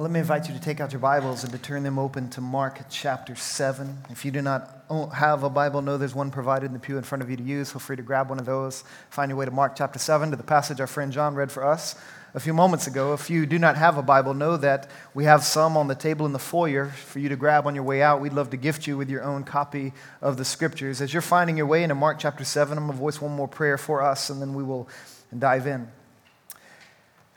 Let 0.00 0.10
me 0.10 0.20
invite 0.20 0.48
you 0.48 0.54
to 0.54 0.60
take 0.60 0.80
out 0.80 0.92
your 0.92 1.00
Bibles 1.00 1.44
and 1.44 1.52
to 1.52 1.58
turn 1.58 1.82
them 1.82 1.98
open 1.98 2.30
to 2.30 2.40
Mark 2.40 2.80
chapter 2.88 3.36
7. 3.36 3.98
If 4.08 4.24
you 4.24 4.30
do 4.30 4.40
not 4.40 4.86
have 5.14 5.42
a 5.42 5.50
Bible, 5.50 5.82
know 5.82 5.98
there's 5.98 6.14
one 6.14 6.30
provided 6.30 6.64
in 6.64 6.72
the 6.72 6.78
pew 6.78 6.96
in 6.96 7.04
front 7.04 7.20
of 7.20 7.28
you 7.28 7.36
to 7.36 7.42
use. 7.42 7.70
Feel 7.70 7.80
free 7.80 7.96
to 7.96 8.02
grab 8.02 8.30
one 8.30 8.38
of 8.38 8.46
those. 8.46 8.82
Find 9.10 9.28
your 9.28 9.36
way 9.36 9.44
to 9.44 9.50
Mark 9.50 9.76
chapter 9.76 9.98
7 9.98 10.30
to 10.30 10.38
the 10.38 10.42
passage 10.42 10.80
our 10.80 10.86
friend 10.86 11.12
John 11.12 11.34
read 11.34 11.52
for 11.52 11.66
us 11.66 11.96
a 12.32 12.40
few 12.40 12.54
moments 12.54 12.86
ago. 12.86 13.12
If 13.12 13.28
you 13.28 13.44
do 13.44 13.58
not 13.58 13.76
have 13.76 13.98
a 13.98 14.02
Bible, 14.02 14.32
know 14.32 14.56
that 14.56 14.88
we 15.12 15.24
have 15.24 15.44
some 15.44 15.76
on 15.76 15.86
the 15.86 15.94
table 15.94 16.24
in 16.24 16.32
the 16.32 16.38
foyer 16.38 16.86
for 16.86 17.18
you 17.18 17.28
to 17.28 17.36
grab 17.36 17.66
on 17.66 17.74
your 17.74 17.84
way 17.84 18.00
out. 18.00 18.22
We'd 18.22 18.32
love 18.32 18.48
to 18.52 18.56
gift 18.56 18.86
you 18.86 18.96
with 18.96 19.10
your 19.10 19.22
own 19.22 19.44
copy 19.44 19.92
of 20.22 20.38
the 20.38 20.46
scriptures. 20.46 21.02
As 21.02 21.12
you're 21.12 21.20
finding 21.20 21.58
your 21.58 21.66
way 21.66 21.82
into 21.82 21.94
Mark 21.94 22.18
chapter 22.18 22.46
7, 22.46 22.78
I'm 22.78 22.86
going 22.86 22.96
to 22.96 22.98
voice 22.98 23.20
one 23.20 23.32
more 23.32 23.48
prayer 23.48 23.76
for 23.76 24.00
us 24.00 24.30
and 24.30 24.40
then 24.40 24.54
we 24.54 24.62
will 24.62 24.88
dive 25.38 25.66
in. 25.66 25.90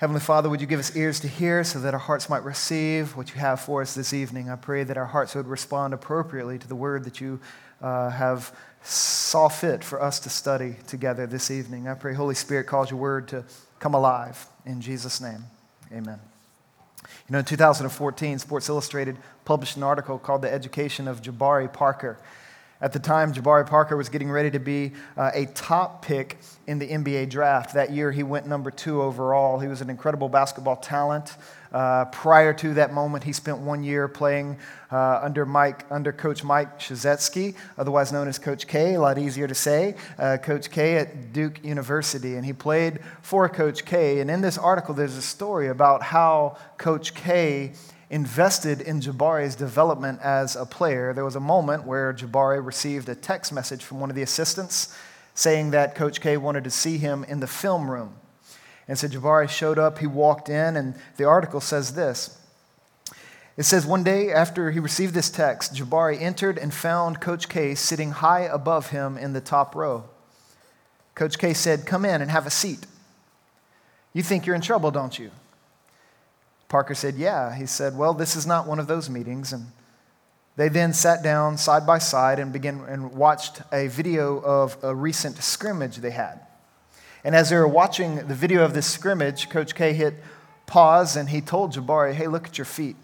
Heavenly 0.03 0.19
Father, 0.19 0.49
would 0.49 0.59
you 0.59 0.67
give 0.67 0.81
us 0.81 0.97
ears 0.97 1.21
to 1.21 1.29
hear 1.29 1.63
so 1.63 1.79
that 1.79 1.93
our 1.93 1.99
hearts 1.99 2.29
might 2.29 2.43
receive 2.43 3.15
what 3.15 3.33
you 3.33 3.39
have 3.39 3.61
for 3.61 3.81
us 3.81 3.95
this 3.95 4.13
evening? 4.13 4.49
I 4.49 4.57
pray 4.57 4.83
that 4.83 4.97
our 4.97 5.05
hearts 5.05 5.33
would 5.33 5.47
respond 5.47 5.93
appropriately 5.93 6.59
to 6.59 6.67
the 6.67 6.75
word 6.75 7.05
that 7.05 7.21
you 7.21 7.39
uh, 7.81 8.09
have 8.09 8.53
saw 8.83 9.47
fit 9.47 9.81
for 9.81 10.01
us 10.01 10.19
to 10.19 10.29
study 10.29 10.75
together 10.87 11.25
this 11.25 11.49
evening. 11.49 11.87
I 11.87 11.93
pray, 11.93 12.13
Holy 12.13 12.35
Spirit, 12.35 12.67
cause 12.67 12.91
your 12.91 12.99
word 12.99 13.29
to 13.29 13.45
come 13.79 13.93
alive. 13.93 14.45
In 14.65 14.81
Jesus' 14.81 15.21
name, 15.21 15.45
amen. 15.89 16.19
You 17.29 17.31
know, 17.31 17.39
in 17.39 17.45
2014, 17.45 18.39
Sports 18.39 18.67
Illustrated 18.67 19.15
published 19.45 19.77
an 19.77 19.83
article 19.83 20.19
called 20.19 20.41
The 20.41 20.51
Education 20.51 21.07
of 21.07 21.21
Jabari 21.21 21.71
Parker. 21.71 22.17
At 22.83 22.91
the 22.91 22.99
time, 22.99 23.33
Jabari 23.33 23.65
Parker 23.65 23.95
was 23.95 24.09
getting 24.09 24.29
ready 24.29 24.51
to 24.51 24.59
be 24.59 24.91
uh, 25.15 25.31
a 25.33 25.45
top 25.45 26.01
pick 26.01 26.37
in 26.67 26.79
the 26.79 26.89
NBA 26.89 27.29
draft. 27.29 27.75
That 27.75 27.93
year, 27.93 28.11
he 28.11 28.23
went 28.23 28.45
number 28.45 28.71
two 28.71 29.01
overall. 29.01 29.57
He 29.57 29.69
was 29.69 29.79
an 29.79 29.89
incredible 29.89 30.27
basketball 30.27 30.75
talent. 30.75 31.37
Uh, 31.71 32.03
prior 32.03 32.53
to 32.55 32.73
that 32.73 32.93
moment, 32.93 33.23
he 33.23 33.31
spent 33.31 33.59
one 33.59 33.85
year 33.85 34.09
playing 34.09 34.57
uh, 34.91 35.21
under 35.23 35.45
Mike, 35.45 35.85
under 35.89 36.11
Coach 36.11 36.43
Mike 36.43 36.77
Krzyzewski, 36.77 37.55
otherwise 37.77 38.11
known 38.11 38.27
as 38.27 38.37
Coach 38.37 38.67
K. 38.67 38.95
A 38.95 38.99
lot 38.99 39.17
easier 39.17 39.47
to 39.47 39.55
say, 39.55 39.95
uh, 40.19 40.35
Coach 40.35 40.69
K 40.69 40.97
at 40.97 41.31
Duke 41.31 41.63
University, 41.63 42.35
and 42.35 42.45
he 42.45 42.51
played 42.51 42.99
for 43.21 43.47
Coach 43.47 43.85
K. 43.85 44.19
And 44.19 44.29
in 44.29 44.41
this 44.41 44.57
article, 44.57 44.93
there's 44.93 45.15
a 45.15 45.21
story 45.21 45.69
about 45.69 46.03
how 46.03 46.57
Coach 46.77 47.13
K 47.13 47.71
invested 48.13 48.79
in 48.79 49.01
Jabari's 49.01 49.55
development 49.55 50.19
as 50.21 50.55
a 50.55 50.67
player. 50.67 51.13
There 51.13 51.25
was 51.25 51.35
a 51.35 51.39
moment 51.39 51.83
where 51.83 52.13
Jabari 52.13 52.63
received 52.63 53.09
a 53.09 53.15
text 53.15 53.51
message 53.51 53.83
from 53.83 53.99
one 53.99 54.11
of 54.11 54.15
the 54.15 54.21
assistants 54.21 54.95
saying 55.33 55.71
that 55.71 55.95
Coach 55.95 56.21
K 56.21 56.37
wanted 56.37 56.63
to 56.65 56.69
see 56.69 56.99
him 56.99 57.23
in 57.23 57.39
the 57.39 57.47
film 57.47 57.89
room. 57.89 58.13
And 58.87 58.99
so 58.99 59.07
Jabari 59.07 59.49
showed 59.49 59.79
up, 59.79 59.97
he 59.97 60.05
walked 60.05 60.47
in, 60.47 60.77
and 60.77 60.93
the 61.17 61.23
article 61.23 61.59
says 61.59 61.95
this. 61.95 62.39
It 63.57 63.63
says, 63.63 63.83
One 63.83 64.03
day 64.03 64.31
after 64.31 64.69
he 64.69 64.79
received 64.79 65.15
this 65.15 65.31
text, 65.31 65.73
Jabari 65.73 66.21
entered 66.21 66.59
and 66.59 66.71
found 66.71 67.19
Coach 67.19 67.49
K 67.49 67.73
sitting 67.73 68.11
high 68.11 68.41
above 68.41 68.91
him 68.91 69.17
in 69.17 69.33
the 69.33 69.41
top 69.41 69.73
row. 69.73 70.03
Coach 71.15 71.39
K 71.39 71.55
said, 71.55 71.87
Come 71.87 72.05
in 72.05 72.21
and 72.21 72.29
have 72.29 72.45
a 72.45 72.51
seat. 72.51 72.85
You 74.13 74.21
think 74.21 74.45
you're 74.45 74.55
in 74.55 74.61
trouble, 74.61 74.91
don't 74.91 75.17
you? 75.17 75.31
Parker 76.73 76.95
said, 76.95 77.17
Yeah. 77.17 77.53
He 77.53 77.67
said, 77.67 77.95
Well, 77.95 78.15
this 78.15 78.35
is 78.35 78.47
not 78.47 78.65
one 78.65 78.79
of 78.79 78.87
those 78.87 79.07
meetings. 79.07 79.53
And 79.53 79.67
they 80.55 80.69
then 80.69 80.91
sat 80.91 81.21
down 81.21 81.59
side 81.59 81.85
by 81.85 81.99
side 81.99 82.39
and 82.39 82.51
began 82.51 82.83
and 82.87 83.13
watched 83.13 83.61
a 83.71 83.89
video 83.89 84.39
of 84.39 84.75
a 84.81 84.95
recent 84.95 85.37
scrimmage 85.37 85.97
they 85.97 86.09
had. 86.09 86.39
And 87.23 87.35
as 87.35 87.51
they 87.51 87.57
were 87.57 87.67
watching 87.67 88.27
the 88.27 88.33
video 88.33 88.65
of 88.65 88.73
this 88.73 88.87
scrimmage, 88.87 89.51
Coach 89.51 89.75
K 89.75 89.93
hit 89.93 90.15
pause 90.65 91.15
and 91.15 91.29
he 91.29 91.41
told 91.41 91.73
Jabari, 91.73 92.13
Hey, 92.15 92.25
look 92.25 92.47
at 92.47 92.57
your 92.57 92.65
feet. 92.65 92.95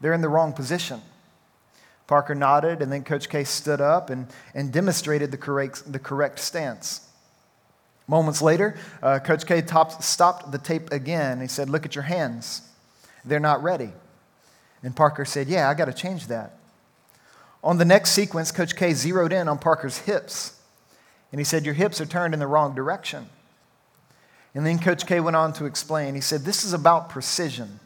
They're 0.00 0.14
in 0.14 0.22
the 0.22 0.30
wrong 0.30 0.54
position. 0.54 1.02
Parker 2.06 2.34
nodded, 2.34 2.80
and 2.80 2.90
then 2.90 3.04
Coach 3.04 3.28
K 3.28 3.44
stood 3.44 3.82
up 3.82 4.08
and, 4.08 4.28
and 4.54 4.72
demonstrated 4.72 5.30
the 5.30 5.36
correct, 5.36 5.92
the 5.92 5.98
correct 5.98 6.38
stance. 6.38 7.06
Moments 8.08 8.42
later, 8.42 8.76
uh, 9.02 9.18
Coach 9.20 9.46
K 9.46 9.62
topped, 9.62 10.02
stopped 10.02 10.52
the 10.52 10.58
tape 10.58 10.92
again. 10.92 11.40
He 11.40 11.46
said, 11.46 11.70
Look 11.70 11.86
at 11.86 11.94
your 11.94 12.04
hands. 12.04 12.62
They're 13.24 13.40
not 13.40 13.62
ready. 13.62 13.90
And 14.82 14.94
Parker 14.94 15.24
said, 15.24 15.48
Yeah, 15.48 15.68
I 15.68 15.74
got 15.74 15.86
to 15.86 15.92
change 15.92 16.26
that. 16.26 16.58
On 17.64 17.78
the 17.78 17.84
next 17.84 18.10
sequence, 18.10 18.50
Coach 18.50 18.74
K 18.74 18.92
zeroed 18.92 19.32
in 19.32 19.48
on 19.48 19.58
Parker's 19.58 19.98
hips. 19.98 20.58
And 21.30 21.40
he 21.40 21.44
said, 21.44 21.64
Your 21.64 21.74
hips 21.74 22.00
are 22.00 22.06
turned 22.06 22.34
in 22.34 22.40
the 22.40 22.46
wrong 22.46 22.74
direction. 22.74 23.26
And 24.54 24.66
then 24.66 24.78
Coach 24.78 25.06
K 25.06 25.20
went 25.20 25.36
on 25.36 25.52
to 25.54 25.64
explain. 25.64 26.14
He 26.14 26.20
said, 26.20 26.42
This 26.42 26.64
is 26.64 26.72
about 26.72 27.08
precision 27.08 27.80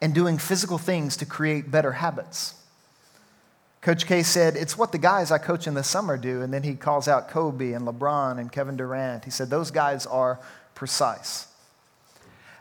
and 0.00 0.14
doing 0.14 0.38
physical 0.38 0.78
things 0.78 1.16
to 1.18 1.26
create 1.26 1.70
better 1.70 1.92
habits. 1.92 2.54
Coach 3.80 4.06
K 4.06 4.22
said, 4.22 4.56
It's 4.56 4.76
what 4.76 4.92
the 4.92 4.98
guys 4.98 5.30
I 5.30 5.38
coach 5.38 5.66
in 5.66 5.74
the 5.74 5.84
summer 5.84 6.16
do. 6.16 6.42
And 6.42 6.52
then 6.52 6.62
he 6.62 6.74
calls 6.74 7.08
out 7.08 7.28
Kobe 7.28 7.72
and 7.72 7.86
LeBron 7.86 8.38
and 8.38 8.50
Kevin 8.50 8.76
Durant. 8.76 9.24
He 9.24 9.30
said, 9.30 9.50
Those 9.50 9.70
guys 9.70 10.06
are 10.06 10.40
precise. 10.74 11.48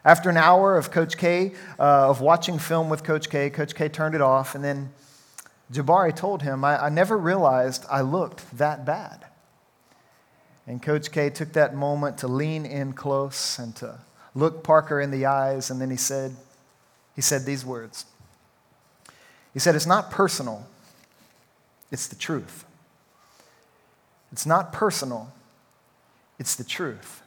After 0.04 0.30
an 0.30 0.38
hour 0.38 0.78
of 0.78 0.92
Coach 0.92 1.18
K, 1.18 1.54
uh, 1.80 2.10
of 2.10 2.22
watching 2.22 2.60
film 2.60 2.90
with 2.90 3.04
Coach 3.04 3.30
K, 3.30 3.50
Coach 3.50 3.74
K 3.74 3.90
turned 3.90 4.14
it 4.14 4.22
off. 4.22 4.54
And 4.54 4.64
then 4.64 4.92
Jabari 5.72 6.16
told 6.16 6.44
him, 6.44 6.64
I, 6.64 6.86
I 6.86 6.90
never 6.90 7.18
realized 7.18 7.86
I 7.90 8.02
looked 8.02 8.58
that 8.58 8.86
bad. 8.86 9.26
And 10.68 10.82
Coach 10.82 11.12
K 11.12 11.32
took 11.32 11.54
that 11.54 11.76
moment 11.76 12.20
to 12.20 12.28
lean 12.28 12.66
in 12.66 12.94
close 12.94 13.58
and 13.58 13.76
to 13.78 14.00
look 14.36 14.64
Parker 14.64 15.02
in 15.02 15.10
the 15.10 15.26
eyes. 15.26 15.72
And 15.72 15.82
then 15.82 15.90
he 15.90 15.98
said, 15.98 16.36
he 17.16 17.22
said 17.22 17.46
these 17.46 17.66
words. 17.66 18.06
He 19.54 19.60
said, 19.60 19.74
It's 19.76 19.88
not 19.88 20.12
personal. 20.12 20.68
It's 21.92 22.08
the 22.08 22.16
truth. 22.16 22.66
It's 24.32 24.46
not 24.46 24.74
personal, 24.74 25.32
it's 26.40 26.56
the 26.56 26.64
truth. 26.64 27.22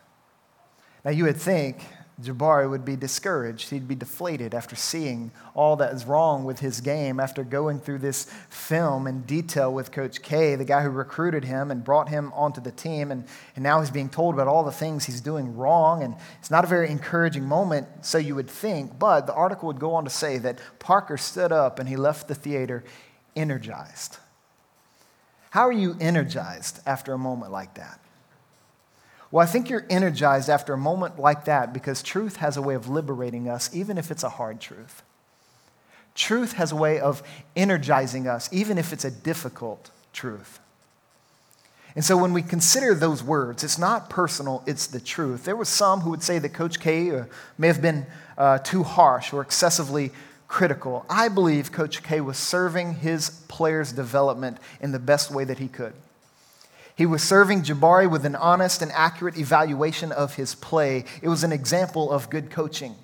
Now, 1.04 1.10
you 1.12 1.24
would 1.24 1.36
think 1.36 1.80
Jabari 2.20 2.68
would 2.68 2.84
be 2.84 2.96
discouraged. 2.96 3.70
He'd 3.70 3.86
be 3.86 3.94
deflated 3.94 4.52
after 4.52 4.74
seeing 4.74 5.30
all 5.54 5.76
that 5.76 5.94
is 5.94 6.04
wrong 6.04 6.44
with 6.44 6.58
his 6.58 6.80
game, 6.80 7.20
after 7.20 7.44
going 7.44 7.78
through 7.78 7.98
this 7.98 8.24
film 8.50 9.06
in 9.06 9.22
detail 9.22 9.72
with 9.72 9.92
Coach 9.92 10.20
K, 10.20 10.56
the 10.56 10.64
guy 10.64 10.82
who 10.82 10.90
recruited 10.90 11.44
him 11.44 11.70
and 11.70 11.84
brought 11.84 12.08
him 12.08 12.32
onto 12.34 12.60
the 12.60 12.72
team. 12.72 13.12
And, 13.12 13.24
and 13.54 13.62
now 13.62 13.80
he's 13.80 13.92
being 13.92 14.08
told 14.08 14.34
about 14.34 14.48
all 14.48 14.64
the 14.64 14.72
things 14.72 15.04
he's 15.04 15.20
doing 15.20 15.56
wrong. 15.56 16.02
And 16.02 16.16
it's 16.40 16.50
not 16.50 16.64
a 16.64 16.66
very 16.66 16.90
encouraging 16.90 17.44
moment, 17.44 17.86
so 18.02 18.18
you 18.18 18.34
would 18.34 18.50
think. 18.50 18.98
But 18.98 19.28
the 19.28 19.34
article 19.34 19.68
would 19.68 19.78
go 19.78 19.94
on 19.94 20.02
to 20.02 20.10
say 20.10 20.38
that 20.38 20.58
Parker 20.80 21.16
stood 21.16 21.52
up 21.52 21.78
and 21.78 21.88
he 21.88 21.96
left 21.96 22.26
the 22.26 22.34
theater 22.34 22.82
energized. 23.36 24.18
How 25.50 25.62
are 25.62 25.72
you 25.72 25.96
energized 26.00 26.80
after 26.86 27.12
a 27.12 27.18
moment 27.18 27.52
like 27.52 27.74
that? 27.74 28.00
Well, 29.30 29.46
I 29.46 29.50
think 29.50 29.68
you're 29.68 29.86
energized 29.90 30.48
after 30.48 30.72
a 30.72 30.78
moment 30.78 31.18
like 31.18 31.44
that 31.44 31.72
because 31.72 32.02
truth 32.02 32.36
has 32.36 32.56
a 32.56 32.62
way 32.62 32.74
of 32.74 32.88
liberating 32.88 33.48
us, 33.48 33.74
even 33.74 33.98
if 33.98 34.10
it's 34.10 34.22
a 34.22 34.30
hard 34.30 34.60
truth. 34.60 35.02
Truth 36.14 36.54
has 36.54 36.72
a 36.72 36.76
way 36.76 36.98
of 36.98 37.22
energizing 37.54 38.26
us, 38.26 38.48
even 38.52 38.78
if 38.78 38.92
it's 38.92 39.04
a 39.04 39.10
difficult 39.10 39.90
truth. 40.12 40.58
And 41.94 42.04
so 42.04 42.16
when 42.16 42.32
we 42.32 42.42
consider 42.42 42.94
those 42.94 43.22
words, 43.22 43.64
it's 43.64 43.78
not 43.78 44.08
personal, 44.08 44.62
it's 44.66 44.86
the 44.86 45.00
truth. 45.00 45.44
There 45.44 45.56
were 45.56 45.64
some 45.64 46.00
who 46.00 46.10
would 46.10 46.22
say 46.22 46.38
that 46.38 46.50
Coach 46.50 46.80
K 46.80 47.10
uh, 47.10 47.24
may 47.58 47.66
have 47.66 47.82
been 47.82 48.06
uh, 48.36 48.58
too 48.58 48.82
harsh 48.82 49.32
or 49.32 49.42
excessively 49.42 50.12
critical. 50.48 51.04
I 51.08 51.28
believe 51.28 51.70
Coach 51.70 52.02
K 52.02 52.20
was 52.20 52.38
serving 52.38 52.96
his 52.96 53.30
players' 53.48 53.92
development 53.92 54.56
in 54.80 54.92
the 54.92 54.98
best 54.98 55.30
way 55.30 55.44
that 55.44 55.58
he 55.58 55.68
could. 55.68 55.92
He 56.96 57.06
was 57.06 57.22
serving 57.22 57.62
Jabari 57.62 58.10
with 58.10 58.24
an 58.26 58.34
honest 58.34 58.82
and 58.82 58.90
accurate 58.92 59.38
evaluation 59.38 60.10
of 60.10 60.34
his 60.34 60.56
play. 60.56 61.04
It 61.22 61.28
was 61.28 61.44
an 61.44 61.52
example 61.52 62.10
of 62.10 62.28
good 62.28 62.50
coaching. 62.50 62.96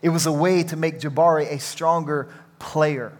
It 0.00 0.08
was 0.08 0.24
a 0.24 0.32
way 0.32 0.62
to 0.62 0.76
make 0.76 1.00
Jabari 1.00 1.50
a 1.50 1.58
stronger 1.58 2.28
player. 2.58 3.12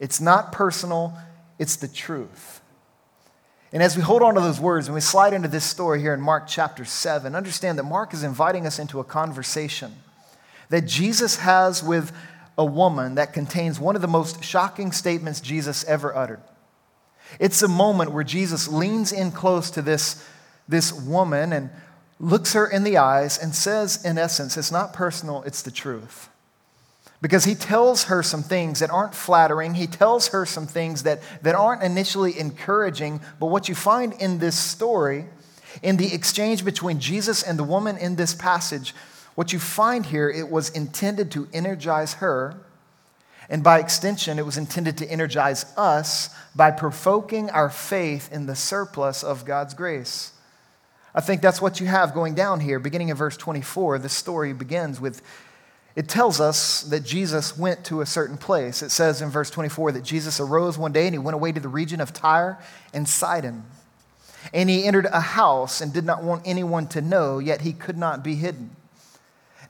It's 0.00 0.20
not 0.20 0.52
personal, 0.52 1.12
it's 1.58 1.76
the 1.76 1.88
truth. 1.88 2.62
And 3.72 3.82
as 3.82 3.96
we 3.96 4.02
hold 4.02 4.22
on 4.22 4.36
to 4.36 4.40
those 4.40 4.60
words 4.60 4.86
and 4.86 4.94
we 4.94 5.00
slide 5.00 5.34
into 5.34 5.48
this 5.48 5.64
story 5.64 6.00
here 6.00 6.14
in 6.14 6.20
Mark 6.20 6.46
chapter 6.46 6.84
7, 6.84 7.34
understand 7.34 7.78
that 7.78 7.82
Mark 7.82 8.14
is 8.14 8.22
inviting 8.22 8.66
us 8.66 8.78
into 8.78 9.00
a 9.00 9.04
conversation 9.04 9.96
that 10.70 10.86
Jesus 10.86 11.36
has 11.36 11.82
with 11.82 12.12
a 12.56 12.64
woman 12.64 13.16
that 13.16 13.32
contains 13.32 13.80
one 13.80 13.96
of 13.96 14.02
the 14.02 14.08
most 14.08 14.42
shocking 14.44 14.92
statements 14.92 15.40
Jesus 15.40 15.84
ever 15.84 16.14
uttered. 16.16 16.40
It's 17.40 17.62
a 17.62 17.68
moment 17.68 18.12
where 18.12 18.24
Jesus 18.24 18.68
leans 18.68 19.12
in 19.12 19.32
close 19.32 19.70
to 19.72 19.82
this, 19.82 20.24
this 20.68 20.92
woman 20.92 21.52
and 21.52 21.70
looks 22.20 22.52
her 22.52 22.66
in 22.66 22.84
the 22.84 22.98
eyes 22.98 23.38
and 23.38 23.54
says, 23.54 24.04
in 24.04 24.18
essence, 24.18 24.56
it's 24.56 24.70
not 24.70 24.92
personal, 24.92 25.42
it's 25.42 25.62
the 25.62 25.70
truth. 25.70 26.28
Because 27.20 27.44
he 27.44 27.54
tells 27.54 28.04
her 28.04 28.22
some 28.22 28.42
things 28.42 28.80
that 28.80 28.90
aren't 28.90 29.14
flattering. 29.14 29.74
He 29.74 29.86
tells 29.86 30.28
her 30.28 30.44
some 30.44 30.66
things 30.66 31.04
that, 31.04 31.22
that 31.42 31.54
aren't 31.54 31.82
initially 31.82 32.38
encouraging. 32.38 33.20
But 33.40 33.46
what 33.46 33.68
you 33.68 33.74
find 33.74 34.12
in 34.20 34.38
this 34.38 34.58
story, 34.58 35.24
in 35.82 35.96
the 35.96 36.12
exchange 36.12 36.64
between 36.64 37.00
Jesus 37.00 37.42
and 37.42 37.58
the 37.58 37.64
woman 37.64 37.96
in 37.96 38.16
this 38.16 38.34
passage, 38.34 38.94
What 39.34 39.52
you 39.52 39.58
find 39.58 40.06
here, 40.06 40.30
it 40.30 40.48
was 40.50 40.70
intended 40.70 41.30
to 41.32 41.48
energize 41.52 42.14
her, 42.14 42.54
and 43.48 43.62
by 43.62 43.78
extension, 43.78 44.38
it 44.38 44.46
was 44.46 44.56
intended 44.56 44.96
to 44.98 45.06
energize 45.06 45.66
us 45.76 46.30
by 46.54 46.70
provoking 46.70 47.50
our 47.50 47.68
faith 47.68 48.32
in 48.32 48.46
the 48.46 48.56
surplus 48.56 49.22
of 49.22 49.44
God's 49.44 49.74
grace. 49.74 50.32
I 51.14 51.20
think 51.20 51.42
that's 51.42 51.60
what 51.60 51.78
you 51.78 51.86
have 51.86 52.14
going 52.14 52.34
down 52.34 52.60
here. 52.60 52.78
Beginning 52.78 53.10
in 53.10 53.16
verse 53.16 53.36
24, 53.36 53.98
the 53.98 54.08
story 54.08 54.52
begins 54.52 55.00
with 55.00 55.22
it 55.96 56.08
tells 56.08 56.40
us 56.40 56.82
that 56.82 57.04
Jesus 57.04 57.56
went 57.56 57.84
to 57.84 58.00
a 58.00 58.06
certain 58.06 58.36
place. 58.36 58.82
It 58.82 58.90
says 58.90 59.22
in 59.22 59.30
verse 59.30 59.48
24 59.50 59.92
that 59.92 60.02
Jesus 60.02 60.40
arose 60.40 60.76
one 60.76 60.92
day 60.92 61.06
and 61.06 61.14
he 61.14 61.18
went 61.18 61.36
away 61.36 61.52
to 61.52 61.60
the 61.60 61.68
region 61.68 62.00
of 62.00 62.12
Tyre 62.12 62.58
and 62.92 63.08
Sidon. 63.08 63.64
And 64.52 64.68
he 64.68 64.84
entered 64.84 65.06
a 65.06 65.20
house 65.20 65.80
and 65.80 65.92
did 65.92 66.04
not 66.04 66.22
want 66.22 66.42
anyone 66.44 66.88
to 66.88 67.00
know, 67.00 67.38
yet 67.38 67.60
he 67.60 67.72
could 67.72 67.96
not 67.96 68.24
be 68.24 68.34
hidden. 68.34 68.74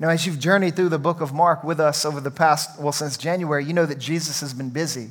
Now, 0.00 0.08
as 0.08 0.26
you've 0.26 0.38
journeyed 0.38 0.75
through 0.75 0.88
the 0.88 0.99
book 0.99 1.20
of 1.20 1.32
Mark 1.32 1.62
with 1.62 1.79
us 1.79 2.05
over 2.05 2.20
the 2.20 2.31
past, 2.31 2.81
well, 2.81 2.93
since 2.93 3.17
January, 3.17 3.64
you 3.64 3.73
know 3.73 3.87
that 3.87 3.99
Jesus 3.99 4.41
has 4.41 4.52
been 4.52 4.70
busy. 4.70 5.11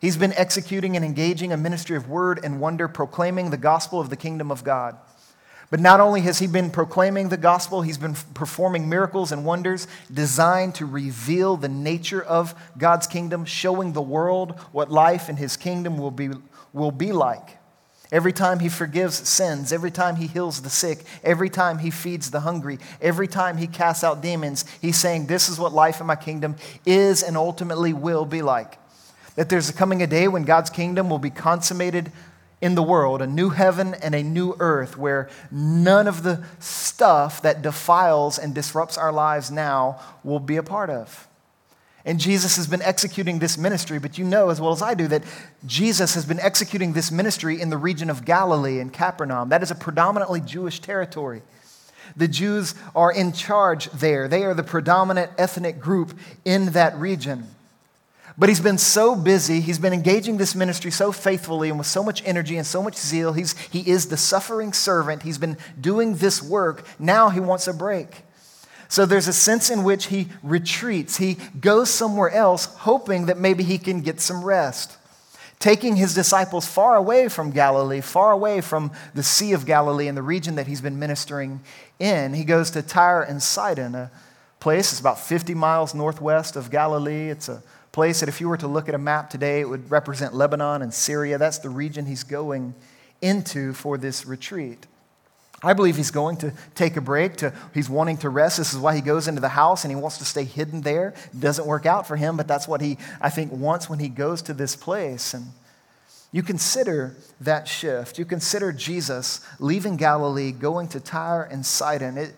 He's 0.00 0.16
been 0.16 0.32
executing 0.34 0.96
and 0.96 1.04
engaging 1.04 1.52
a 1.52 1.56
ministry 1.56 1.96
of 1.96 2.08
word 2.08 2.40
and 2.44 2.60
wonder, 2.60 2.88
proclaiming 2.88 3.50
the 3.50 3.56
gospel 3.56 4.00
of 4.00 4.10
the 4.10 4.16
kingdom 4.16 4.50
of 4.50 4.62
God. 4.62 4.96
But 5.70 5.80
not 5.80 5.98
only 5.98 6.20
has 6.20 6.38
he 6.38 6.46
been 6.46 6.70
proclaiming 6.70 7.30
the 7.30 7.36
gospel, 7.36 7.82
he's 7.82 7.98
been 7.98 8.14
performing 8.34 8.88
miracles 8.88 9.32
and 9.32 9.44
wonders 9.44 9.88
designed 10.12 10.76
to 10.76 10.86
reveal 10.86 11.56
the 11.56 11.68
nature 11.68 12.22
of 12.22 12.54
God's 12.78 13.06
kingdom, 13.06 13.44
showing 13.44 13.92
the 13.92 14.02
world 14.02 14.60
what 14.70 14.92
life 14.92 15.28
in 15.28 15.36
his 15.36 15.56
kingdom 15.56 15.98
will 15.98 16.12
be, 16.12 16.30
will 16.72 16.92
be 16.92 17.10
like. 17.10 17.58
Every 18.12 18.32
time 18.32 18.60
he 18.60 18.68
forgives 18.68 19.28
sins, 19.28 19.72
every 19.72 19.90
time 19.90 20.16
he 20.16 20.26
heals 20.26 20.62
the 20.62 20.70
sick, 20.70 21.04
every 21.22 21.48
time 21.50 21.78
he 21.78 21.90
feeds 21.90 22.30
the 22.30 22.40
hungry, 22.40 22.78
every 23.00 23.26
time 23.26 23.56
he 23.56 23.66
casts 23.66 24.04
out 24.04 24.22
demons, 24.22 24.64
he's 24.80 24.98
saying, 24.98 25.26
This 25.26 25.48
is 25.48 25.58
what 25.58 25.72
life 25.72 26.00
in 26.00 26.06
my 26.06 26.16
kingdom 26.16 26.56
is 26.84 27.22
and 27.22 27.36
ultimately 27.36 27.92
will 27.92 28.24
be 28.24 28.42
like. 28.42 28.78
That 29.36 29.48
there's 29.48 29.68
a 29.68 29.72
coming 29.72 30.02
a 30.02 30.06
day 30.06 30.28
when 30.28 30.44
God's 30.44 30.70
kingdom 30.70 31.10
will 31.10 31.18
be 31.18 31.30
consummated 31.30 32.12
in 32.60 32.74
the 32.74 32.82
world, 32.82 33.20
a 33.20 33.26
new 33.26 33.50
heaven 33.50 33.94
and 33.94 34.14
a 34.14 34.22
new 34.22 34.54
earth 34.58 34.96
where 34.96 35.28
none 35.50 36.06
of 36.06 36.22
the 36.22 36.44
stuff 36.60 37.42
that 37.42 37.62
defiles 37.62 38.38
and 38.38 38.54
disrupts 38.54 38.96
our 38.96 39.12
lives 39.12 39.50
now 39.50 40.00
will 40.22 40.38
be 40.40 40.56
a 40.56 40.62
part 40.62 40.88
of. 40.88 41.28
And 42.06 42.20
Jesus 42.20 42.56
has 42.56 42.66
been 42.66 42.82
executing 42.82 43.38
this 43.38 43.56
ministry, 43.56 43.98
but 43.98 44.18
you 44.18 44.24
know 44.24 44.50
as 44.50 44.60
well 44.60 44.72
as 44.72 44.82
I 44.82 44.92
do 44.92 45.08
that 45.08 45.22
Jesus 45.64 46.14
has 46.14 46.26
been 46.26 46.40
executing 46.40 46.92
this 46.92 47.10
ministry 47.10 47.60
in 47.60 47.70
the 47.70 47.78
region 47.78 48.10
of 48.10 48.26
Galilee 48.26 48.78
and 48.78 48.92
Capernaum. 48.92 49.48
That 49.48 49.62
is 49.62 49.70
a 49.70 49.74
predominantly 49.74 50.40
Jewish 50.40 50.80
territory. 50.80 51.40
The 52.16 52.28
Jews 52.28 52.74
are 52.94 53.10
in 53.10 53.32
charge 53.32 53.90
there, 53.90 54.28
they 54.28 54.44
are 54.44 54.54
the 54.54 54.62
predominant 54.62 55.32
ethnic 55.38 55.80
group 55.80 56.16
in 56.44 56.66
that 56.72 56.94
region. 56.96 57.48
But 58.36 58.48
he's 58.48 58.60
been 58.60 58.78
so 58.78 59.14
busy, 59.14 59.60
he's 59.60 59.78
been 59.78 59.92
engaging 59.92 60.36
this 60.36 60.54
ministry 60.54 60.90
so 60.90 61.12
faithfully 61.12 61.68
and 61.68 61.78
with 61.78 61.86
so 61.86 62.02
much 62.02 62.22
energy 62.26 62.56
and 62.56 62.66
so 62.66 62.82
much 62.82 62.96
zeal. 62.96 63.32
He's, 63.32 63.56
he 63.68 63.88
is 63.88 64.08
the 64.08 64.16
suffering 64.16 64.72
servant. 64.72 65.22
He's 65.22 65.38
been 65.38 65.56
doing 65.80 66.16
this 66.16 66.42
work. 66.42 66.84
Now 66.98 67.30
he 67.30 67.38
wants 67.38 67.68
a 67.68 67.72
break. 67.72 68.23
So 68.94 69.06
there's 69.06 69.26
a 69.26 69.32
sense 69.32 69.70
in 69.70 69.82
which 69.82 70.06
he 70.06 70.28
retreats. 70.44 71.16
He 71.16 71.38
goes 71.60 71.90
somewhere 71.90 72.30
else, 72.30 72.66
hoping 72.66 73.26
that 73.26 73.36
maybe 73.36 73.64
he 73.64 73.76
can 73.76 74.02
get 74.02 74.20
some 74.20 74.44
rest. 74.44 74.98
Taking 75.58 75.96
his 75.96 76.14
disciples 76.14 76.64
far 76.64 76.94
away 76.94 77.28
from 77.28 77.50
Galilee, 77.50 78.00
far 78.00 78.30
away 78.30 78.60
from 78.60 78.92
the 79.12 79.24
Sea 79.24 79.52
of 79.52 79.66
Galilee 79.66 80.06
and 80.06 80.16
the 80.16 80.22
region 80.22 80.54
that 80.54 80.68
he's 80.68 80.80
been 80.80 80.96
ministering 80.96 81.60
in, 81.98 82.34
he 82.34 82.44
goes 82.44 82.70
to 82.70 82.82
Tyre 82.82 83.22
and 83.22 83.42
Sidon, 83.42 83.96
a 83.96 84.12
place 84.60 84.92
that's 84.92 85.00
about 85.00 85.18
50 85.18 85.54
miles 85.54 85.92
northwest 85.92 86.54
of 86.54 86.70
Galilee. 86.70 87.30
It's 87.30 87.48
a 87.48 87.64
place 87.90 88.20
that 88.20 88.28
if 88.28 88.40
you 88.40 88.48
were 88.48 88.58
to 88.58 88.68
look 88.68 88.88
at 88.88 88.94
a 88.94 88.98
map 88.98 89.28
today, 89.28 89.58
it 89.58 89.68
would 89.68 89.90
represent 89.90 90.34
Lebanon 90.34 90.82
and 90.82 90.94
Syria. 90.94 91.36
That's 91.36 91.58
the 91.58 91.68
region 91.68 92.06
he's 92.06 92.22
going 92.22 92.76
into 93.20 93.72
for 93.72 93.98
this 93.98 94.24
retreat. 94.24 94.86
I 95.64 95.72
believe 95.72 95.96
he's 95.96 96.10
going 96.10 96.36
to 96.38 96.52
take 96.74 96.96
a 96.96 97.00
break. 97.00 97.36
To, 97.38 97.52
he's 97.72 97.88
wanting 97.88 98.18
to 98.18 98.28
rest. 98.28 98.58
This 98.58 98.72
is 98.72 98.78
why 98.78 98.94
he 98.94 99.00
goes 99.00 99.28
into 99.28 99.40
the 99.40 99.48
house 99.48 99.84
and 99.84 99.90
he 99.90 99.96
wants 99.96 100.18
to 100.18 100.24
stay 100.24 100.44
hidden 100.44 100.82
there. 100.82 101.14
It 101.32 101.40
doesn't 101.40 101.66
work 101.66 101.86
out 101.86 102.06
for 102.06 102.16
him, 102.16 102.36
but 102.36 102.46
that's 102.46 102.68
what 102.68 102.80
he, 102.80 102.98
I 103.20 103.30
think, 103.30 103.52
wants 103.52 103.88
when 103.88 103.98
he 103.98 104.08
goes 104.08 104.42
to 104.42 104.54
this 104.54 104.76
place. 104.76 105.34
And 105.34 105.46
you 106.32 106.42
consider 106.42 107.16
that 107.40 107.66
shift. 107.66 108.18
You 108.18 108.24
consider 108.24 108.72
Jesus 108.72 109.40
leaving 109.58 109.96
Galilee, 109.96 110.52
going 110.52 110.88
to 110.88 111.00
Tyre 111.00 111.44
and 111.44 111.64
Sidon. 111.64 112.18
It, 112.18 112.34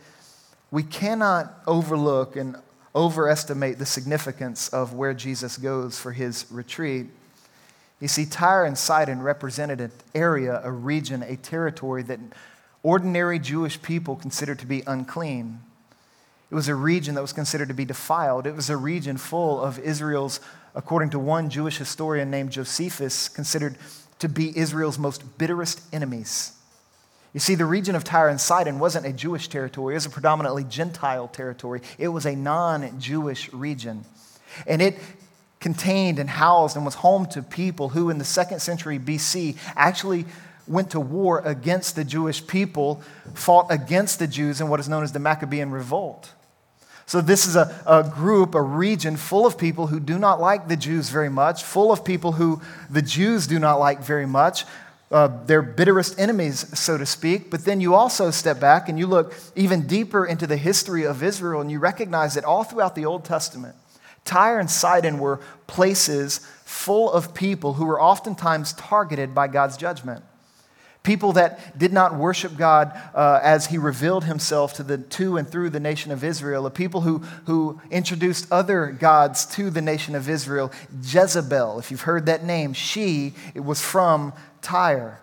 we 0.71 0.83
cannot 0.83 1.53
overlook 1.67 2.37
and 2.37 2.57
overestimate 2.95 3.79
the 3.79 3.87
significance 3.87 4.69
of 4.69 4.95
where 4.95 5.15
Jesus 5.15 5.59
goes 5.59 5.99
for 5.99 6.13
his 6.13 6.47
retreat. 6.51 7.07
You 8.01 8.09
see, 8.09 8.27
Tyre 8.27 8.65
and 8.65 8.77
Sidon 8.77 9.23
represented 9.23 9.81
an 9.81 9.93
area, 10.15 10.61
a 10.63 10.71
region, 10.71 11.23
a 11.23 11.37
territory 11.37 12.03
that 12.05 12.21
ordinary 12.87 13.41
Jewish 13.41 13.83
people 13.83 14.15
considered 14.15 14.61
to 14.61 14.67
be 14.67 14.85
unclean. 14.87 15.59
It 16.53 16.55
was 16.55 16.69
a 16.69 16.75
region 16.77 17.17
that 17.17 17.21
was 17.21 17.33
considered 17.33 17.67
to 17.67 17.75
be 17.75 17.85
defiled. 17.85 18.47
It 18.47 18.55
was 18.55 18.71
a 18.71 18.77
region 18.77 19.17
full 19.17 19.61
of 19.61 19.81
Israel's, 19.81 20.39
according 20.73 21.11
to 21.11 21.19
one 21.19 21.51
Jewish 21.51 21.79
historian 21.79 22.31
named 22.31 22.53
Josephus, 22.53 23.29
considered 23.29 23.77
to 24.21 24.29
be 24.29 24.57
Israel's 24.57 25.01
most 25.01 25.37
bitterest 25.37 25.83
enemies. 25.93 26.53
You 27.35 27.41
see, 27.41 27.57
the 27.57 27.65
region 27.65 27.97
of 27.97 28.05
Tyre 28.05 28.29
and 28.29 28.41
Sidon 28.41 28.79
wasn't 28.79 29.05
a 29.05 29.13
Jewish 29.13 29.49
territory, 29.49 29.95
it 29.95 29.97
was 29.97 30.07
a 30.07 30.11
predominantly 30.11 30.63
Gentile 30.63 31.27
territory. 31.27 31.81
It 31.99 32.09
was 32.09 32.25
a 32.25 32.37
non 32.37 33.01
Jewish 33.01 33.53
region. 33.53 34.05
And 34.65 34.81
it 34.81 34.97
contained 35.59 36.21
and 36.21 36.31
housed 36.31 36.77
and 36.77 36.85
was 36.85 36.95
home 36.95 37.27
to 37.27 37.43
people 37.43 37.89
who, 37.89 38.11
in 38.11 38.19
the 38.19 38.25
second 38.25 38.61
century 38.61 39.01
BC, 39.01 39.57
actually 39.75 40.27
went 40.69 40.91
to 40.91 41.01
war 41.01 41.41
against 41.41 41.97
the 41.97 42.05
Jewish 42.05 42.47
people, 42.47 43.01
fought 43.35 43.67
against 43.71 44.19
the 44.19 44.27
Jews 44.27 44.61
in 44.61 44.69
what 44.69 44.81
is 44.81 44.89
known 44.89 45.03
as 45.03 45.13
the 45.13 45.19
Maccabean 45.19 45.71
Revolt. 45.71 46.33
So, 47.09 47.21
this 47.21 47.47
is 47.47 47.55
a, 47.55 47.83
a 47.87 48.03
group, 48.03 48.57
a 48.57 48.63
region 48.63 49.17
full 49.17 49.47
of 49.47 49.57
people 49.57 49.87
who 49.87 50.01
do 50.01 50.19
not 50.19 50.41
like 50.41 50.67
the 50.67 50.77
Jews 50.77 51.09
very 51.09 51.29
much, 51.29 51.63
full 51.63 51.93
of 51.93 52.05
people 52.05 52.33
who 52.33 52.61
the 52.91 53.03
Jews 53.03 53.47
do 53.47 53.61
not 53.61 53.79
like 53.79 54.01
very 54.01 54.27
much, 54.27 54.65
uh, 55.13 55.29
their 55.47 55.63
bitterest 55.63 56.19
enemies, 56.19 56.77
so 56.77 56.99
to 56.99 57.07
speak. 57.07 57.49
But 57.49 57.65
then 57.65 57.81
you 57.81 57.95
also 57.95 58.33
step 58.33 58.59
back 58.59 58.89
and 58.89 58.99
you 58.99 59.07
look 59.07 59.35
even 59.55 59.87
deeper 59.87 60.27
into 60.27 60.49
the 60.49 60.57
history 60.57 61.07
of 61.07 61.23
Israel 61.23 61.61
and 61.61 61.71
you 61.71 61.79
recognize 61.79 62.35
that 62.35 62.45
all 62.45 62.65
throughout 62.65 62.97
the 62.97 63.07
Old 63.07 63.25
Testament, 63.25 63.77
Tyre 64.25 64.59
and 64.59 64.69
Sidon 64.69 65.21
were 65.21 65.39
places 65.69 66.39
full 66.65 67.13
of 67.13 67.35
people 67.35 67.75
who 67.75 67.87
were 67.87 68.01
oftentimes 68.01 68.73
targeted 68.73 69.33
by 69.33 69.47
God's 69.47 69.77
judgment. 69.77 70.25
People 71.07 71.35
that 71.35 71.79
did 71.79 71.93
not 71.93 72.17
worship 72.17 72.57
God 72.57 72.91
uh, 73.15 73.39
as 73.41 73.67
He 73.67 73.79
revealed 73.79 74.25
Himself 74.25 74.75
to, 74.75 74.83
the, 74.83 74.99
to 74.99 75.37
and 75.37 75.49
through 75.49 75.71
the 75.71 75.79
nation 75.79 76.11
of 76.11 76.25
Israel, 76.25 76.67
a 76.67 76.71
people 76.71 77.03
who, 77.03 77.19
who 77.45 77.81
introduced 77.93 78.51
other 78.51 78.89
gods 78.89 79.47
to 79.55 79.71
the 79.71 79.81
nation 79.81 80.17
of 80.17 80.29
Israel. 80.29 80.73
Jezebel, 81.01 81.79
if 81.79 81.93
you've 81.93 82.01
heard 82.01 82.27
that 82.27 82.43
name, 82.45 82.73
she 82.73 83.35
it 83.55 83.61
was 83.61 83.81
from 83.81 84.33
Tyre. 84.63 85.21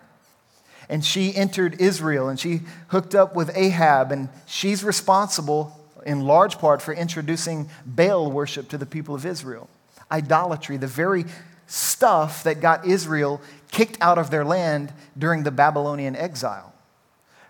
And 0.88 1.04
she 1.04 1.34
entered 1.34 1.78
Israel 1.82 2.30
and 2.30 2.40
she 2.40 2.62
hooked 2.88 3.14
up 3.14 3.36
with 3.36 3.54
Ahab, 3.54 4.10
and 4.10 4.30
she's 4.46 4.82
responsible 4.82 5.78
in 6.06 6.22
large 6.22 6.56
part 6.56 6.80
for 6.80 6.94
introducing 6.94 7.68
Baal 7.84 8.32
worship 8.32 8.70
to 8.70 8.78
the 8.78 8.86
people 8.86 9.14
of 9.14 9.26
Israel. 9.26 9.68
Idolatry, 10.10 10.78
the 10.78 10.86
very 10.86 11.26
stuff 11.66 12.42
that 12.44 12.60
got 12.60 12.86
Israel 12.86 13.40
kicked 13.74 13.98
out 14.00 14.16
of 14.16 14.30
their 14.30 14.44
land 14.44 14.92
during 15.18 15.42
the 15.42 15.50
Babylonian 15.50 16.16
exile. 16.16 16.72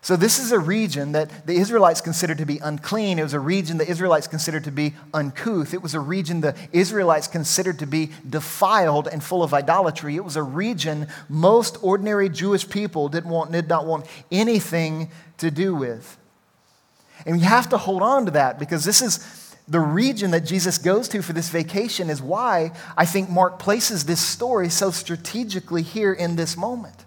So, 0.01 0.17
this 0.17 0.39
is 0.39 0.53
a 0.53 0.59
region 0.59 1.13
that 1.13 1.47
the 1.47 1.55
Israelites 1.55 2.03
considered 2.03 2.37
to 2.39 2.45
be 2.45 2.59
unclean. 2.59 3.19
It 3.19 3.23
was 3.23 3.33
a 3.33 3.41
region 3.41 3.79
the 3.79 3.89
Israelites 3.89 4.27
considered 4.27 4.65
to 4.65 4.71
be 4.71 4.93
uncouth. 5.15 5.73
It 5.73 5.83
was 5.83 5.95
a 5.95 6.01
region 6.01 6.43
the 6.43 6.55
Israelites 6.73 7.27
considered 7.27 7.79
to 7.79 7.87
be 7.87 8.11
defiled 8.29 9.09
and 9.09 9.25
full 9.25 9.43
of 9.43 9.55
idolatry. 9.55 10.17
It 10.17 10.25
was 10.25 10.37
a 10.37 10.43
region 10.43 11.09
most 11.31 11.79
ordinary 11.83 12.29
Jewish 12.29 12.69
people 12.69 13.09
didn't 13.09 13.31
want, 13.31 13.53
did 13.53 13.67
not 13.69 13.87
want 13.87 14.05
anything 14.31 15.11
to 15.39 15.51
do 15.51 15.75
with. 15.75 16.19
And 17.25 17.41
you 17.41 17.47
have 17.47 17.71
to 17.71 17.79
hold 17.79 18.03
on 18.03 18.27
to 18.27 18.33
that 18.33 18.59
because 18.59 18.85
this 18.85 19.01
is 19.01 19.17
the 19.67 19.81
region 19.81 20.31
that 20.33 20.45
Jesus 20.45 20.77
goes 20.79 21.09
to 21.09 21.23
for 21.23 21.33
this 21.33 21.49
vacation, 21.49 22.11
is 22.11 22.21
why 22.21 22.73
I 22.97 23.07
think 23.07 23.31
Mark 23.31 23.59
places 23.59 24.05
this 24.05 24.21
story 24.21 24.69
so 24.69 24.91
strategically 24.91 25.83
here 25.83 26.13
in 26.13 26.37
this 26.37 26.57
moment. 26.57 27.05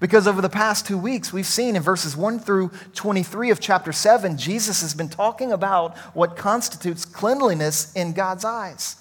Because 0.00 0.28
over 0.28 0.40
the 0.40 0.48
past 0.48 0.86
two 0.86 0.96
weeks, 0.96 1.32
we've 1.32 1.44
seen 1.44 1.74
in 1.74 1.82
verses 1.82 2.16
1 2.16 2.38
through 2.38 2.70
23 2.94 3.50
of 3.50 3.58
chapter 3.58 3.92
7, 3.92 4.38
Jesus 4.38 4.80
has 4.80 4.94
been 4.94 5.08
talking 5.08 5.50
about 5.50 5.98
what 6.14 6.36
constitutes 6.36 7.04
cleanliness 7.04 7.92
in 7.94 8.12
God's 8.12 8.44
eyes. 8.44 8.96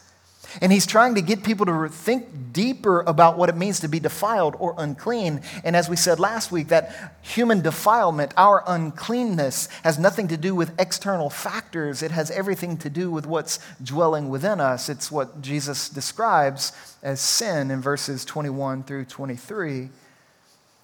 And 0.61 0.71
he's 0.71 0.85
trying 0.85 1.15
to 1.15 1.21
get 1.21 1.43
people 1.43 1.65
to 1.65 1.89
think 1.89 2.53
deeper 2.53 3.01
about 3.01 3.37
what 3.37 3.49
it 3.49 3.55
means 3.55 3.79
to 3.81 3.87
be 3.87 3.99
defiled 3.99 4.55
or 4.59 4.73
unclean. 4.77 5.41
And 5.63 5.75
as 5.75 5.89
we 5.89 5.95
said 5.95 6.19
last 6.19 6.51
week, 6.51 6.69
that 6.69 7.17
human 7.21 7.61
defilement, 7.61 8.33
our 8.35 8.63
uncleanness, 8.65 9.67
has 9.83 9.99
nothing 9.99 10.27
to 10.29 10.37
do 10.37 10.55
with 10.55 10.71
external 10.79 11.29
factors. 11.29 12.01
It 12.01 12.11
has 12.11 12.31
everything 12.31 12.77
to 12.77 12.89
do 12.89 13.11
with 13.11 13.25
what's 13.25 13.59
dwelling 13.83 14.29
within 14.29 14.59
us. 14.59 14.89
It's 14.89 15.11
what 15.11 15.41
Jesus 15.41 15.89
describes 15.89 16.71
as 17.03 17.21
sin 17.21 17.69
in 17.69 17.81
verses 17.81 18.25
21 18.25 18.83
through 18.83 19.05
23. 19.05 19.89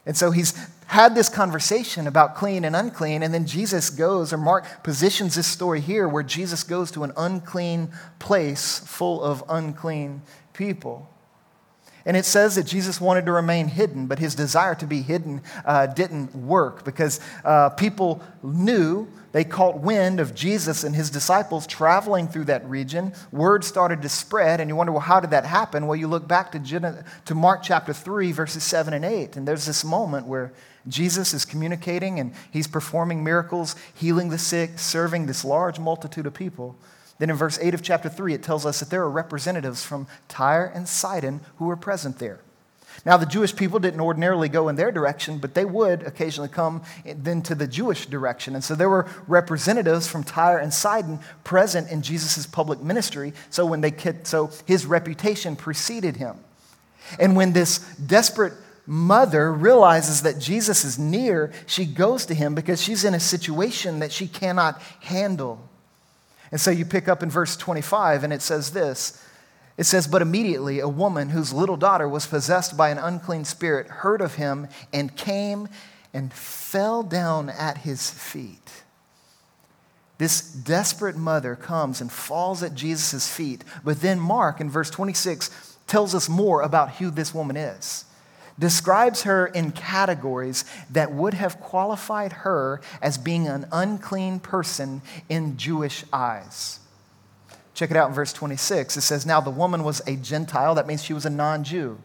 And 0.05 0.17
so 0.17 0.31
he's 0.31 0.53
had 0.87 1.15
this 1.15 1.29
conversation 1.29 2.07
about 2.07 2.35
clean 2.35 2.65
and 2.65 2.75
unclean, 2.75 3.23
and 3.23 3.33
then 3.33 3.45
Jesus 3.45 3.89
goes, 3.89 4.33
or 4.33 4.37
Mark 4.37 4.83
positions 4.83 5.35
this 5.35 5.47
story 5.47 5.79
here 5.79 6.07
where 6.07 6.23
Jesus 6.23 6.63
goes 6.63 6.91
to 6.91 7.03
an 7.03 7.13
unclean 7.15 7.89
place 8.19 8.79
full 8.79 9.21
of 9.23 9.43
unclean 9.47 10.21
people. 10.53 11.09
And 12.05 12.17
it 12.17 12.25
says 12.25 12.55
that 12.55 12.65
Jesus 12.65 12.99
wanted 12.99 13.25
to 13.25 13.31
remain 13.31 13.67
hidden, 13.67 14.07
but 14.07 14.19
his 14.19 14.35
desire 14.35 14.75
to 14.75 14.85
be 14.85 15.01
hidden 15.01 15.41
uh, 15.65 15.87
didn't 15.87 16.35
work 16.35 16.83
because 16.83 17.19
uh, 17.45 17.69
people 17.69 18.21
knew 18.41 19.07
they 19.31 19.43
caught 19.43 19.79
wind 19.79 20.19
of 20.19 20.35
Jesus 20.35 20.83
and 20.83 20.95
his 20.95 21.09
disciples 21.09 21.65
traveling 21.65 22.27
through 22.27 22.45
that 22.45 22.67
region. 22.69 23.13
Word 23.31 23.63
started 23.63 24.01
to 24.03 24.09
spread, 24.09 24.59
and 24.59 24.69
you 24.69 24.75
wonder, 24.75 24.91
well, 24.91 25.01
how 25.01 25.19
did 25.19 25.31
that 25.31 25.45
happen? 25.45 25.87
Well, 25.87 25.95
you 25.95 26.07
look 26.07 26.27
back 26.27 26.51
to, 26.51 27.05
to 27.25 27.35
Mark 27.35 27.63
chapter 27.63 27.93
3, 27.93 28.31
verses 28.31 28.63
7 28.63 28.93
and 28.93 29.03
8, 29.03 29.35
and 29.35 29.47
there's 29.47 29.65
this 29.65 29.83
moment 29.83 30.27
where 30.27 30.53
Jesus 30.87 31.33
is 31.33 31.45
communicating 31.45 32.19
and 32.19 32.33
he's 32.51 32.67
performing 32.67 33.23
miracles, 33.23 33.75
healing 33.93 34.29
the 34.29 34.37
sick, 34.37 34.77
serving 34.77 35.25
this 35.25 35.45
large 35.45 35.79
multitude 35.79 36.27
of 36.27 36.33
people. 36.33 36.75
Then 37.23 37.29
in 37.29 37.37
verse 37.37 37.57
8 37.61 37.73
of 37.73 37.81
chapter 37.81 38.09
3, 38.09 38.33
it 38.33 38.43
tells 38.43 38.65
us 38.65 38.81
that 38.81 38.89
there 38.89 39.01
are 39.01 39.09
representatives 39.09 39.81
from 39.81 40.07
Tyre 40.27 40.69
and 40.75 40.85
Sidon 40.85 41.39
who 41.55 41.67
were 41.67 41.77
present 41.77 42.19
there. 42.19 42.41
Now, 43.05 43.15
the 43.15 43.25
Jewish 43.25 43.55
people 43.55 43.79
didn't 43.79 44.01
ordinarily 44.01 44.49
go 44.49 44.67
in 44.67 44.75
their 44.75 44.91
direction, 44.91 45.37
but 45.37 45.53
they 45.53 45.63
would 45.63 46.03
occasionally 46.03 46.49
come 46.49 46.81
then 47.05 47.41
to 47.43 47.55
the 47.55 47.65
Jewish 47.65 48.07
direction. 48.07 48.55
And 48.55 48.61
so 48.61 48.75
there 48.75 48.89
were 48.89 49.07
representatives 49.25 50.05
from 50.05 50.25
Tyre 50.25 50.57
and 50.57 50.73
Sidon 50.73 51.21
present 51.45 51.89
in 51.89 52.01
Jesus' 52.01 52.45
public 52.45 52.81
ministry. 52.81 53.31
So, 53.49 53.65
when 53.65 53.79
they 53.79 53.95
so 54.23 54.51
his 54.65 54.85
reputation 54.85 55.55
preceded 55.55 56.17
him. 56.17 56.35
And 57.21 57.37
when 57.37 57.53
this 57.53 57.77
desperate 57.95 58.51
mother 58.85 59.53
realizes 59.53 60.23
that 60.23 60.39
Jesus 60.39 60.83
is 60.83 60.99
near, 60.99 61.53
she 61.67 61.85
goes 61.85 62.25
to 62.25 62.33
him 62.33 62.53
because 62.53 62.83
she's 62.83 63.05
in 63.05 63.13
a 63.13 63.19
situation 63.21 63.99
that 63.99 64.11
she 64.11 64.27
cannot 64.27 64.81
handle. 64.99 65.69
And 66.53 66.61
so 66.61 66.69
you 66.69 66.85
pick 66.85 67.07
up 67.07 67.23
in 67.23 67.31
verse 67.31 67.57
25, 67.57 68.23
and 68.23 68.31
it 68.31 68.43
says 68.43 68.73
this 68.73 69.19
it 69.75 69.85
says, 69.85 70.05
But 70.05 70.21
immediately 70.21 70.79
a 70.79 70.87
woman 70.87 71.29
whose 71.29 71.51
little 71.51 71.77
daughter 71.77 72.07
was 72.07 72.27
possessed 72.27 72.77
by 72.77 72.89
an 72.89 72.99
unclean 72.99 73.43
spirit 73.43 73.87
heard 73.87 74.21
of 74.21 74.35
him 74.35 74.67
and 74.93 75.15
came 75.15 75.67
and 76.13 76.31
fell 76.31 77.01
down 77.01 77.49
at 77.49 77.79
his 77.79 78.11
feet. 78.11 78.83
This 80.19 80.41
desperate 80.41 81.17
mother 81.17 81.55
comes 81.55 81.99
and 81.99 82.11
falls 82.11 82.61
at 82.61 82.75
Jesus' 82.75 83.27
feet. 83.27 83.63
But 83.83 84.01
then 84.01 84.19
Mark 84.19 84.61
in 84.61 84.69
verse 84.69 84.91
26 84.91 85.77
tells 85.87 86.13
us 86.13 86.29
more 86.29 86.61
about 86.61 86.97
who 86.97 87.09
this 87.09 87.33
woman 87.33 87.57
is. 87.57 88.05
Describes 88.63 89.23
her 89.23 89.47
in 89.47 89.73
categories 89.73 90.63
that 90.89 91.11
would 91.11 91.33
have 91.33 91.59
qualified 91.59 92.31
her 92.31 92.79
as 93.01 93.17
being 93.17 93.45
an 93.45 93.67
unclean 93.73 94.39
person 94.39 95.01
in 95.27 95.57
Jewish 95.57 96.05
eyes. 96.13 96.79
Check 97.73 97.91
it 97.91 97.97
out 97.97 98.07
in 98.07 98.15
verse 98.15 98.31
26. 98.31 98.95
It 98.95 99.01
says, 99.01 99.25
Now 99.25 99.41
the 99.41 99.49
woman 99.49 99.83
was 99.83 100.01
a 100.07 100.15
Gentile. 100.15 100.75
That 100.75 100.87
means 100.87 101.03
she 101.03 101.13
was 101.13 101.25
a 101.25 101.29
non 101.29 101.65
Jew. 101.65 101.99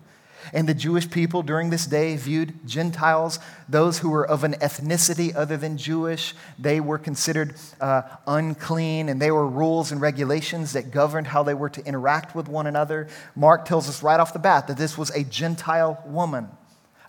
And 0.53 0.69
the 0.69 0.75
Jewish 0.75 1.11
people 1.11 1.43
during 1.43 1.71
this 1.71 1.87
day 1.87 2.17
viewed 2.17 2.67
Gentiles, 2.67 3.39
those 3.69 3.99
who 3.99 4.11
were 4.11 4.27
of 4.27 4.45
an 4.45 4.55
ethnicity 4.55 5.35
other 5.35 5.57
than 5.57 5.77
Jewish, 5.77 6.35
they 6.59 6.81
were 6.81 6.99
considered 6.99 7.55
uh, 7.81 8.03
unclean, 8.27 9.09
and 9.09 9.21
there 9.21 9.35
were 9.35 9.47
rules 9.47 9.93
and 9.93 10.01
regulations 10.01 10.73
that 10.73 10.91
governed 10.91 11.29
how 11.29 11.43
they 11.43 11.55
were 11.55 11.71
to 11.71 11.85
interact 11.85 12.35
with 12.35 12.49
one 12.49 12.67
another. 12.67 13.09
Mark 13.35 13.65
tells 13.65 13.89
us 13.89 14.03
right 14.03 14.21
off 14.21 14.33
the 14.33 14.39
bat 14.39 14.67
that 14.69 14.77
this 14.77 14.97
was 14.97 15.11
a 15.11 15.25
Gentile 15.25 16.03
woman, 16.07 16.49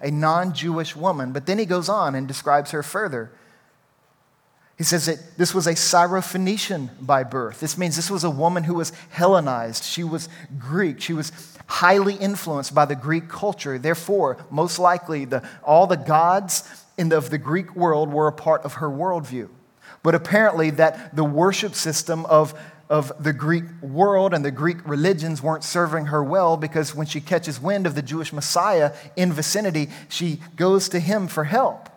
a 0.02 0.12
non 0.12 0.54
Jewish 0.54 0.96
woman. 0.96 1.32
But 1.32 1.46
then 1.46 1.60
he 1.60 1.66
goes 1.66 1.90
on 1.90 2.16
and 2.16 2.28
describes 2.28 2.72
her 2.72 2.84
further. 2.84 3.32
He 4.80 4.86
says 4.86 5.08
that 5.08 5.38
this 5.38 5.54
was 5.54 5.68
a 5.68 5.74
Syrophoenician 5.74 7.06
by 7.06 7.26
birth. 7.26 7.60
This 7.60 7.78
means 7.78 7.98
this 7.98 8.10
was 8.10 8.24
a 8.24 8.30
woman 8.30 8.64
who 8.64 8.76
was 8.76 8.94
Hellenized. 9.10 9.84
She 9.84 10.06
was 10.06 10.30
Greek. 10.58 11.02
She 11.02 11.12
was 11.12 11.34
highly 11.70 12.16
influenced 12.16 12.74
by 12.74 12.84
the 12.84 12.96
Greek 12.96 13.30
culture. 13.30 13.78
Therefore, 13.78 14.38
most 14.50 14.80
likely, 14.80 15.26
the, 15.26 15.48
all 15.64 15.86
the 15.86 15.98
gods 15.98 16.64
in 16.98 17.10
the, 17.10 17.18
of 17.18 17.30
the 17.30 17.38
Greek 17.38 17.76
world 17.76 18.12
were 18.12 18.28
a 18.28 18.34
part 18.34 18.64
of 18.66 18.74
her 18.76 18.90
worldview. 18.90 19.50
But 20.02 20.16
apparently, 20.16 20.72
that 20.72 21.16
the 21.16 21.24
worship 21.24 21.76
system 21.76 22.26
of, 22.26 22.60
of 22.90 23.12
the 23.24 23.34
Greek 23.34 23.66
world 23.82 24.34
and 24.34 24.44
the 24.44 24.52
Greek 24.52 24.78
religions 24.88 25.44
weren't 25.44 25.64
serving 25.64 26.08
her 26.08 26.24
well 26.24 26.58
because 26.58 26.96
when 26.96 27.06
she 27.06 27.22
catches 27.22 27.62
wind 27.62 27.86
of 27.86 27.94
the 27.94 28.02
Jewish 28.02 28.34
Messiah 28.34 28.92
in 29.16 29.32
vicinity, 29.32 29.90
she 30.08 30.40
goes 30.56 30.90
to 30.90 31.00
him 31.00 31.28
for 31.28 31.44
help. 31.44 31.88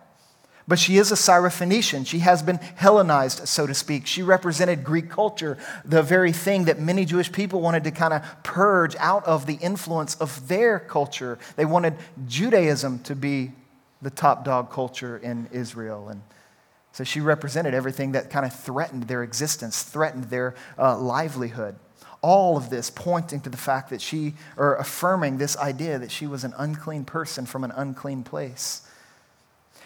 But 0.68 0.78
she 0.78 0.96
is 0.96 1.10
a 1.10 1.16
Syrophoenician. 1.16 2.06
She 2.06 2.20
has 2.20 2.42
been 2.42 2.58
Hellenized, 2.76 3.48
so 3.48 3.66
to 3.66 3.74
speak. 3.74 4.06
She 4.06 4.22
represented 4.22 4.84
Greek 4.84 5.10
culture, 5.10 5.58
the 5.84 6.02
very 6.02 6.32
thing 6.32 6.64
that 6.64 6.78
many 6.78 7.04
Jewish 7.04 7.32
people 7.32 7.60
wanted 7.60 7.84
to 7.84 7.90
kind 7.90 8.14
of 8.14 8.22
purge 8.42 8.94
out 8.96 9.24
of 9.24 9.46
the 9.46 9.54
influence 9.54 10.14
of 10.16 10.48
their 10.48 10.78
culture. 10.78 11.38
They 11.56 11.64
wanted 11.64 11.94
Judaism 12.26 13.00
to 13.00 13.16
be 13.16 13.52
the 14.02 14.10
top 14.10 14.44
dog 14.44 14.70
culture 14.70 15.16
in 15.16 15.48
Israel. 15.52 16.08
And 16.08 16.22
so 16.92 17.04
she 17.04 17.20
represented 17.20 17.74
everything 17.74 18.12
that 18.12 18.30
kind 18.30 18.44
of 18.44 18.52
threatened 18.54 19.04
their 19.04 19.22
existence, 19.22 19.82
threatened 19.82 20.24
their 20.24 20.54
uh, 20.78 20.98
livelihood. 20.98 21.76
All 22.20 22.56
of 22.56 22.70
this 22.70 22.90
pointing 22.90 23.40
to 23.40 23.50
the 23.50 23.56
fact 23.56 23.90
that 23.90 24.00
she, 24.00 24.34
or 24.56 24.76
affirming 24.76 25.38
this 25.38 25.56
idea 25.56 25.98
that 25.98 26.12
she 26.12 26.26
was 26.26 26.44
an 26.44 26.54
unclean 26.56 27.04
person 27.04 27.46
from 27.46 27.64
an 27.64 27.72
unclean 27.72 28.22
place. 28.22 28.82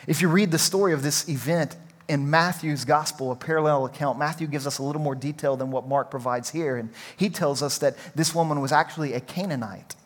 If 0.06 0.22
you 0.22 0.28
read 0.28 0.50
the 0.50 0.58
story 0.58 0.92
of 0.92 1.02
this 1.02 1.28
event 1.28 1.76
in 2.08 2.30
Matthew's 2.30 2.84
gospel, 2.84 3.32
a 3.32 3.36
parallel 3.36 3.86
account, 3.86 4.18
Matthew 4.18 4.46
gives 4.46 4.66
us 4.66 4.78
a 4.78 4.82
little 4.82 5.02
more 5.02 5.14
detail 5.14 5.56
than 5.56 5.70
what 5.70 5.88
Mark 5.88 6.10
provides 6.10 6.50
here. 6.50 6.76
And 6.76 6.90
he 7.16 7.28
tells 7.28 7.62
us 7.62 7.78
that 7.78 7.96
this 8.14 8.34
woman 8.34 8.60
was 8.60 8.72
actually 8.72 9.12
a 9.14 9.20
Canaanite. 9.20 9.96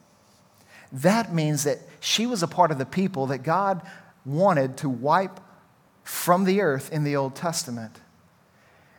That 0.92 1.34
means 1.34 1.64
that 1.64 1.78
she 2.00 2.26
was 2.26 2.42
a 2.42 2.48
part 2.48 2.70
of 2.70 2.78
the 2.78 2.86
people 2.86 3.26
that 3.26 3.42
God 3.42 3.82
wanted 4.24 4.78
to 4.78 4.88
wipe 4.88 5.38
from 6.02 6.44
the 6.44 6.60
earth 6.62 6.92
in 6.92 7.04
the 7.04 7.16
Old 7.16 7.36
Testament. 7.36 8.00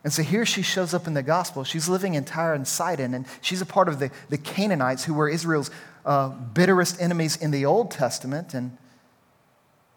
And 0.03 0.11
so 0.11 0.23
here 0.23 0.45
she 0.45 0.61
shows 0.61 0.93
up 0.93 1.05
in 1.07 1.13
the 1.13 1.23
gospel. 1.23 1.63
She's 1.63 1.87
living 1.87 2.15
in 2.15 2.25
Tyre 2.25 2.53
and 2.53 2.67
Sidon, 2.67 3.13
and 3.13 3.25
she's 3.41 3.61
a 3.61 3.65
part 3.65 3.87
of 3.87 3.99
the, 3.99 4.09
the 4.29 4.37
Canaanites 4.37 5.03
who 5.03 5.13
were 5.13 5.29
Israel's 5.29 5.69
uh, 6.05 6.29
bitterest 6.29 6.99
enemies 7.01 7.35
in 7.35 7.51
the 7.51 7.65
Old 7.65 7.91
Testament. 7.91 8.53
And 8.53 8.77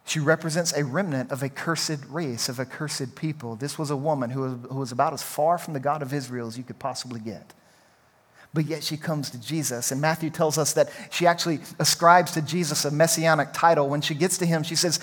she 0.07 0.21
represents 0.21 0.73
a 0.75 0.85
remnant 0.85 1.31
of 1.31 1.43
a 1.43 1.49
cursed 1.49 2.05
race, 2.09 2.49
of 2.49 2.59
a 2.59 2.67
cursed 2.67 3.17
people. 3.17 3.57
This 3.57 3.79
was 3.79 3.91
a 3.91 3.97
woman 3.97 4.31
who 4.31 4.43
was, 4.43 4.53
who 4.71 4.79
was 4.79 4.93
about 4.93 5.15
as 5.15 5.23
far 5.23 5.57
from 5.57 5.73
the 5.73 5.81
God 5.81 6.03
of 6.03 6.13
Israel 6.13 6.47
as 6.47 6.59
you 6.59 6.65
could 6.65 6.79
possibly 6.79 7.21
get. 7.21 7.55
But 8.53 8.67
yet 8.67 8.85
she 8.85 8.97
comes 8.97 9.31
to 9.31 9.41
Jesus. 9.41 9.91
And 9.91 10.01
Matthew 10.01 10.31
tells 10.31 10.59
us 10.59 10.75
that 10.75 10.91
she 11.11 11.27
actually 11.27 11.61
ascribes 11.79 12.33
to 12.33 12.43
Jesus 12.43 12.85
a 12.85 12.91
messianic 12.91 13.49
title. 13.53 13.89
When 13.89 14.01
she 14.01 14.15
gets 14.15 14.39
to 14.39 14.47
him, 14.47 14.63
she 14.63 14.77
says, 14.77 15.01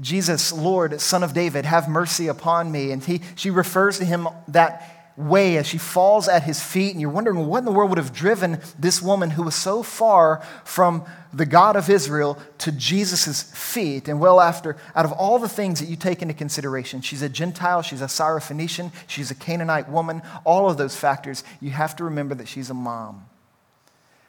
Jesus, 0.00 0.52
Lord, 0.52 1.00
Son 1.00 1.22
of 1.22 1.34
David, 1.34 1.64
have 1.64 1.88
mercy 1.88 2.28
upon 2.28 2.70
me. 2.70 2.92
And 2.92 3.02
he, 3.02 3.22
she 3.34 3.50
refers 3.50 3.98
to 3.98 4.04
him 4.04 4.28
that 4.48 5.01
way 5.16 5.56
as 5.56 5.66
she 5.66 5.78
falls 5.78 6.28
at 6.28 6.42
his 6.42 6.62
feet, 6.62 6.92
and 6.92 7.00
you're 7.00 7.10
wondering 7.10 7.46
what 7.46 7.58
in 7.58 7.64
the 7.64 7.72
world 7.72 7.90
would 7.90 7.98
have 7.98 8.12
driven 8.12 8.60
this 8.78 9.02
woman 9.02 9.30
who 9.30 9.42
was 9.42 9.54
so 9.54 9.82
far 9.82 10.42
from 10.64 11.04
the 11.32 11.46
God 11.46 11.76
of 11.76 11.90
Israel 11.90 12.38
to 12.58 12.72
Jesus' 12.72 13.42
feet. 13.42 14.08
And 14.08 14.20
well, 14.20 14.40
after, 14.40 14.76
out 14.94 15.04
of 15.04 15.12
all 15.12 15.38
the 15.38 15.48
things 15.48 15.80
that 15.80 15.88
you 15.88 15.96
take 15.96 16.22
into 16.22 16.34
consideration, 16.34 17.00
she's 17.00 17.22
a 17.22 17.28
Gentile, 17.28 17.82
she's 17.82 18.02
a 18.02 18.06
Syrophoenician, 18.06 18.92
she's 19.06 19.30
a 19.30 19.34
Canaanite 19.34 19.88
woman, 19.88 20.22
all 20.44 20.68
of 20.68 20.76
those 20.76 20.96
factors, 20.96 21.44
you 21.60 21.70
have 21.70 21.96
to 21.96 22.04
remember 22.04 22.34
that 22.34 22.48
she's 22.48 22.70
a 22.70 22.74
mom. 22.74 23.26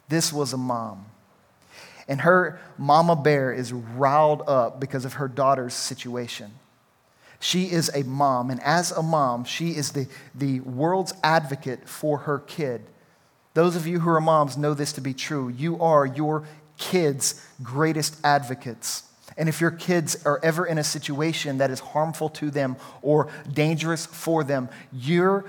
This 0.09 0.33
was 0.33 0.53
a 0.53 0.57
mom. 0.57 1.05
And 2.07 2.21
her 2.21 2.59
mama 2.77 3.15
bear 3.15 3.53
is 3.53 3.71
riled 3.71 4.43
up 4.47 4.79
because 4.79 5.05
of 5.05 5.13
her 5.13 5.29
daughter's 5.29 5.73
situation. 5.73 6.51
She 7.43 7.69
is 7.69 7.91
a 7.93 8.03
mom, 8.03 8.49
and 8.49 8.63
as 8.63 8.91
a 8.91 9.03
mom, 9.03 9.43
she 9.43 9.71
is 9.71 9.91
the, 9.91 10.07
the 10.33 10.61
world's 10.61 11.13
advocate 11.21 11.89
for 11.89 12.19
her 12.19 12.39
kid. 12.39 12.85
Those 13.53 13.75
of 13.75 13.85
you 13.85 13.99
who 13.99 14.09
are 14.11 14.21
moms 14.21 14.55
know 14.55 14.73
this 14.73 14.93
to 14.93 15.01
be 15.01 15.13
true. 15.13 15.49
You 15.49 15.77
are 15.81 16.05
your 16.05 16.45
kids' 16.77 17.45
greatest 17.61 18.15
advocates. 18.23 19.03
And 19.35 19.49
if 19.49 19.59
your 19.59 19.71
kids 19.71 20.25
are 20.25 20.39
ever 20.41 20.65
in 20.65 20.77
a 20.77 20.85
situation 20.85 21.57
that 21.57 21.69
is 21.69 21.81
harmful 21.81 22.29
to 22.29 22.49
them 22.49 22.77
or 23.01 23.27
dangerous 23.51 24.05
for 24.05 24.45
them, 24.45 24.69
your 24.93 25.43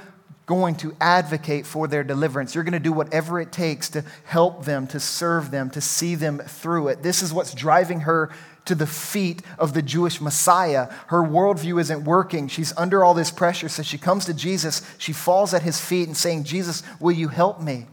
going 0.47 0.75
to 0.77 0.95
advocate 1.01 1.67
for 1.67 1.89
their 1.89 2.05
deliverance. 2.05 2.55
You're 2.55 2.65
going 2.65 2.73
to 2.73 2.79
do 2.79 2.93
whatever 2.93 3.41
it 3.41 3.51
takes 3.51 3.89
to 3.91 4.05
help 4.25 4.65
them, 4.65 4.87
to 4.89 5.01
serve 5.01 5.51
them, 5.51 5.71
to 5.71 5.81
see 5.81 6.15
them 6.15 6.39
through 6.39 6.89
it. 6.89 7.03
This 7.03 7.23
is 7.23 7.33
what's 7.33 7.55
driving 7.55 8.01
her 8.01 8.31
to 8.67 8.75
the 8.75 8.87
feet 8.87 9.43
of 9.59 9.75
the 9.75 9.83
Jewish 9.83 10.21
Messiah. 10.21 10.91
Her 11.09 11.23
worldview 11.23 11.81
isn't 11.81 12.05
working. 12.05 12.49
She's 12.49 12.77
under 12.77 13.05
all 13.05 13.15
this 13.15 13.31
pressure. 13.31 13.69
So 13.69 13.83
she 13.83 13.99
comes 13.99 14.27
to 14.27 14.35
Jesus. 14.35 14.83
She 14.99 15.13
falls 15.13 15.55
at 15.55 15.63
his 15.63 15.81
feet 15.81 16.09
and 16.09 16.17
saying, 16.17 16.45
Jesus, 16.45 16.83
will 17.01 17.13
you 17.13 17.29
help 17.29 17.61
me? 17.61 17.87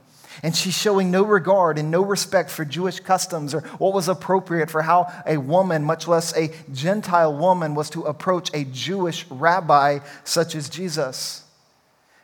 And 0.44 0.56
she's 0.56 0.78
showing 0.78 1.12
no 1.12 1.24
regard 1.24 1.78
and 1.78 1.92
no 1.92 2.02
respect 2.02 2.50
for 2.50 2.66
Jewish 2.66 3.00
customs 3.00 3.54
or 3.54 3.62
what 3.78 3.94
was 3.94 4.08
appropriate 4.08 4.72
for 4.72 4.82
how 4.82 5.12
a 5.26 5.38
woman, 5.38 5.84
much 5.84 6.08
less 6.08 6.36
a 6.36 6.52
Gentile 6.72 7.38
woman, 7.38 7.76
was 7.76 7.90
to 7.92 8.04
approach 8.04 8.50
a 8.54 8.64
Jewish 8.64 9.26
rabbi 9.30 10.00
such 10.24 10.56
as 10.56 10.70
Jesus. 10.70 11.41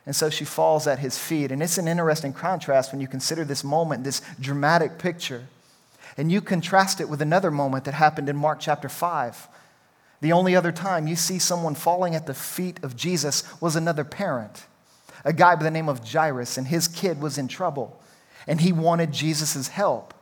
And 0.08 0.16
so 0.16 0.30
she 0.30 0.46
falls 0.46 0.86
at 0.86 1.00
his 1.00 1.18
feet. 1.18 1.52
And 1.52 1.62
it's 1.62 1.76
an 1.76 1.86
interesting 1.86 2.32
contrast 2.32 2.92
when 2.92 3.00
you 3.02 3.06
consider 3.06 3.44
this 3.44 3.62
moment, 3.62 4.04
this 4.04 4.22
dramatic 4.40 4.98
picture. 4.98 5.44
And 6.16 6.32
you 6.32 6.40
contrast 6.40 7.02
it 7.02 7.10
with 7.10 7.20
another 7.20 7.50
moment 7.50 7.84
that 7.84 7.92
happened 7.92 8.30
in 8.30 8.34
Mark 8.34 8.58
chapter 8.58 8.88
5. 8.88 9.48
The 10.22 10.32
only 10.32 10.56
other 10.56 10.72
time 10.72 11.06
you 11.06 11.14
see 11.14 11.38
someone 11.38 11.74
falling 11.74 12.14
at 12.14 12.26
the 12.26 12.32
feet 12.32 12.82
of 12.82 12.96
Jesus 12.96 13.44
was 13.60 13.76
another 13.76 14.02
parent, 14.02 14.64
a 15.26 15.34
guy 15.34 15.54
by 15.56 15.64
the 15.64 15.70
name 15.70 15.90
of 15.90 16.10
Jairus, 16.10 16.56
and 16.56 16.68
his 16.68 16.88
kid 16.88 17.20
was 17.20 17.36
in 17.36 17.46
trouble, 17.46 18.00
and 18.46 18.62
he 18.62 18.72
wanted 18.72 19.12
Jesus' 19.12 19.68
help. 19.68 20.14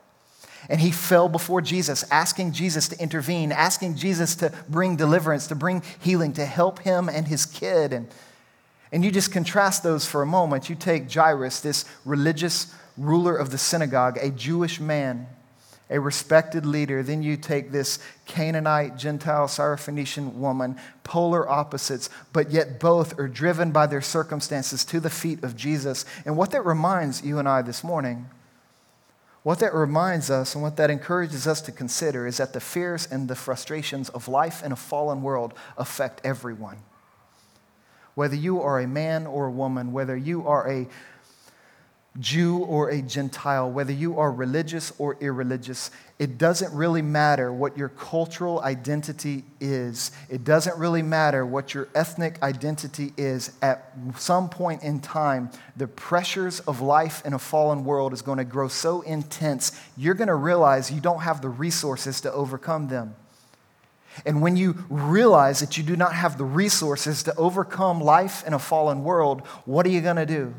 And 0.67 0.81
he 0.81 0.91
fell 0.91 1.29
before 1.29 1.61
Jesus, 1.61 2.03
asking 2.11 2.51
Jesus 2.51 2.89
to 2.89 3.01
intervene, 3.01 3.53
asking 3.53 3.95
Jesus 3.95 4.35
to 4.35 4.51
bring 4.67 4.97
deliverance, 4.97 5.47
to 5.47 5.55
bring 5.55 5.81
healing, 6.01 6.33
to 6.33 6.45
help 6.45 6.79
him 6.79 7.07
and 7.07 7.25
his 7.25 7.45
kid. 7.45 7.93
And, 7.93 8.09
and 8.91 9.03
you 9.03 9.11
just 9.11 9.31
contrast 9.31 9.83
those 9.83 10.05
for 10.05 10.21
a 10.21 10.25
moment. 10.25 10.69
You 10.69 10.75
take 10.75 11.11
Jairus, 11.11 11.59
this 11.59 11.85
religious 12.05 12.73
ruler 12.97 13.35
of 13.35 13.51
the 13.51 13.57
synagogue, 13.57 14.17
a 14.21 14.29
Jewish 14.29 14.79
man 14.79 15.27
a 15.89 15.99
respected 15.99 16.65
leader. 16.65 17.01
Then 17.01 17.23
you 17.23 17.37
take 17.37 17.71
this 17.71 17.99
Canaanite, 18.25 18.97
Gentile, 18.97 19.47
Syrophoenician 19.47 20.33
woman, 20.33 20.77
polar 21.03 21.47
opposites, 21.47 22.09
but 22.33 22.51
yet 22.51 22.79
both 22.79 23.17
are 23.19 23.27
driven 23.27 23.71
by 23.71 23.87
their 23.87 24.01
circumstances 24.01 24.83
to 24.85 24.99
the 24.99 25.09
feet 25.09 25.43
of 25.43 25.55
Jesus. 25.55 26.05
And 26.25 26.35
what 26.35 26.51
that 26.51 26.65
reminds 26.65 27.23
you 27.23 27.39
and 27.39 27.47
I 27.47 27.61
this 27.61 27.83
morning, 27.83 28.27
what 29.43 29.59
that 29.59 29.73
reminds 29.73 30.29
us 30.29 30.55
and 30.55 30.63
what 30.63 30.75
that 30.75 30.89
encourages 30.89 31.47
us 31.47 31.61
to 31.61 31.71
consider 31.71 32.27
is 32.27 32.37
that 32.37 32.51
the 32.51 32.59
fears 32.59 33.07
and 33.09 33.29
the 33.29 33.35
frustrations 33.35 34.09
of 34.09 34.27
life 34.27 34.61
in 34.63 34.73
a 34.73 34.75
fallen 34.75 35.21
world 35.21 35.53
affect 35.77 36.19
everyone. 36.25 36.77
Whether 38.17 38.35
you 38.35 38.63
are 38.63 38.79
a 38.79 38.87
man 38.87 39.27
or 39.27 39.45
a 39.45 39.51
woman, 39.51 39.91
whether 39.91 40.17
you 40.17 40.47
are 40.47 40.67
a 40.67 40.87
Jew 42.19 42.57
or 42.57 42.89
a 42.89 43.03
Gentile, 43.03 43.69
whether 43.69 43.91
you 43.91 44.17
are 44.17 44.31
religious 44.31 44.91
or 44.97 45.17
irreligious, 45.19 45.91
it 46.17 46.39
doesn't 46.39 46.73
really 46.73 47.03
matter 47.03 47.53
what 47.53 47.77
your 47.77 47.89
cultural 47.89 48.59
identity 48.61 49.43
is. 49.59 50.09
It 50.31 50.43
doesn't 50.43 50.75
really 50.79 51.03
matter 51.03 51.45
what 51.45 51.75
your 51.75 51.89
ethnic 51.93 52.41
identity 52.41 53.13
is. 53.17 53.51
At 53.61 53.93
some 54.17 54.49
point 54.49 54.81
in 54.81 54.99
time, 54.99 55.51
the 55.75 55.85
pressures 55.85 56.59
of 56.61 56.81
life 56.81 57.23
in 57.23 57.35
a 57.35 57.39
fallen 57.39 57.85
world 57.85 58.13
is 58.13 58.23
going 58.23 58.39
to 58.39 58.43
grow 58.43 58.67
so 58.67 59.01
intense, 59.01 59.79
you're 59.95 60.15
going 60.15 60.27
to 60.27 60.33
realize 60.33 60.89
you 60.89 61.01
don't 61.01 61.21
have 61.21 61.43
the 61.43 61.49
resources 61.49 62.19
to 62.21 62.33
overcome 62.33 62.87
them. 62.87 63.13
And 64.25 64.41
when 64.41 64.57
you 64.57 64.83
realize 64.89 65.59
that 65.59 65.77
you 65.77 65.83
do 65.83 65.95
not 65.95 66.13
have 66.13 66.37
the 66.37 66.45
resources 66.45 67.23
to 67.23 67.35
overcome 67.35 68.01
life 68.01 68.45
in 68.45 68.53
a 68.53 68.59
fallen 68.59 69.03
world, 69.03 69.41
what 69.65 69.85
are 69.85 69.89
you 69.89 70.01
going 70.01 70.17
to 70.17 70.25
do? 70.25 70.53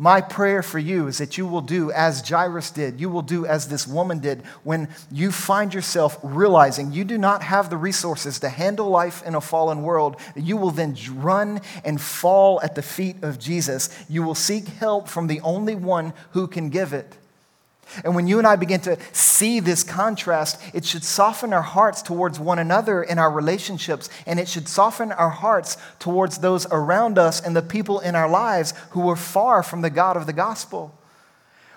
My 0.00 0.22
prayer 0.22 0.62
for 0.62 0.78
you 0.78 1.08
is 1.08 1.18
that 1.18 1.36
you 1.36 1.46
will 1.46 1.60
do 1.60 1.92
as 1.92 2.26
Jairus 2.26 2.70
did. 2.70 2.98
You 2.98 3.10
will 3.10 3.20
do 3.20 3.44
as 3.44 3.68
this 3.68 3.86
woman 3.86 4.18
did 4.18 4.40
when 4.64 4.88
you 5.12 5.30
find 5.30 5.74
yourself 5.74 6.18
realizing 6.22 6.90
you 6.90 7.04
do 7.04 7.18
not 7.18 7.42
have 7.42 7.68
the 7.68 7.76
resources 7.76 8.38
to 8.38 8.48
handle 8.48 8.88
life 8.88 9.22
in 9.26 9.34
a 9.34 9.42
fallen 9.42 9.82
world. 9.82 10.16
You 10.34 10.56
will 10.56 10.70
then 10.70 10.96
run 11.16 11.60
and 11.84 12.00
fall 12.00 12.62
at 12.62 12.76
the 12.76 12.80
feet 12.82 13.16
of 13.22 13.38
Jesus. 13.38 13.90
You 14.08 14.22
will 14.22 14.34
seek 14.34 14.68
help 14.68 15.06
from 15.06 15.26
the 15.26 15.42
only 15.42 15.74
one 15.74 16.14
who 16.30 16.46
can 16.46 16.70
give 16.70 16.94
it. 16.94 17.18
And 18.04 18.14
when 18.14 18.26
you 18.26 18.38
and 18.38 18.46
I 18.46 18.56
begin 18.56 18.80
to 18.82 18.98
see 19.12 19.60
this 19.60 19.82
contrast, 19.82 20.60
it 20.74 20.84
should 20.84 21.04
soften 21.04 21.52
our 21.52 21.62
hearts 21.62 22.02
towards 22.02 22.38
one 22.38 22.58
another 22.58 23.02
in 23.02 23.18
our 23.18 23.30
relationships, 23.30 24.08
and 24.26 24.38
it 24.38 24.48
should 24.48 24.68
soften 24.68 25.12
our 25.12 25.30
hearts 25.30 25.76
towards 25.98 26.38
those 26.38 26.66
around 26.70 27.18
us 27.18 27.40
and 27.40 27.56
the 27.56 27.62
people 27.62 28.00
in 28.00 28.14
our 28.14 28.28
lives 28.28 28.74
who 28.90 29.08
are 29.08 29.16
far 29.16 29.62
from 29.62 29.82
the 29.82 29.90
God 29.90 30.16
of 30.16 30.26
the 30.26 30.32
gospel. 30.32 30.94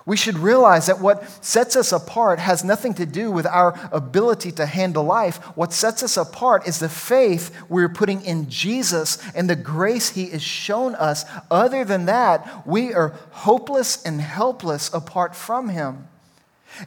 We 0.06 0.18
should 0.18 0.38
realize 0.38 0.88
that 0.88 1.00
what 1.00 1.28
sets 1.44 1.76
us 1.76 1.94
apart 1.94 2.40
has 2.40 2.64
nothing 2.64 2.94
to 2.96 3.06
do 3.06 3.32
with 3.32 3.46
our 3.46 3.80
ability 3.92 4.52
to 4.54 4.66
handle 4.66 5.04
life. 5.06 5.38
What 5.56 5.72
sets 5.72 6.04
us 6.04 6.18
apart 6.18 6.68
is 6.68 6.80
the 6.80 6.90
faith 6.90 7.56
we're 7.70 7.88
putting 7.88 8.22
in 8.26 8.50
Jesus 8.50 9.18
and 9.34 9.50
the 9.50 9.56
grace 9.56 10.10
He 10.10 10.30
has 10.32 10.44
shown 10.44 10.96
us. 10.96 11.24
Other 11.50 11.86
than 11.86 12.06
that, 12.06 12.68
we 12.68 12.94
are 12.94 13.16
hopeless 13.32 14.04
and 14.04 14.20
helpless 14.20 14.94
apart 14.94 15.36
from 15.36 15.70
Him. 15.70 16.08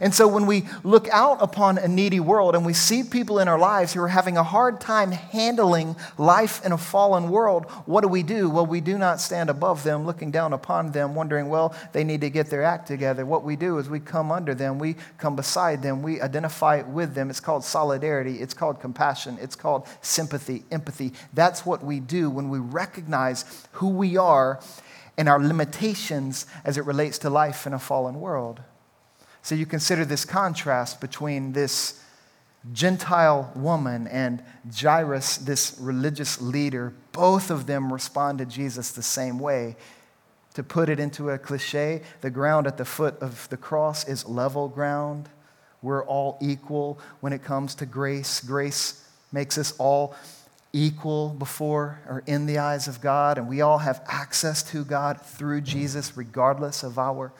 And 0.01 0.13
so 0.13 0.27
when 0.27 0.45
we 0.45 0.65
look 0.83 1.07
out 1.09 1.41
upon 1.41 1.77
a 1.77 1.87
needy 1.87 2.19
world 2.19 2.55
and 2.55 2.65
we 2.65 2.73
see 2.73 3.03
people 3.03 3.39
in 3.39 3.47
our 3.47 3.59
lives 3.59 3.93
who 3.93 4.01
are 4.01 4.07
having 4.07 4.37
a 4.37 4.43
hard 4.43 4.81
time 4.81 5.11
handling 5.11 5.95
life 6.17 6.65
in 6.65 6.71
a 6.71 6.77
fallen 6.77 7.29
world, 7.29 7.65
what 7.85 8.01
do 8.01 8.07
we 8.07 8.23
do? 8.23 8.49
Well, 8.49 8.65
we 8.65 8.81
do 8.81 8.97
not 8.97 9.21
stand 9.21 9.49
above 9.49 9.83
them, 9.83 10.05
looking 10.05 10.31
down 10.31 10.53
upon 10.53 10.91
them, 10.91 11.15
wondering, 11.15 11.49
well, 11.49 11.75
they 11.93 12.03
need 12.03 12.21
to 12.21 12.29
get 12.29 12.49
their 12.49 12.63
act 12.63 12.87
together. 12.87 13.25
What 13.25 13.43
we 13.43 13.55
do 13.55 13.77
is 13.77 13.89
we 13.89 13.99
come 13.99 14.31
under 14.31 14.53
them, 14.53 14.79
we 14.79 14.95
come 15.17 15.35
beside 15.35 15.81
them, 15.81 16.01
we 16.01 16.21
identify 16.21 16.81
with 16.81 17.13
them. 17.13 17.29
It's 17.29 17.39
called 17.39 17.63
solidarity, 17.63 18.39
it's 18.41 18.53
called 18.53 18.79
compassion, 18.79 19.37
it's 19.41 19.55
called 19.55 19.87
sympathy, 20.01 20.63
empathy. 20.71 21.13
That's 21.33 21.65
what 21.65 21.83
we 21.83 21.99
do 21.99 22.29
when 22.29 22.49
we 22.49 22.59
recognize 22.59 23.45
who 23.73 23.89
we 23.89 24.17
are 24.17 24.59
and 25.17 25.27
our 25.27 25.39
limitations 25.39 26.45
as 26.63 26.77
it 26.77 26.85
relates 26.85 27.17
to 27.19 27.29
life 27.29 27.65
in 27.65 27.73
a 27.73 27.79
fallen 27.79 28.19
world. 28.19 28.61
So 29.47 29.55
you 29.55 29.65
consider 29.65 30.03
this 30.03 30.25
contrast 30.25 30.99
between 30.99 31.53
this 31.53 32.03
Gentile 32.73 33.49
woman 33.55 34.05
and 34.07 34.43
Jairus, 34.77 35.37
this 35.37 35.77
religious 35.79 36.41
leader. 36.41 36.91
Both 37.13 37.49
of 37.49 37.65
them 37.65 37.93
respond 37.93 38.39
to 38.39 38.45
Jesus 38.45 38.91
the 38.91 39.01
same 39.01 39.39
way. 39.39 39.77
To 40.55 40.63
put 40.63 40.89
it 40.89 40.99
into 40.99 41.29
a 41.29 41.37
cliche, 41.37 42.01
the 42.19 42.29
ground 42.29 42.67
at 42.67 42.75
the 42.75 42.83
foot 42.83 43.17
of 43.21 43.47
the 43.47 43.55
cross 43.55 44.05
is 44.05 44.27
level 44.27 44.67
ground. 44.67 45.29
We're 45.81 46.03
all 46.03 46.37
equal 46.41 46.99
when 47.21 47.31
it 47.31 47.41
comes 47.41 47.73
to 47.75 47.85
grace. 47.85 48.41
Grace 48.41 49.01
makes 49.31 49.57
us 49.57 49.73
all 49.77 50.13
equal 50.73 51.29
before 51.29 52.01
or 52.09 52.21
in 52.27 52.47
the 52.47 52.57
eyes 52.57 52.89
of 52.89 52.99
God, 52.99 53.37
and 53.37 53.47
we 53.47 53.61
all 53.61 53.77
have 53.77 54.03
access 54.09 54.61
to 54.71 54.83
God 54.83 55.21
through 55.21 55.61
Jesus, 55.61 56.17
regardless 56.17 56.83
of 56.83 56.99
our 56.99 57.31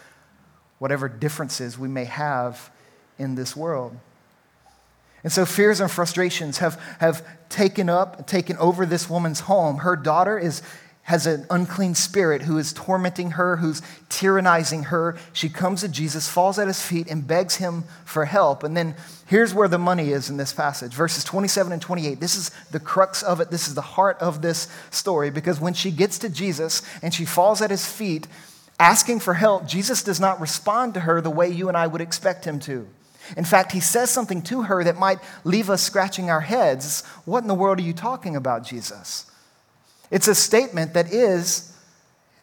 whatever 0.79 1.09
differences 1.09 1.77
we 1.77 1.87
may 1.87 2.05
have 2.05 2.69
in 3.17 3.35
this 3.35 3.55
world. 3.55 3.97
And 5.23 5.33
so 5.33 5.45
fears 5.45 5.79
and 5.79 5.89
frustrations 5.89 6.59
have, 6.59 6.79
have 6.99 7.25
taken 7.49 7.89
up, 7.89 8.27
taken 8.27 8.55
over 8.57 8.85
this 8.85 9.09
woman's 9.09 9.41
home. 9.41 9.79
Her 9.79 9.95
daughter 9.95 10.37
is, 10.37 10.61
has 11.03 11.25
an 11.25 11.45
unclean 11.49 11.95
spirit 11.95 12.43
who 12.43 12.57
is 12.57 12.71
tormenting 12.71 13.31
her, 13.31 13.57
who's 13.57 13.81
tyrannizing 14.09 14.85
her. 14.85 15.17
She 15.33 15.49
comes 15.49 15.81
to 15.81 15.89
Jesus, 15.89 16.29
falls 16.29 16.59
at 16.59 16.67
his 16.67 16.81
feet, 16.81 17.07
and 17.09 17.25
begs 17.25 17.55
him 17.55 17.83
for 18.05 18.25
help. 18.25 18.63
And 18.63 18.77
then 18.77 18.95
here's 19.25 19.53
where 19.53 19.67
the 19.67 19.79
money 19.79 20.11
is 20.11 20.29
in 20.29 20.37
this 20.37 20.53
passage 20.53 20.93
verses 20.93 21.23
27 21.23 21.73
and 21.73 21.81
28. 21.81 22.19
This 22.19 22.37
is 22.37 22.51
the 22.71 22.79
crux 22.79 23.23
of 23.23 23.41
it. 23.41 23.49
This 23.49 23.67
is 23.67 23.73
the 23.73 23.81
heart 23.81 24.17
of 24.19 24.41
this 24.41 24.67
story 24.91 25.31
because 25.31 25.59
when 25.59 25.73
she 25.73 25.91
gets 25.91 26.19
to 26.19 26.29
Jesus 26.29 26.83
and 27.01 27.13
she 27.13 27.25
falls 27.25 27.61
at 27.61 27.71
his 27.71 27.85
feet, 27.85 28.27
asking 28.79 29.19
for 29.19 29.33
help, 29.33 29.67
Jesus 29.67 30.03
does 30.03 30.19
not 30.19 30.39
respond 30.39 30.93
to 30.93 31.01
her 31.01 31.21
the 31.21 31.29
way 31.29 31.49
you 31.49 31.67
and 31.67 31.77
I 31.77 31.87
would 31.87 32.01
expect 32.01 32.45
him 32.45 32.59
to. 32.61 32.87
In 33.35 33.43
fact, 33.43 33.71
he 33.71 33.79
says 33.79 34.09
something 34.09 34.41
to 34.43 34.63
her 34.63 34.83
that 34.83 34.97
might 34.97 35.19
leave 35.43 35.69
us 35.69 35.81
scratching 35.81 36.29
our 36.29 36.41
heads. 36.41 37.03
What 37.25 37.43
in 37.43 37.47
the 37.47 37.55
world 37.55 37.79
are 37.79 37.83
you 37.83 37.93
talking 37.93 38.35
about, 38.35 38.63
Jesus? 38.63 39.25
It's 40.09 40.27
a 40.27 40.35
statement 40.35 40.93
that 40.93 41.11
is 41.11 41.73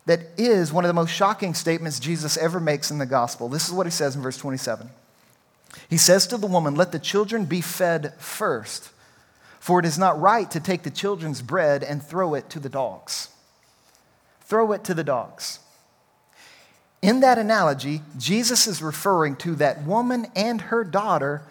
that 0.06 0.20
is 0.36 0.72
one 0.72 0.84
of 0.84 0.88
the 0.88 0.94
most 0.94 1.10
shocking 1.10 1.54
statements 1.54 1.98
Jesus 1.98 2.36
ever 2.36 2.60
makes 2.60 2.90
in 2.90 2.98
the 2.98 3.06
gospel. 3.06 3.48
This 3.48 3.66
is 3.66 3.72
what 3.72 3.86
he 3.86 3.90
says 3.90 4.14
in 4.14 4.22
verse 4.22 4.36
27. 4.36 4.90
He 5.88 5.96
says 5.96 6.26
to 6.26 6.36
the 6.36 6.46
woman, 6.46 6.74
"Let 6.74 6.92
the 6.92 6.98
children 6.98 7.46
be 7.46 7.60
fed 7.60 8.12
first, 8.18 8.90
for 9.58 9.80
it 9.80 9.86
is 9.86 9.98
not 9.98 10.20
right 10.20 10.50
to 10.50 10.60
take 10.60 10.82
the 10.82 10.90
children's 10.90 11.40
bread 11.40 11.82
and 11.82 12.06
throw 12.06 12.34
it 12.34 12.50
to 12.50 12.60
the 12.60 12.68
dogs." 12.68 13.28
Throw 14.46 14.72
it 14.72 14.84
to 14.84 14.92
the 14.92 15.04
dogs. 15.04 15.58
In 17.04 17.20
that 17.20 17.36
analogy, 17.36 18.00
Jesus 18.16 18.66
is 18.66 18.80
referring 18.80 19.36
to 19.36 19.54
that 19.56 19.82
woman 19.82 20.26
and 20.34 20.58
her 20.62 20.84
daughter, 20.84 21.42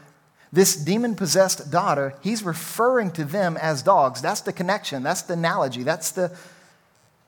this 0.52 0.76
demon 0.76 1.14
possessed 1.14 1.70
daughter. 1.70 2.16
He's 2.24 2.42
referring 2.42 3.12
to 3.12 3.24
them 3.24 3.56
as 3.58 3.84
dogs. 3.84 4.20
That's 4.20 4.42
the 4.42 4.52
connection. 4.52 5.04
That's 5.04 5.22
the 5.22 5.34
analogy. 5.34 5.84
That's 5.84 6.10
the, 6.10 6.36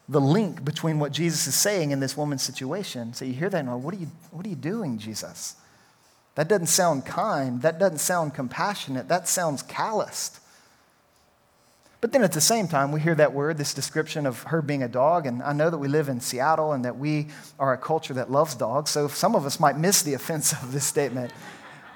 the 0.10 0.20
link 0.20 0.66
between 0.66 0.98
what 0.98 1.12
Jesus 1.12 1.46
is 1.46 1.54
saying 1.54 1.92
in 1.92 2.00
this 2.00 2.18
woman's 2.18 2.42
situation. 2.42 3.14
So 3.14 3.26
you 3.26 3.34
hear 3.34 3.48
that 3.52 3.60
and 3.60 3.70
go, 3.70 3.78
what 3.78 3.94
are 3.94 4.00
you, 4.00 4.08
what 4.32 4.44
are 4.44 4.50
you 4.50 4.56
doing, 4.56 4.98
Jesus? 4.98 5.56
That 6.34 6.48
doesn't 6.48 6.66
sound 6.66 7.06
kind. 7.06 7.62
That 7.62 7.78
doesn't 7.78 8.00
sound 8.00 8.34
compassionate. 8.34 9.08
That 9.08 9.28
sounds 9.28 9.62
calloused. 9.62 10.40
But 12.06 12.12
then 12.12 12.24
at 12.24 12.34
the 12.34 12.40
same 12.40 12.68
time, 12.68 12.92
we 12.92 13.02
hear 13.02 13.16
that 13.16 13.34
word, 13.34 13.58
this 13.58 13.74
description 13.74 14.28
of 14.28 14.44
her 14.44 14.62
being 14.62 14.84
a 14.84 14.88
dog. 14.88 15.26
And 15.26 15.42
I 15.42 15.54
know 15.54 15.72
that 15.72 15.80
we 15.80 15.88
live 15.88 16.08
in 16.08 16.20
Seattle 16.20 16.72
and 16.72 16.86
that 16.86 17.00
we 17.00 17.30
are 17.58 17.74
a 17.74 17.80
culture 17.80 18.14
that 18.14 18.30
loves 18.30 18.54
dogs. 18.54 18.92
So 18.92 19.08
some 19.08 19.36
of 19.36 19.44
us 19.44 19.60
might 19.60 19.76
miss 19.76 20.04
the 20.04 20.14
offense 20.20 20.52
of 20.52 20.72
this 20.72 20.86
statement. 20.86 21.32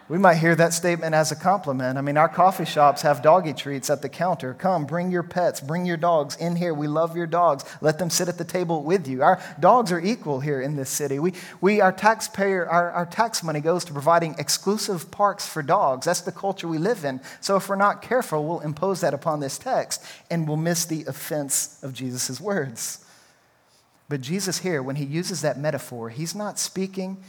We 0.10 0.18
might 0.18 0.38
hear 0.38 0.56
that 0.56 0.74
statement 0.74 1.14
as 1.14 1.32
a 1.32 1.36
compliment. 1.36 2.00
I 2.00 2.02
mean, 2.02 2.18
our 2.18 2.28
coffee 2.28 2.66
shops 2.66 3.04
have 3.04 3.22
doggy 3.22 3.54
treats 3.54 3.92
at 3.92 4.02
the 4.02 4.10
counter. 4.10 4.56
Come, 4.56 4.86
bring 4.86 5.12
your 5.12 5.22
pets, 5.22 5.62
bring 5.62 5.86
your 5.86 5.98
dogs 5.98 6.36
in 6.38 6.56
here. 6.56 6.74
We 6.74 6.88
love 6.88 7.16
your 7.16 7.28
dogs. 7.28 7.64
Let 7.80 8.00
them 8.00 8.10
sit 8.10 8.28
at 8.28 8.40
the 8.40 8.44
table 8.44 8.82
with 8.82 9.08
you. 9.08 9.22
Our 9.22 9.40
dogs 9.60 9.92
are 9.92 10.00
equal 10.00 10.40
here 10.40 10.62
in 10.62 10.76
this 10.76 10.90
city. 10.90 11.20
We, 11.20 11.34
we 11.62 11.80
our 11.80 11.92
taxpayer, 11.92 12.68
our, 12.68 12.90
our 12.90 13.06
tax 13.06 13.44
money 13.44 13.60
goes 13.60 13.86
to 13.86 13.94
providing 13.94 14.34
exclusive 14.40 15.12
parks 15.12 15.48
for 15.48 15.62
dogs. 15.62 16.08
That's 16.08 16.22
the 16.22 16.32
culture 16.32 16.68
we 16.68 16.80
live 16.80 17.06
in. 17.06 17.22
So 17.40 17.56
if 17.56 17.70
we're 17.70 17.76
not 17.76 18.02
careful, 18.02 18.44
we'll 18.44 18.62
impose 18.62 19.02
that 19.02 19.14
upon 19.14 19.42
this 19.42 19.60
text 19.60 20.04
and 20.32 20.48
we'll 20.48 20.58
miss 20.58 20.86
the 20.86 21.06
offense 21.06 21.78
of 21.84 21.94
Jesus' 21.94 22.42
words. 22.42 23.06
But 24.10 24.22
Jesus 24.22 24.58
here, 24.58 24.82
when 24.82 24.96
he 24.96 25.06
uses 25.06 25.42
that 25.42 25.60
metaphor, 25.60 26.10
he's 26.10 26.34
not 26.34 26.58
speaking 26.58 27.24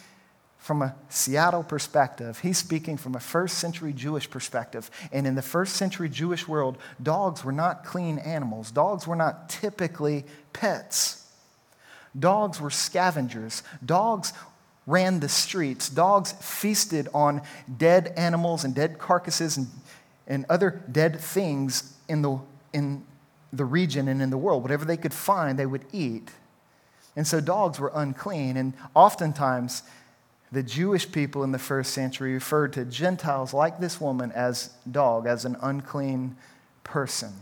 from 0.60 0.82
a 0.82 0.94
Seattle 1.08 1.62
perspective. 1.62 2.38
He's 2.40 2.58
speaking 2.58 2.98
from 2.98 3.14
a 3.14 3.20
first 3.20 3.58
century 3.58 3.94
Jewish 3.94 4.28
perspective. 4.28 4.90
And 5.10 5.26
in 5.26 5.34
the 5.34 5.42
first 5.42 5.74
century 5.74 6.10
Jewish 6.10 6.46
world, 6.46 6.76
dogs 7.02 7.42
were 7.42 7.50
not 7.50 7.82
clean 7.82 8.18
animals, 8.18 8.70
dogs 8.70 9.06
were 9.06 9.16
not 9.16 9.48
typically 9.48 10.24
pets. 10.52 11.26
Dogs 12.18 12.60
were 12.60 12.70
scavengers. 12.70 13.62
Dogs 13.84 14.32
ran 14.86 15.20
the 15.20 15.28
streets. 15.28 15.88
Dogs 15.88 16.32
feasted 16.32 17.08
on 17.14 17.40
dead 17.78 18.12
animals 18.16 18.64
and 18.64 18.74
dead 18.74 18.98
carcasses 18.98 19.56
and, 19.56 19.68
and 20.26 20.44
other 20.50 20.82
dead 20.90 21.20
things 21.20 21.94
in 22.08 22.22
the, 22.22 22.38
in 22.72 23.04
the 23.52 23.64
region 23.64 24.08
and 24.08 24.20
in 24.20 24.30
the 24.30 24.36
world. 24.36 24.62
Whatever 24.62 24.84
they 24.84 24.96
could 24.96 25.14
find, 25.14 25.56
they 25.56 25.66
would 25.66 25.84
eat. 25.92 26.30
And 27.14 27.26
so 27.26 27.40
dogs 27.40 27.78
were 27.78 27.92
unclean. 27.94 28.56
And 28.56 28.74
oftentimes, 28.94 29.84
the 30.52 30.62
Jewish 30.62 31.10
people 31.10 31.44
in 31.44 31.52
the 31.52 31.58
first 31.58 31.92
century 31.92 32.34
referred 32.34 32.72
to 32.72 32.84
Gentiles 32.84 33.54
like 33.54 33.78
this 33.78 34.00
woman 34.00 34.32
as 34.32 34.70
dog, 34.90 35.26
as 35.26 35.44
an 35.44 35.56
unclean 35.62 36.36
person. 36.82 37.32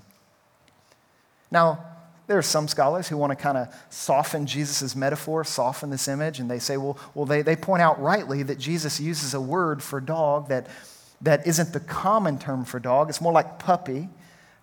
Now, 1.50 1.84
there 2.26 2.36
are 2.36 2.42
some 2.42 2.68
scholars 2.68 3.08
who 3.08 3.16
want 3.16 3.30
to 3.30 3.36
kind 3.36 3.56
of 3.56 3.74
soften 3.88 4.46
Jesus' 4.46 4.94
metaphor, 4.94 5.44
soften 5.44 5.88
this 5.88 6.08
image, 6.08 6.40
and 6.40 6.50
they 6.50 6.58
say, 6.58 6.76
well, 6.76 6.98
well 7.14 7.24
they, 7.24 7.40
they 7.40 7.56
point 7.56 7.80
out 7.80 8.00
rightly 8.00 8.42
that 8.42 8.58
Jesus 8.58 9.00
uses 9.00 9.32
a 9.32 9.40
word 9.40 9.82
for 9.82 9.98
dog 9.98 10.48
that, 10.48 10.66
that 11.22 11.46
isn't 11.46 11.72
the 11.72 11.80
common 11.80 12.38
term 12.38 12.66
for 12.66 12.78
dog. 12.78 13.08
It's 13.08 13.22
more 13.22 13.32
like 13.32 13.58
puppy 13.58 14.10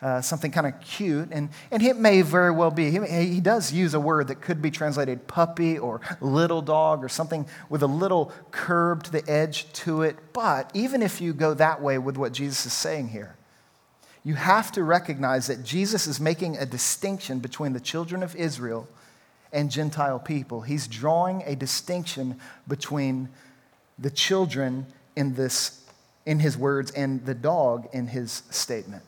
uh, 0.02 0.22
something 0.22 0.52
kind 0.52 0.68
of 0.68 0.80
cute. 0.82 1.30
And, 1.32 1.50
and 1.72 1.82
it 1.82 1.98
may 1.98 2.22
very 2.22 2.52
well 2.52 2.72
be. 2.72 2.92
He, 2.92 3.00
he 3.26 3.42
does 3.42 3.72
use 3.72 3.94
a 3.94 4.00
word 4.00 4.28
that 4.28 4.42
could 4.42 4.62
be 4.62 4.72
translated 4.72 5.28
puppy 5.28 5.78
or 5.78 6.02
little 6.22 6.62
dog 6.62 7.04
or 7.04 7.10
something 7.10 7.48
with 7.70 7.82
a 7.82 7.88
little 7.88 8.32
curve 8.52 9.04
to 9.04 9.12
the 9.12 9.28
edge 9.30 9.72
to 9.74 10.02
it. 10.02 10.18
But 10.34 10.70
even 10.74 11.02
if 11.02 11.22
you 11.22 11.34
go 11.34 11.54
that 11.56 11.82
way 11.82 11.98
with 11.98 12.18
what 12.18 12.34
Jesus 12.34 12.66
is 12.66 12.74
saying 12.74 13.10
here, 13.10 13.36
you 14.24 14.36
have 14.36 14.72
to 14.74 14.84
recognize 14.84 15.48
that 15.48 15.64
Jesus 15.64 16.08
is 16.08 16.20
making 16.20 16.58
a 16.58 16.66
distinction 16.66 17.40
between 17.40 17.74
the 17.74 17.80
children 17.80 18.24
of 18.24 18.36
Israel 18.36 18.88
and 19.54 19.72
Gentile 19.72 20.20
people. 20.20 20.62
He's 20.62 20.88
drawing 20.88 21.44
a 21.46 21.56
distinction 21.56 22.40
between 22.68 23.30
the 23.98 24.10
children 24.10 24.88
in 25.16 25.36
this 25.36 25.82
in 26.26 26.40
his 26.40 26.58
words 26.58 26.92
and 26.92 27.24
the 27.26 27.36
dog 27.36 27.88
in 27.94 28.08
his 28.08 28.44
statement. 28.50 29.04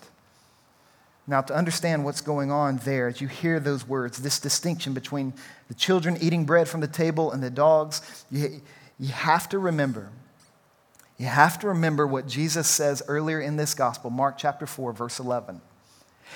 Now, 1.29 1.41
to 1.41 1.53
understand 1.53 2.05
what's 2.05 2.21
going 2.21 2.51
on 2.51 2.77
there, 2.77 3.09
as 3.09 3.19
you 3.19 3.27
hear 3.27 3.59
those 3.59 3.85
words, 3.85 4.19
this 4.19 4.39
distinction 4.39 4.93
between 4.93 5.33
the 5.67 5.73
children 5.73 6.17
eating 6.21 6.45
bread 6.45 6.69
from 6.69 6.79
the 6.79 6.87
table 6.87 7.31
and 7.33 7.43
the 7.43 7.49
dogs, 7.49 8.25
you, 8.31 8.61
you 8.97 9.09
have 9.09 9.49
to 9.49 9.59
remember. 9.59 10.09
You 11.17 11.25
have 11.25 11.59
to 11.59 11.67
remember 11.67 12.07
what 12.07 12.27
Jesus 12.27 12.67
says 12.67 13.03
earlier 13.09 13.41
in 13.41 13.57
this 13.57 13.73
gospel, 13.73 14.09
Mark 14.09 14.37
chapter 14.37 14.65
4, 14.65 14.93
verse 14.93 15.19
11. 15.19 15.59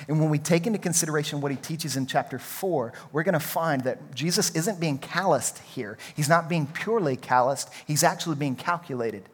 And 0.07 0.19
when 0.19 0.29
we 0.29 0.39
take 0.39 0.67
into 0.67 0.79
consideration 0.79 1.39
what 1.39 1.51
he 1.51 1.57
teaches 1.57 1.95
in 1.95 2.05
chapter 2.05 2.37
4, 2.39 2.91
we're 3.13 3.23
going 3.23 3.33
to 3.33 3.39
find 3.39 3.83
that 3.83 4.13
Jesus 4.13 4.49
isn't 4.55 4.79
being 4.79 4.97
calloused 4.97 5.59
here. 5.59 5.97
He's 6.15 6.29
not 6.29 6.49
being 6.49 6.67
purely 6.67 7.15
calloused, 7.15 7.69
he's 7.87 8.03
actually 8.03 8.35
being 8.35 8.55
calculated. 8.55 9.29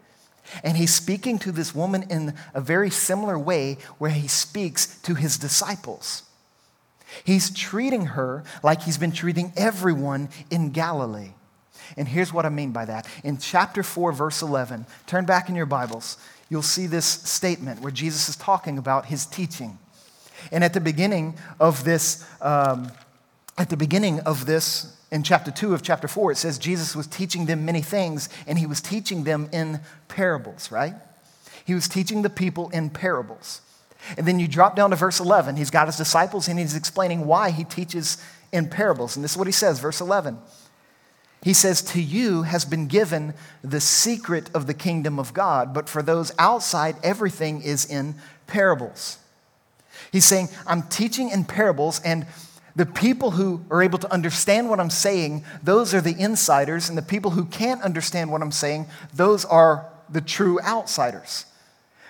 And 0.64 0.78
he's 0.78 0.94
speaking 0.94 1.40
to 1.40 1.52
this 1.52 1.76
woman 1.76 2.04
in 2.10 2.34
a 2.54 2.62
very 2.62 2.90
similar 2.90 3.38
way 3.38 3.78
where 3.98 4.12
he 4.12 4.28
speaks 4.28 5.00
to 5.02 5.16
his 5.16 5.38
disciples. 5.38 6.24
He's 7.24 7.50
treating 7.50 8.08
her 8.08 8.44
like 8.64 8.84
he's 8.84 8.98
been 8.98 9.12
treating 9.12 9.54
everyone 9.56 10.30
in 10.50 10.72
Galilee. 10.72 11.32
And 11.96 12.08
here's 12.08 12.34
what 12.34 12.46
I 12.46 12.50
mean 12.50 12.72
by 12.72 12.86
that. 12.86 13.08
In 13.24 13.38
chapter 13.38 13.84
4, 13.84 14.12
verse 14.12 14.42
11, 14.42 14.86
turn 15.06 15.26
back 15.26 15.48
in 15.48 15.56
your 15.56 15.66
Bibles, 15.66 16.18
you'll 16.50 16.62
see 16.62 16.86
this 16.86 17.06
statement 17.06 17.82
where 17.82 17.92
Jesus 17.92 18.28
is 18.28 18.36
talking 18.36 18.78
about 18.78 19.06
his 19.06 19.26
teaching. 19.26 19.78
And 20.52 20.64
at 20.64 20.74
the 20.74 20.82
beginning 20.82 21.36
of 21.60 21.84
this, 21.84 22.26
um, 22.42 22.92
at 23.58 23.70
the 23.70 23.78
beginning 23.78 24.20
of 24.22 24.46
this 24.46 24.97
in 25.12 25.24
chapter 25.24 25.52
2 25.52 25.74
of 25.74 25.82
chapter 25.82 26.08
4, 26.08 26.34
it 26.34 26.38
says 26.38 26.58
Jesus 26.58 26.96
was 26.96 27.08
teaching 27.08 27.46
them 27.46 27.66
many 27.66 27.82
things, 27.82 28.28
and 28.46 28.60
he 28.60 28.66
was 28.66 28.82
teaching 28.82 29.24
them 29.24 29.50
in 29.54 29.80
parables, 30.08 30.72
right? 30.72 30.96
He 31.66 31.74
was 31.74 31.88
teaching 31.88 32.22
the 32.22 32.30
people 32.30 32.70
in 32.70 32.90
parables. 32.90 33.62
And 34.18 34.28
then 34.28 34.40
you 34.40 34.48
drop 34.48 34.76
down 34.76 34.90
to 34.92 34.96
verse 34.96 35.20
11. 35.20 35.56
He's 35.56 35.70
got 35.70 35.88
his 35.88 35.98
disciples, 35.98 36.48
and 36.48 36.60
he's 36.60 36.76
explaining 36.76 37.26
why 37.26 37.52
he 37.52 37.64
teaches 37.64 38.18
in 38.52 38.70
parables. 38.70 39.16
And 39.16 39.24
this 39.24 39.32
is 39.32 39.38
what 39.38 39.48
he 39.48 39.54
says, 39.54 39.80
verse 39.80 40.02
11. 40.02 40.38
He 41.42 41.54
says, 41.54 41.82
To 41.82 42.02
you 42.02 42.44
has 42.44 42.66
been 42.66 42.88
given 42.88 43.34
the 43.64 43.82
secret 43.82 44.50
of 44.54 44.68
the 44.68 44.74
kingdom 44.74 45.20
of 45.20 45.34
God, 45.34 45.74
but 45.74 45.88
for 45.88 46.02
those 46.02 46.32
outside, 46.38 46.96
everything 47.04 47.62
is 47.62 47.86
in 47.86 48.16
parables. 48.48 49.20
He's 50.12 50.26
saying, 50.26 50.50
I'm 50.66 50.84
teaching 50.84 51.30
in 51.30 51.46
parables, 51.46 52.02
and 52.04 52.26
the 52.78 52.86
people 52.86 53.32
who 53.32 53.66
are 53.72 53.82
able 53.82 53.98
to 53.98 54.12
understand 54.14 54.70
what 54.70 54.80
I'm 54.80 54.92
saying, 54.92 55.44
those 55.64 55.96
are 55.96 56.02
the 56.02 56.16
insiders, 56.18 56.90
and 56.90 56.98
the 56.98 57.02
people 57.02 57.32
who 57.32 57.46
can't 57.46 57.82
understand 57.82 58.32
what 58.32 58.44
I'm 58.44 58.52
saying, 58.52 58.86
those 59.14 59.46
are 59.46 59.88
the 60.10 60.22
true 60.22 60.62
outsiders. 60.62 61.46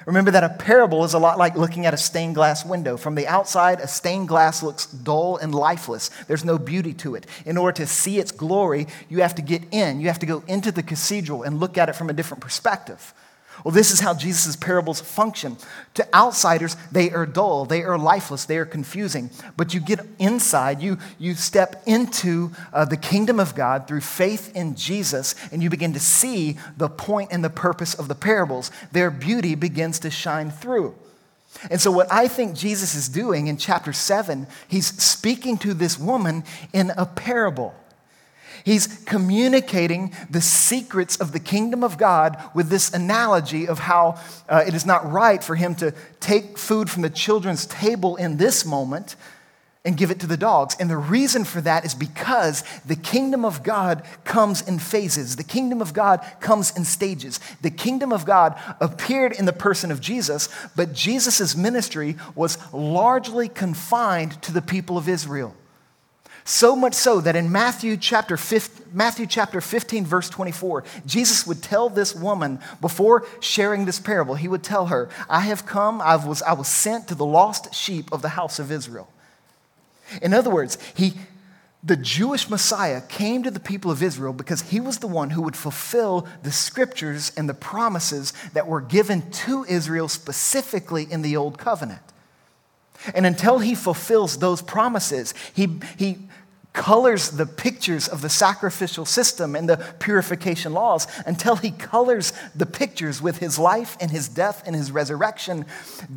Remember 0.05 0.29
that 0.31 0.43
a 0.43 0.49
parable 0.49 1.05
is 1.05 1.13
a 1.13 1.19
lot 1.19 1.37
like 1.37 1.55
looking 1.55 1.85
at 1.85 1.93
a 1.93 1.97
stained 1.97 2.35
glass 2.35 2.65
window. 2.65 2.97
From 2.97 3.15
the 3.15 3.27
outside, 3.27 3.79
a 3.79 3.87
stained 3.87 4.27
glass 4.27 4.61
looks 4.61 4.87
dull 4.87 5.37
and 5.37 5.55
lifeless. 5.55 6.09
There's 6.27 6.45
no 6.45 6.57
beauty 6.57 6.93
to 6.95 7.15
it. 7.15 7.25
In 7.45 7.57
order 7.57 7.77
to 7.77 7.87
see 7.87 8.19
its 8.19 8.31
glory, 8.31 8.87
you 9.07 9.21
have 9.21 9.35
to 9.35 9.41
get 9.41 9.63
in. 9.71 10.01
You 10.01 10.07
have 10.07 10.19
to 10.19 10.25
go 10.25 10.43
into 10.47 10.71
the 10.71 10.83
cathedral 10.83 11.43
and 11.43 11.59
look 11.61 11.77
at 11.77 11.87
it 11.87 11.93
from 11.93 12.09
a 12.09 12.13
different 12.13 12.41
perspective. 12.41 13.13
Well, 13.63 13.73
this 13.73 13.91
is 13.91 13.99
how 13.99 14.13
Jesus' 14.13 14.55
parables 14.55 15.01
function. 15.01 15.57
To 15.95 16.15
outsiders, 16.15 16.77
they 16.91 17.11
are 17.11 17.25
dull, 17.25 17.65
they 17.65 17.83
are 17.83 17.97
lifeless, 17.97 18.45
they 18.45 18.57
are 18.57 18.65
confusing. 18.65 19.29
But 19.55 19.73
you 19.73 19.79
get 19.79 20.05
inside, 20.19 20.81
you, 20.81 20.97
you 21.17 21.33
step 21.33 21.81
into 21.85 22.51
uh, 22.71 22.85
the 22.85 22.97
kingdom 22.97 23.39
of 23.39 23.55
God 23.55 23.87
through 23.87 24.01
faith 24.01 24.55
in 24.55 24.75
Jesus, 24.75 25.35
and 25.51 25.63
you 25.63 25.69
begin 25.69 25.93
to 25.93 25.99
see 25.99 26.57
the 26.77 26.89
point 26.89 27.29
and 27.31 27.43
the 27.43 27.49
purpose 27.49 27.93
of 27.93 28.07
the 28.07 28.15
parables. 28.15 28.71
Their 28.91 29.09
beauty 29.09 29.55
begins 29.55 29.99
to 29.99 30.11
shine 30.11 30.51
through. 30.51 30.95
And 31.71 31.81
so, 31.81 31.91
what 31.91 32.11
I 32.11 32.27
think 32.27 32.55
Jesus 32.55 32.93
is 32.93 33.09
doing 33.09 33.47
in 33.47 33.57
chapter 33.57 33.93
7, 33.93 34.47
he's 34.67 34.87
speaking 35.01 35.57
to 35.59 35.73
this 35.73 35.97
woman 35.97 36.43
in 36.73 36.91
a 36.91 37.05
parable. 37.05 37.73
He's 38.67 38.87
communicating 39.05 40.13
the 40.29 40.41
secrets 40.41 41.15
of 41.15 41.31
the 41.31 41.39
kingdom 41.39 41.85
of 41.85 41.97
God 41.97 42.35
with 42.53 42.67
this 42.67 42.93
analogy 42.93 43.65
of 43.65 43.79
how 43.79 44.19
uh, 44.49 44.65
it 44.67 44.73
is 44.73 44.85
not 44.85 45.09
right 45.09 45.41
for 45.41 45.55
him 45.55 45.73
to 45.75 45.93
take 46.19 46.57
food 46.57 46.89
from 46.89 47.01
the 47.01 47.09
children's 47.09 47.65
table 47.65 48.17
in 48.17 48.35
this 48.35 48.65
moment 48.65 49.15
and 49.85 49.95
give 49.95 50.11
it 50.11 50.19
to 50.19 50.27
the 50.27 50.35
dogs. 50.35 50.75
And 50.81 50.89
the 50.89 50.97
reason 50.97 51.45
for 51.45 51.61
that 51.61 51.85
is 51.85 51.95
because 51.95 52.65
the 52.85 52.97
kingdom 52.97 53.45
of 53.45 53.63
God 53.63 54.03
comes 54.25 54.67
in 54.67 54.79
phases. 54.79 55.37
The 55.37 55.45
kingdom 55.45 55.81
of 55.81 55.93
God 55.93 56.19
comes 56.41 56.75
in 56.75 56.83
stages. 56.83 57.39
The 57.61 57.71
kingdom 57.71 58.11
of 58.11 58.25
God 58.25 58.61
appeared 58.81 59.31
in 59.31 59.45
the 59.45 59.53
person 59.53 59.93
of 59.93 60.01
Jesus, 60.01 60.49
but 60.75 60.91
Jesus' 60.91 61.55
ministry 61.55 62.17
was 62.35 62.57
largely 62.73 63.47
confined 63.47 64.41
to 64.41 64.51
the 64.51 64.61
people 64.61 64.97
of 64.97 65.07
Israel. 65.07 65.55
So 66.47 66.77
much 66.77 66.93
so 66.93 67.19
that 67.19 67.35
in 67.35 67.51
Matthew 67.51 67.97
chapter, 67.97 68.37
15, 68.37 68.85
Matthew 68.93 69.25
chapter 69.27 69.59
15, 69.59 70.05
verse 70.05 70.29
24, 70.29 70.85
Jesus 71.05 71.45
would 71.45 71.61
tell 71.61 71.89
this 71.89 72.15
woman 72.15 72.59
before 72.79 73.27
sharing 73.41 73.83
this 73.83 73.99
parable, 73.99 74.35
he 74.35 74.47
would 74.47 74.63
tell 74.63 74.85
her, 74.85 75.09
I 75.29 75.41
have 75.41 75.65
come, 75.65 75.99
I 75.99 76.15
was, 76.15 76.41
I 76.43 76.53
was 76.53 76.69
sent 76.69 77.09
to 77.09 77.15
the 77.15 77.25
lost 77.25 77.75
sheep 77.75 78.13
of 78.13 78.21
the 78.21 78.29
house 78.29 78.59
of 78.59 78.71
Israel. 78.71 79.09
In 80.21 80.33
other 80.33 80.49
words, 80.49 80.77
he, 80.95 81.15
the 81.83 81.97
Jewish 81.97 82.49
Messiah 82.49 83.01
came 83.01 83.43
to 83.43 83.51
the 83.51 83.59
people 83.59 83.91
of 83.91 84.01
Israel 84.01 84.31
because 84.31 84.61
he 84.61 84.79
was 84.79 84.99
the 84.99 85.07
one 85.07 85.31
who 85.31 85.41
would 85.41 85.57
fulfill 85.57 86.29
the 86.43 86.53
scriptures 86.53 87.33
and 87.35 87.49
the 87.49 87.53
promises 87.53 88.31
that 88.53 88.67
were 88.67 88.79
given 88.79 89.29
to 89.31 89.65
Israel 89.67 90.07
specifically 90.07 91.11
in 91.11 91.23
the 91.23 91.35
Old 91.35 91.57
Covenant. 91.57 91.99
And 93.13 93.25
until 93.25 93.59
he 93.59 93.75
fulfills 93.75 94.39
those 94.39 94.61
promises, 94.61 95.33
he, 95.53 95.79
he 95.97 96.17
colors 96.77 97.31
the 97.31 97.47
pictures 97.47 98.07
of 98.07 98.21
the 98.21 98.29
sacrificial 98.29 99.03
system 99.03 99.55
and 99.55 99.67
the 99.67 99.77
purification 99.97 100.73
laws 100.73 101.07
until 101.25 101.55
he 101.55 101.71
colors 101.71 102.31
the 102.55 102.67
pictures 102.67 103.19
with 103.19 103.39
his 103.39 103.57
life 103.57 103.97
and 103.99 104.11
his 104.11 104.29
death 104.29 104.61
and 104.65 104.75
his 104.75 104.91
resurrection. 104.91 105.65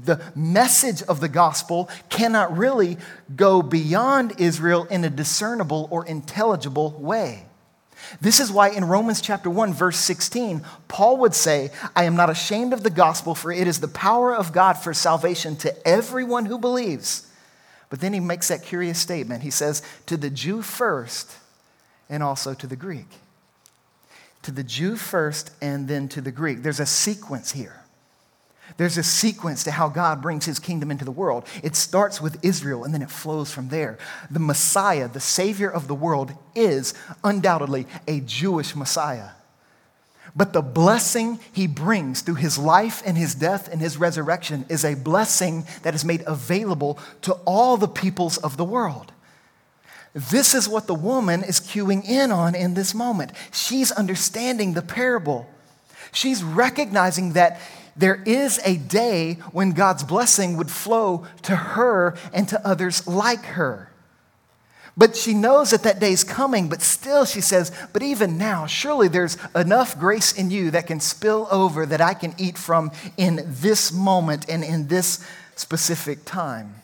The 0.05 0.20
message 0.37 1.03
of 1.05 1.20
the 1.20 1.29
gospel 1.29 1.88
cannot 2.11 2.57
really 2.57 2.99
go 3.35 3.62
beyond 3.62 4.35
Israel 4.38 4.85
in 4.90 5.03
a 5.03 5.11
discernible 5.11 5.88
or 5.90 6.05
intelligible 6.05 6.90
way. 6.90 7.46
This 8.20 8.38
is 8.38 8.53
why 8.53 8.68
in 8.68 8.85
Romans 8.85 9.23
chapter 9.23 9.49
1 9.49 9.73
verse 9.73 9.96
16 9.96 10.62
Paul 10.88 11.16
would 11.18 11.35
say, 11.35 11.70
"I 11.96 12.05
am 12.05 12.16
not 12.16 12.29
ashamed 12.29 12.75
of 12.75 12.83
the 12.83 12.90
gospel 12.90 13.35
for 13.35 13.51
it 13.51 13.66
is 13.66 13.81
the 13.81 13.88
power 13.88 14.35
of 14.35 14.53
God 14.53 14.75
for 14.75 14.92
salvation 14.92 15.57
to 15.57 15.88
everyone 15.88 16.46
who 16.46 16.59
believes." 16.59 17.23
But 17.90 18.00
then 18.00 18.12
he 18.12 18.20
makes 18.20 18.48
that 18.48 18.62
curious 18.62 18.98
statement. 18.98 19.42
He 19.42 19.50
says, 19.50 19.83
To 20.07 20.16
the 20.16 20.31
Jew 20.31 20.62
first, 20.62 21.37
and 22.09 22.22
also 22.22 22.55
to 22.55 22.66
the 22.66 22.76
Greek. 22.76 23.09
To 24.42 24.53
the 24.53 24.64
Jew 24.64 24.96
first, 24.96 25.50
and 25.61 25.88
then 25.88 26.09
to 26.09 26.20
the 26.20 26.31
Greek. 26.31 26.62
There's 26.62 26.81
a 26.81 26.87
sequence 26.87 27.53
here. 27.53 27.81
There's 28.76 28.96
a 28.96 29.03
sequence 29.03 29.64
to 29.64 29.72
how 29.72 29.88
God 29.88 30.22
brings 30.22 30.44
his 30.44 30.61
kingdom 30.61 30.92
into 30.92 31.05
the 31.05 31.11
world. 31.11 31.44
It 31.62 31.74
starts 31.74 32.20
with 32.20 32.42
Israel 32.44 32.85
and 32.85 32.94
then 32.94 33.03
it 33.03 33.11
flows 33.11 33.53
from 33.53 33.68
there. 33.68 33.98
The 34.31 34.38
Messiah, 34.38 35.09
the 35.09 35.20
Savior 35.20 35.68
of 35.68 35.88
the 35.88 35.94
world, 35.94 36.33
is 36.55 36.94
undoubtedly 37.24 37.87
a 38.07 38.20
Jewish 38.20 38.76
Messiah. 38.76 39.31
But 40.35 40.53
the 40.53 40.62
blessing 40.62 41.40
he 41.53 41.66
brings 41.66 42.23
through 42.23 42.37
his 42.37 42.59
life 42.59 43.03
and 43.05 43.16
his 43.16 43.35
death 43.35 43.69
and 43.71 43.81
his 43.81 43.97
resurrection 43.97 44.64
is 44.69 44.85
a 44.85 44.95
blessing 44.95 45.66
that 45.83 45.95
is 45.95 46.05
made 46.05 46.23
available 46.27 46.99
to 47.23 47.33
all 47.45 47.77
the 47.77 47.88
peoples 47.88 48.38
of 48.38 48.57
the 48.57 48.64
world. 48.64 49.12
This 50.12 50.55
is 50.55 50.69
what 50.69 50.87
the 50.87 50.95
woman 50.95 51.43
is 51.43 51.61
cueing 51.61 52.05
in 52.05 52.33
on 52.33 52.55
in 52.55 52.75
this 52.75 52.95
moment. 52.95 53.33
She's 53.53 53.93
understanding 53.93 54.75
the 54.75 54.83
parable. 54.83 55.49
She's 56.12 56.43
recognizing 56.43 57.35
that 57.35 57.61
there 57.97 58.23
is 58.25 58.61
a 58.64 58.77
day 58.77 59.35
when 59.53 59.73
God's 59.73 60.03
blessing 60.03 60.57
would 60.57 60.71
flow 60.71 61.27
to 61.43 61.55
her 61.55 62.16
and 62.33 62.49
to 62.49 62.66
others 62.66 63.07
like 63.07 63.45
her. 63.45 63.89
But 64.96 65.16
she 65.16 65.35
knows 65.35 65.70
that 65.70 65.85
that 65.85 66.00
day 66.00 66.12
is 66.12 66.24
coming, 66.24 66.68
but 66.68 66.83
still 66.83 67.24
she 67.24 67.40
says, 67.40 67.72
But 67.92 68.03
even 68.03 68.37
now, 68.37 68.66
surely 68.66 69.09
there's 69.09 69.38
enough 69.55 69.98
grace 69.98 70.33
in 70.33 70.50
you 70.50 70.70
that 70.72 70.87
can 70.87 71.00
spill 71.00 71.48
over 71.50 71.87
that 71.87 72.00
I 72.00 72.14
can 72.14 72.35
eat 72.38 72.59
from 72.59 72.90
in 73.16 73.44
this 73.46 73.92
moment 73.92 74.46
and 74.48 74.64
in 74.64 74.88
this 74.88 75.24
specific 75.57 76.24
time. 76.24 76.74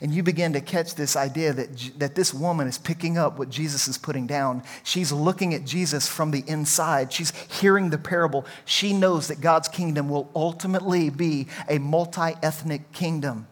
And 0.00 0.12
you 0.12 0.22
begin 0.22 0.52
to 0.52 0.60
catch 0.60 0.94
this 0.94 1.16
idea 1.16 1.52
that, 1.52 1.92
that 1.98 2.14
this 2.14 2.32
woman 2.34 2.68
is 2.68 2.78
picking 2.78 3.18
up 3.18 3.38
what 3.38 3.50
Jesus 3.50 3.88
is 3.88 3.98
putting 3.98 4.26
down. 4.26 4.62
She's 4.82 5.10
looking 5.12 5.54
at 5.54 5.64
Jesus 5.64 6.06
from 6.06 6.30
the 6.30 6.44
inside. 6.46 7.12
She's 7.12 7.30
hearing 7.60 7.90
the 7.90 7.98
parable. 7.98 8.44
She 8.64 8.92
knows 8.92 9.28
that 9.28 9.40
God's 9.40 9.68
kingdom 9.68 10.08
will 10.08 10.30
ultimately 10.36 11.10
be 11.10 11.48
a 11.68 11.78
multi 11.78 12.34
ethnic 12.42 12.92
kingdom. 12.92 13.46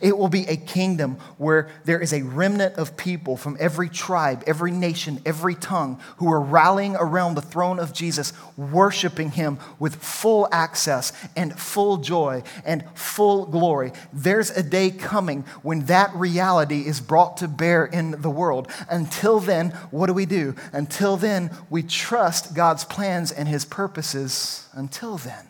It 0.00 0.16
will 0.16 0.28
be 0.28 0.46
a 0.46 0.56
kingdom 0.56 1.18
where 1.38 1.68
there 1.84 2.00
is 2.00 2.12
a 2.12 2.22
remnant 2.22 2.74
of 2.76 2.96
people 2.96 3.36
from 3.36 3.56
every 3.60 3.88
tribe, 3.88 4.44
every 4.46 4.70
nation, 4.70 5.20
every 5.24 5.54
tongue 5.54 6.00
who 6.18 6.32
are 6.32 6.40
rallying 6.40 6.96
around 6.96 7.34
the 7.34 7.42
throne 7.42 7.78
of 7.78 7.92
Jesus, 7.92 8.32
worshiping 8.56 9.30
him 9.32 9.58
with 9.78 9.96
full 9.96 10.48
access 10.52 11.12
and 11.36 11.58
full 11.58 11.98
joy 11.98 12.42
and 12.64 12.84
full 12.94 13.46
glory. 13.46 13.92
There's 14.12 14.50
a 14.50 14.62
day 14.62 14.90
coming 14.90 15.42
when 15.62 15.86
that 15.86 16.14
reality 16.14 16.86
is 16.86 17.00
brought 17.00 17.36
to 17.38 17.48
bear 17.48 17.84
in 17.84 18.20
the 18.22 18.30
world. 18.30 18.70
Until 18.88 19.40
then, 19.40 19.70
what 19.90 20.06
do 20.06 20.14
we 20.14 20.26
do? 20.26 20.54
Until 20.72 21.16
then, 21.16 21.50
we 21.70 21.82
trust 21.82 22.54
God's 22.54 22.84
plans 22.84 23.32
and 23.32 23.48
his 23.48 23.64
purposes 23.64 24.68
until 24.72 25.16
then. 25.16 25.46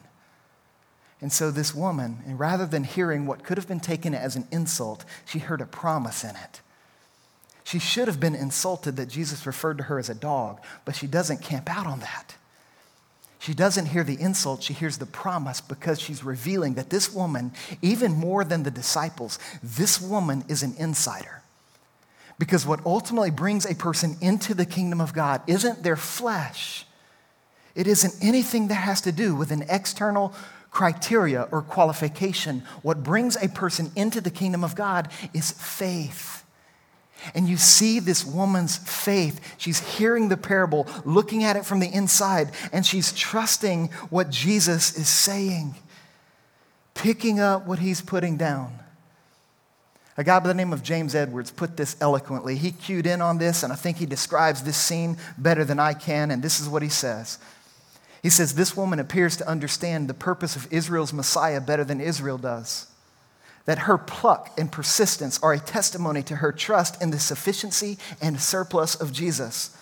And 1.26 1.32
so, 1.32 1.50
this 1.50 1.74
woman, 1.74 2.18
and 2.24 2.38
rather 2.38 2.66
than 2.66 2.84
hearing 2.84 3.26
what 3.26 3.42
could 3.42 3.58
have 3.58 3.66
been 3.66 3.80
taken 3.80 4.14
as 4.14 4.36
an 4.36 4.46
insult, 4.52 5.04
she 5.24 5.40
heard 5.40 5.60
a 5.60 5.66
promise 5.66 6.22
in 6.22 6.30
it. 6.30 6.60
She 7.64 7.80
should 7.80 8.06
have 8.06 8.20
been 8.20 8.36
insulted 8.36 8.94
that 8.94 9.08
Jesus 9.08 9.44
referred 9.44 9.78
to 9.78 9.82
her 9.82 9.98
as 9.98 10.08
a 10.08 10.14
dog, 10.14 10.60
but 10.84 10.94
she 10.94 11.08
doesn't 11.08 11.42
camp 11.42 11.68
out 11.68 11.84
on 11.84 11.98
that. 11.98 12.36
She 13.40 13.54
doesn't 13.54 13.86
hear 13.86 14.04
the 14.04 14.20
insult, 14.20 14.62
she 14.62 14.72
hears 14.72 14.98
the 14.98 15.04
promise 15.04 15.60
because 15.60 16.00
she's 16.00 16.22
revealing 16.22 16.74
that 16.74 16.90
this 16.90 17.12
woman, 17.12 17.50
even 17.82 18.12
more 18.12 18.44
than 18.44 18.62
the 18.62 18.70
disciples, 18.70 19.40
this 19.64 20.00
woman 20.00 20.44
is 20.46 20.62
an 20.62 20.76
insider. 20.78 21.42
Because 22.38 22.64
what 22.64 22.86
ultimately 22.86 23.32
brings 23.32 23.66
a 23.66 23.74
person 23.74 24.16
into 24.20 24.54
the 24.54 24.64
kingdom 24.64 25.00
of 25.00 25.12
God 25.12 25.42
isn't 25.48 25.82
their 25.82 25.96
flesh, 25.96 26.86
it 27.74 27.88
isn't 27.88 28.14
anything 28.22 28.68
that 28.68 28.74
has 28.74 29.00
to 29.00 29.10
do 29.10 29.34
with 29.34 29.50
an 29.50 29.64
external 29.68 30.32
criteria 30.76 31.48
or 31.52 31.62
qualification. 31.62 32.62
What 32.82 33.02
brings 33.02 33.34
a 33.42 33.48
person 33.48 33.90
into 33.96 34.20
the 34.20 34.30
kingdom 34.30 34.62
of 34.62 34.74
God 34.74 35.08
is 35.32 35.52
faith. 35.52 36.44
And 37.34 37.48
you 37.48 37.56
see 37.56 37.98
this 37.98 38.26
woman's 38.26 38.76
faith. 38.76 39.40
She's 39.56 39.96
hearing 39.96 40.28
the 40.28 40.36
parable, 40.36 40.86
looking 41.06 41.44
at 41.44 41.56
it 41.56 41.64
from 41.64 41.80
the 41.80 41.88
inside, 41.88 42.50
and 42.74 42.84
she's 42.84 43.14
trusting 43.14 43.86
what 44.10 44.28
Jesus 44.28 44.98
is 44.98 45.08
saying, 45.08 45.76
picking 46.92 47.40
up 47.40 47.66
what 47.66 47.78
he's 47.78 48.02
putting 48.02 48.36
down. 48.36 48.78
A 50.18 50.24
guy 50.24 50.38
by 50.40 50.48
the 50.48 50.54
name 50.54 50.74
of 50.74 50.82
James 50.82 51.14
Edwards 51.14 51.50
put 51.50 51.78
this 51.78 51.96
eloquently. 52.02 52.56
He 52.56 52.70
cued 52.70 53.06
in 53.06 53.22
on 53.22 53.38
this, 53.38 53.62
and 53.62 53.72
I 53.72 53.76
think 53.76 53.96
he 53.96 54.04
describes 54.04 54.62
this 54.62 54.76
scene 54.76 55.16
better 55.38 55.64
than 55.64 55.78
I 55.78 55.94
can, 55.94 56.30
and 56.30 56.42
this 56.42 56.60
is 56.60 56.68
what 56.68 56.82
he 56.82 56.90
says. 56.90 57.38
He 58.22 58.30
says, 58.30 58.54
This 58.54 58.76
woman 58.76 58.98
appears 58.98 59.36
to 59.36 59.48
understand 59.48 60.08
the 60.08 60.14
purpose 60.14 60.56
of 60.56 60.72
Israel's 60.72 61.12
Messiah 61.12 61.60
better 61.60 61.84
than 61.84 62.00
Israel 62.00 62.38
does. 62.38 62.86
That 63.64 63.80
her 63.80 63.98
pluck 63.98 64.52
and 64.58 64.70
persistence 64.70 65.42
are 65.42 65.52
a 65.52 65.58
testimony 65.58 66.22
to 66.24 66.36
her 66.36 66.52
trust 66.52 67.02
in 67.02 67.10
the 67.10 67.18
sufficiency 67.18 67.98
and 68.22 68.40
surplus 68.40 68.94
of 68.94 69.12
Jesus. 69.12 69.76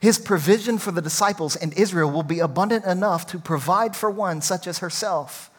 His 0.00 0.18
provision 0.18 0.78
for 0.78 0.92
the 0.92 1.02
disciples 1.02 1.56
and 1.56 1.72
Israel 1.74 2.10
will 2.10 2.22
be 2.22 2.40
abundant 2.40 2.84
enough 2.84 3.26
to 3.28 3.38
provide 3.38 3.96
for 3.96 4.10
one 4.10 4.42
such 4.42 4.66
as 4.66 4.78
herself. 4.78 5.50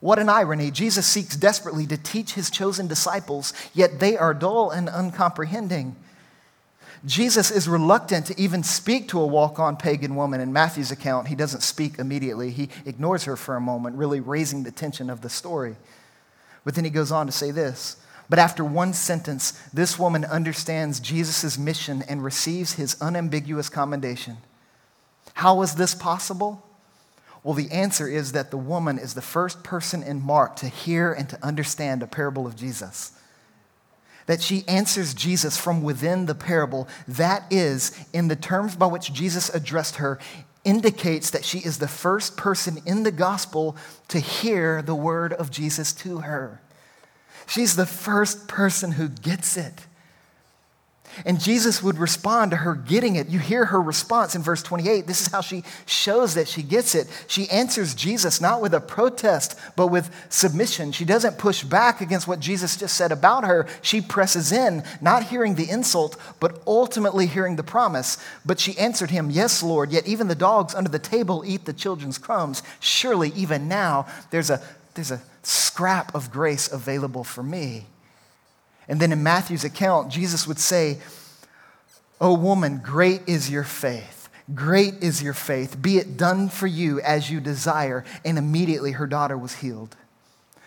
What 0.00 0.18
an 0.18 0.28
irony. 0.28 0.70
Jesus 0.70 1.06
seeks 1.06 1.36
desperately 1.36 1.86
to 1.86 1.96
teach 1.96 2.34
his 2.34 2.50
chosen 2.50 2.86
disciples, 2.86 3.52
yet 3.74 3.98
they 3.98 4.16
are 4.16 4.34
dull 4.34 4.70
and 4.70 4.88
uncomprehending. 4.88 5.96
Jesus 7.04 7.50
is 7.50 7.68
reluctant 7.68 8.26
to 8.26 8.40
even 8.40 8.62
speak 8.62 9.08
to 9.08 9.20
a 9.20 9.26
walk 9.26 9.58
on 9.58 9.76
pagan 9.76 10.16
woman. 10.16 10.40
In 10.40 10.52
Matthew's 10.52 10.90
account, 10.90 11.28
he 11.28 11.34
doesn't 11.34 11.62
speak 11.62 11.98
immediately. 11.98 12.50
He 12.50 12.70
ignores 12.84 13.24
her 13.24 13.36
for 13.36 13.56
a 13.56 13.60
moment, 13.60 13.96
really 13.96 14.20
raising 14.20 14.64
the 14.64 14.72
tension 14.72 15.08
of 15.08 15.20
the 15.20 15.30
story. 15.30 15.76
But 16.64 16.74
then 16.74 16.84
he 16.84 16.90
goes 16.90 17.12
on 17.12 17.26
to 17.26 17.32
say 17.32 17.50
this 17.50 17.96
But 18.28 18.38
after 18.38 18.64
one 18.64 18.92
sentence, 18.92 19.52
this 19.72 19.98
woman 19.98 20.24
understands 20.24 21.00
Jesus' 21.00 21.56
mission 21.56 22.02
and 22.08 22.24
receives 22.24 22.74
his 22.74 23.00
unambiguous 23.00 23.68
commendation. 23.68 24.38
How 25.34 25.62
is 25.62 25.76
this 25.76 25.94
possible? 25.94 26.64
Well, 27.44 27.54
the 27.54 27.70
answer 27.70 28.08
is 28.08 28.32
that 28.32 28.50
the 28.50 28.56
woman 28.56 28.98
is 28.98 29.14
the 29.14 29.22
first 29.22 29.62
person 29.62 30.02
in 30.02 30.20
Mark 30.20 30.56
to 30.56 30.68
hear 30.68 31.12
and 31.12 31.28
to 31.28 31.44
understand 31.46 32.02
a 32.02 32.08
parable 32.08 32.46
of 32.46 32.56
Jesus 32.56 33.17
that 34.28 34.42
she 34.42 34.62
answers 34.68 35.14
Jesus 35.14 35.56
from 35.56 35.82
within 35.82 36.26
the 36.26 36.34
parable, 36.34 36.86
that 37.08 37.44
is, 37.50 37.98
in 38.12 38.28
the 38.28 38.36
terms 38.36 38.76
by 38.76 38.86
which 38.86 39.12
Jesus 39.12 39.48
addressed 39.48 39.96
her, 39.96 40.18
indicates 40.64 41.30
that 41.30 41.46
she 41.46 41.60
is 41.60 41.78
the 41.78 41.88
first 41.88 42.36
person 42.36 42.78
in 42.84 43.04
the 43.04 43.10
gospel 43.10 43.74
to 44.08 44.20
hear 44.20 44.82
the 44.82 44.94
word 44.94 45.32
of 45.32 45.50
Jesus 45.50 45.94
to 45.94 46.18
her. 46.18 46.60
She's 47.46 47.74
the 47.74 47.86
first 47.86 48.48
person 48.48 48.92
who 48.92 49.08
gets 49.08 49.56
it. 49.56 49.86
And 51.24 51.40
Jesus 51.40 51.82
would 51.82 51.98
respond 51.98 52.50
to 52.52 52.58
her 52.58 52.74
getting 52.74 53.16
it. 53.16 53.28
You 53.28 53.38
hear 53.38 53.66
her 53.66 53.80
response 53.80 54.34
in 54.34 54.42
verse 54.42 54.62
28. 54.62 55.06
This 55.06 55.20
is 55.20 55.28
how 55.28 55.40
she 55.40 55.64
shows 55.86 56.34
that 56.34 56.48
she 56.48 56.62
gets 56.62 56.94
it. 56.94 57.08
She 57.26 57.48
answers 57.50 57.94
Jesus 57.94 58.40
not 58.40 58.60
with 58.60 58.74
a 58.74 58.80
protest, 58.80 59.58
but 59.76 59.88
with 59.88 60.10
submission. 60.28 60.92
She 60.92 61.04
doesn't 61.04 61.38
push 61.38 61.62
back 61.64 62.00
against 62.00 62.28
what 62.28 62.40
Jesus 62.40 62.76
just 62.76 62.96
said 62.96 63.12
about 63.12 63.44
her. 63.44 63.66
She 63.82 64.00
presses 64.00 64.52
in, 64.52 64.84
not 65.00 65.24
hearing 65.24 65.54
the 65.54 65.70
insult, 65.70 66.16
but 66.40 66.62
ultimately 66.66 67.26
hearing 67.26 67.56
the 67.56 67.62
promise. 67.62 68.18
But 68.44 68.60
she 68.60 68.78
answered 68.78 69.10
him, 69.10 69.30
Yes, 69.30 69.62
Lord, 69.62 69.90
yet 69.90 70.06
even 70.06 70.28
the 70.28 70.34
dogs 70.34 70.74
under 70.74 70.90
the 70.90 70.98
table 70.98 71.42
eat 71.46 71.64
the 71.64 71.72
children's 71.72 72.18
crumbs. 72.18 72.62
Surely, 72.80 73.32
even 73.34 73.68
now, 73.68 74.06
there's 74.30 74.50
a, 74.50 74.62
there's 74.94 75.10
a 75.10 75.22
scrap 75.42 76.14
of 76.14 76.30
grace 76.30 76.70
available 76.70 77.24
for 77.24 77.42
me. 77.42 77.86
And 78.88 79.00
then 79.00 79.12
in 79.12 79.22
Matthew's 79.22 79.64
account, 79.64 80.10
Jesus 80.10 80.46
would 80.46 80.58
say, 80.58 80.98
O 82.20 82.34
woman, 82.34 82.80
great 82.82 83.22
is 83.26 83.50
your 83.50 83.64
faith. 83.64 84.28
Great 84.54 84.94
is 85.02 85.22
your 85.22 85.34
faith. 85.34 85.80
Be 85.80 85.98
it 85.98 86.16
done 86.16 86.48
for 86.48 86.66
you 86.66 87.00
as 87.00 87.30
you 87.30 87.38
desire. 87.38 88.04
And 88.24 88.38
immediately 88.38 88.92
her 88.92 89.06
daughter 89.06 89.36
was 89.36 89.56
healed. 89.56 89.94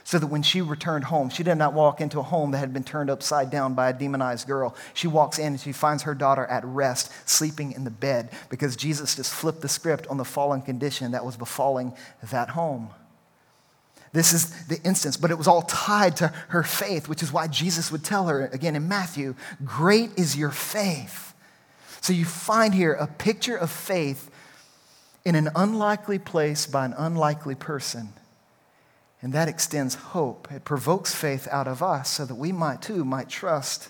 So 0.03 0.19
that 0.19 0.27
when 0.27 0.43
she 0.43 0.61
returned 0.61 1.05
home, 1.05 1.29
she 1.29 1.43
did 1.43 1.55
not 1.55 1.73
walk 1.73 2.01
into 2.01 2.19
a 2.19 2.23
home 2.23 2.51
that 2.51 2.57
had 2.59 2.73
been 2.73 2.83
turned 2.83 3.09
upside 3.09 3.49
down 3.49 3.73
by 3.73 3.89
a 3.89 3.93
demonized 3.93 4.45
girl. 4.45 4.75
She 4.93 5.07
walks 5.07 5.39
in 5.39 5.47
and 5.47 5.59
she 5.59 5.71
finds 5.71 6.03
her 6.03 6.13
daughter 6.13 6.45
at 6.45 6.65
rest, 6.65 7.11
sleeping 7.27 7.71
in 7.71 7.85
the 7.85 7.91
bed, 7.91 8.29
because 8.49 8.75
Jesus 8.75 9.15
just 9.15 9.33
flipped 9.33 9.61
the 9.61 9.69
script 9.69 10.07
on 10.07 10.17
the 10.17 10.25
fallen 10.25 10.61
condition 10.61 11.11
that 11.11 11.25
was 11.25 11.37
befalling 11.37 11.93
that 12.29 12.49
home. 12.49 12.89
This 14.13 14.33
is 14.33 14.67
the 14.67 14.81
instance, 14.83 15.15
but 15.15 15.31
it 15.31 15.37
was 15.37 15.47
all 15.47 15.61
tied 15.61 16.17
to 16.17 16.27
her 16.49 16.63
faith, 16.63 17.07
which 17.07 17.23
is 17.23 17.31
why 17.31 17.47
Jesus 17.47 17.91
would 17.91 18.03
tell 18.03 18.27
her 18.27 18.47
again 18.47 18.75
in 18.75 18.87
Matthew, 18.87 19.35
Great 19.63 20.11
is 20.17 20.35
your 20.35 20.51
faith. 20.51 21.33
So 22.01 22.11
you 22.13 22.25
find 22.25 22.73
here 22.73 22.93
a 22.93 23.07
picture 23.07 23.55
of 23.55 23.71
faith 23.71 24.29
in 25.23 25.35
an 25.35 25.49
unlikely 25.55 26.19
place 26.19 26.65
by 26.65 26.85
an 26.85 26.93
unlikely 26.97 27.55
person. 27.55 28.09
And 29.21 29.33
that 29.33 29.47
extends 29.47 29.95
hope. 29.95 30.51
It 30.51 30.65
provokes 30.65 31.13
faith 31.13 31.47
out 31.51 31.67
of 31.67 31.83
us 31.83 32.09
so 32.09 32.25
that 32.25 32.35
we 32.35 32.51
might 32.51 32.81
too 32.81 33.05
might 33.05 33.29
trust 33.29 33.89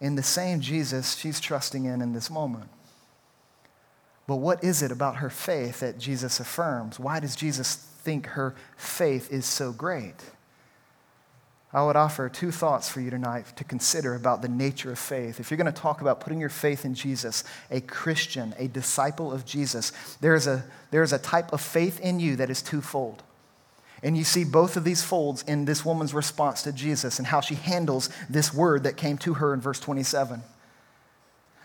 in 0.00 0.16
the 0.16 0.22
same 0.22 0.60
Jesus 0.60 1.14
she's 1.14 1.40
trusting 1.40 1.84
in 1.84 2.02
in 2.02 2.12
this 2.12 2.28
moment. 2.28 2.68
But 4.26 4.36
what 4.36 4.64
is 4.64 4.82
it 4.82 4.90
about 4.90 5.16
her 5.16 5.30
faith 5.30 5.80
that 5.80 5.98
Jesus 5.98 6.40
affirms? 6.40 6.98
Why 6.98 7.20
does 7.20 7.36
Jesus 7.36 7.76
think 8.06 8.26
her 8.28 8.54
faith 8.76 9.32
is 9.32 9.44
so 9.44 9.72
great? 9.72 10.14
I 11.72 11.84
would 11.84 11.96
offer 11.96 12.28
two 12.28 12.52
thoughts 12.52 12.88
for 12.88 13.00
you 13.00 13.10
tonight 13.10 13.46
to 13.56 13.64
consider 13.64 14.14
about 14.14 14.42
the 14.42 14.48
nature 14.48 14.92
of 14.92 14.98
faith. 14.98 15.40
If 15.40 15.50
you're 15.50 15.58
going 15.58 15.66
to 15.66 15.80
talk 15.80 16.00
about 16.00 16.20
putting 16.20 16.38
your 16.38 16.48
faith 16.48 16.84
in 16.84 16.94
Jesus, 16.94 17.42
a 17.68 17.80
Christian, 17.80 18.54
a 18.58 18.68
disciple 18.68 19.32
of 19.32 19.44
Jesus, 19.44 19.90
there 20.20 20.36
is 20.36 20.46
a, 20.46 20.64
there 20.92 21.02
is 21.02 21.12
a 21.12 21.18
type 21.18 21.52
of 21.52 21.60
faith 21.60 21.98
in 22.00 22.20
you 22.20 22.36
that 22.36 22.48
is 22.48 22.62
twofold. 22.62 23.24
And 24.04 24.16
you 24.16 24.22
see 24.22 24.44
both 24.44 24.76
of 24.76 24.84
these 24.84 25.02
folds 25.02 25.42
in 25.42 25.64
this 25.64 25.84
woman's 25.84 26.14
response 26.14 26.62
to 26.62 26.72
Jesus 26.72 27.18
and 27.18 27.26
how 27.26 27.40
she 27.40 27.56
handles 27.56 28.08
this 28.30 28.54
word 28.54 28.84
that 28.84 28.96
came 28.96 29.18
to 29.18 29.34
her 29.34 29.52
in 29.52 29.60
verse 29.60 29.80
27 29.80 30.42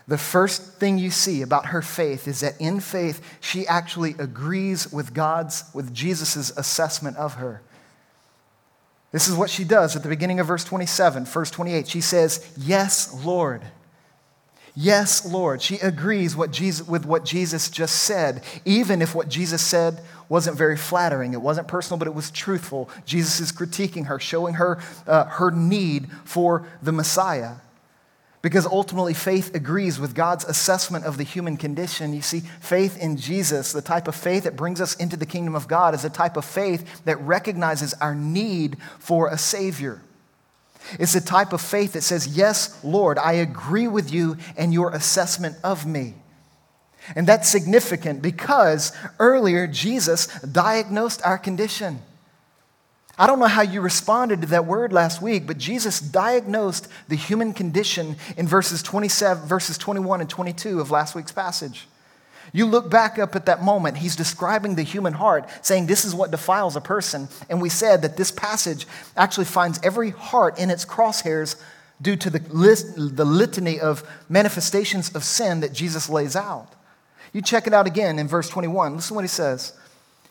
the 0.08 0.18
first 0.18 0.78
thing 0.78 0.98
you 0.98 1.10
see 1.10 1.42
about 1.42 1.66
her 1.66 1.82
faith 1.82 2.26
is 2.26 2.40
that 2.40 2.60
in 2.60 2.80
faith 2.80 3.20
she 3.40 3.66
actually 3.66 4.14
agrees 4.18 4.92
with 4.92 5.14
God's 5.14 5.64
with 5.74 5.94
Jesus' 5.94 6.50
assessment 6.50 7.16
of 7.16 7.34
her. 7.34 7.62
This 9.12 9.28
is 9.28 9.34
what 9.34 9.50
she 9.50 9.64
does 9.64 9.94
at 9.94 10.02
the 10.02 10.08
beginning 10.08 10.40
of 10.40 10.46
verse 10.46 10.64
27, 10.64 11.26
verse 11.26 11.50
28. 11.50 11.86
She 11.86 12.00
says, 12.00 12.44
"Yes, 12.56 13.12
Lord." 13.24 13.62
Yes, 14.74 15.26
Lord. 15.26 15.60
She 15.60 15.76
agrees 15.76 16.34
what 16.34 16.50
Jesus, 16.50 16.86
with 16.88 17.04
what 17.04 17.26
Jesus 17.26 17.68
just 17.68 17.94
said, 18.04 18.42
even 18.64 19.02
if 19.02 19.14
what 19.14 19.28
Jesus 19.28 19.60
said 19.60 20.00
wasn't 20.30 20.56
very 20.56 20.78
flattering. 20.78 21.34
It 21.34 21.42
wasn't 21.42 21.68
personal, 21.68 21.98
but 21.98 22.08
it 22.08 22.14
was 22.14 22.30
truthful. 22.30 22.88
Jesus 23.04 23.38
is 23.38 23.52
critiquing 23.52 24.06
her, 24.06 24.18
showing 24.18 24.54
her 24.54 24.80
uh, 25.06 25.24
her 25.26 25.50
need 25.50 26.08
for 26.24 26.66
the 26.82 26.92
Messiah. 26.92 27.56
Because 28.42 28.66
ultimately, 28.66 29.14
faith 29.14 29.54
agrees 29.54 30.00
with 30.00 30.16
God's 30.16 30.44
assessment 30.44 31.04
of 31.04 31.16
the 31.16 31.22
human 31.22 31.56
condition. 31.56 32.12
You 32.12 32.22
see, 32.22 32.40
faith 32.40 33.00
in 33.00 33.16
Jesus, 33.16 33.72
the 33.72 33.80
type 33.80 34.08
of 34.08 34.16
faith 34.16 34.44
that 34.44 34.56
brings 34.56 34.80
us 34.80 34.96
into 34.96 35.16
the 35.16 35.26
kingdom 35.26 35.54
of 35.54 35.68
God, 35.68 35.94
is 35.94 36.04
a 36.04 36.10
type 36.10 36.36
of 36.36 36.44
faith 36.44 37.04
that 37.04 37.20
recognizes 37.20 37.94
our 37.94 38.16
need 38.16 38.78
for 38.98 39.28
a 39.28 39.38
Savior. 39.38 40.02
It's 40.98 41.14
a 41.14 41.20
type 41.20 41.52
of 41.52 41.60
faith 41.60 41.92
that 41.92 42.02
says, 42.02 42.26
Yes, 42.26 42.82
Lord, 42.82 43.16
I 43.16 43.34
agree 43.34 43.86
with 43.86 44.12
you 44.12 44.36
and 44.56 44.74
your 44.74 44.90
assessment 44.90 45.56
of 45.62 45.86
me. 45.86 46.14
And 47.14 47.26
that's 47.26 47.48
significant 47.48 48.22
because 48.22 48.92
earlier 49.18 49.68
Jesus 49.68 50.26
diagnosed 50.40 51.22
our 51.24 51.38
condition. 51.38 52.00
I 53.18 53.26
don't 53.26 53.38
know 53.38 53.46
how 53.46 53.62
you 53.62 53.80
responded 53.80 54.40
to 54.40 54.46
that 54.48 54.64
word 54.64 54.92
last 54.92 55.20
week, 55.20 55.46
but 55.46 55.58
Jesus 55.58 56.00
diagnosed 56.00 56.88
the 57.08 57.16
human 57.16 57.52
condition 57.52 58.16
in 58.36 58.48
verses 58.48 58.82
27, 58.82 59.46
verses 59.46 59.76
21 59.76 60.22
and 60.22 60.30
22 60.30 60.80
of 60.80 60.90
last 60.90 61.14
week's 61.14 61.32
passage. 61.32 61.86
You 62.52 62.66
look 62.66 62.90
back 62.90 63.18
up 63.18 63.36
at 63.36 63.46
that 63.46 63.62
moment, 63.62 63.98
he's 63.98 64.16
describing 64.16 64.74
the 64.74 64.82
human 64.82 65.14
heart, 65.14 65.48
saying 65.62 65.86
this 65.86 66.04
is 66.04 66.14
what 66.14 66.30
defiles 66.30 66.76
a 66.76 66.80
person. 66.80 67.28
And 67.48 67.62
we 67.62 67.68
said 67.68 68.02
that 68.02 68.16
this 68.16 68.30
passage 68.30 68.86
actually 69.16 69.46
finds 69.46 69.80
every 69.82 70.10
heart 70.10 70.58
in 70.58 70.70
its 70.70 70.84
crosshairs 70.84 71.60
due 72.00 72.16
to 72.16 72.30
the, 72.30 72.40
list, 72.52 72.94
the 72.96 73.24
litany 73.24 73.78
of 73.78 74.02
manifestations 74.28 75.14
of 75.14 75.24
sin 75.24 75.60
that 75.60 75.72
Jesus 75.72 76.08
lays 76.08 76.34
out. 76.34 76.68
You 77.32 77.40
check 77.40 77.66
it 77.66 77.72
out 77.72 77.86
again 77.86 78.18
in 78.18 78.28
verse 78.28 78.48
21. 78.48 78.96
Listen 78.96 79.08
to 79.08 79.14
what 79.14 79.24
he 79.24 79.28
says. 79.28 79.72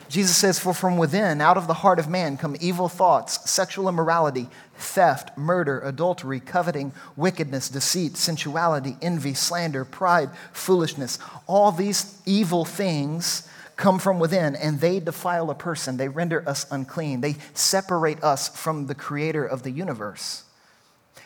Jesus 0.10 0.36
says, 0.36 0.60
For 0.60 0.74
from 0.74 0.98
within, 0.98 1.42
out 1.42 1.58
of 1.58 1.68
the 1.68 1.74
heart 1.74 2.00
of 2.00 2.10
man, 2.10 2.38
come 2.38 2.56
evil 2.60 2.90
thoughts, 2.90 3.50
sexual 3.50 3.88
immorality, 3.88 4.50
theft, 4.76 5.38
murder, 5.38 5.80
adultery, 5.82 6.40
coveting, 6.40 6.92
wickedness, 7.16 7.70
deceit, 7.70 8.18
sensuality, 8.18 8.98
envy, 9.02 9.34
slander, 9.34 9.86
pride, 9.86 10.30
foolishness. 10.52 11.20
All 11.48 11.72
these 11.72 12.22
evil 12.26 12.66
things 12.66 13.48
come 13.76 14.00
from 14.00 14.20
within 14.20 14.56
and 14.56 14.80
they 14.80 15.00
defile 15.00 15.50
a 15.50 15.56
person. 15.56 15.98
They 15.98 16.08
render 16.08 16.48
us 16.48 16.66
unclean. 16.72 17.22
They 17.22 17.36
separate 17.54 18.24
us 18.24 18.50
from 18.50 18.88
the 18.88 18.96
creator 18.96 19.46
of 19.46 19.64
the 19.64 19.72
universe. 19.72 20.44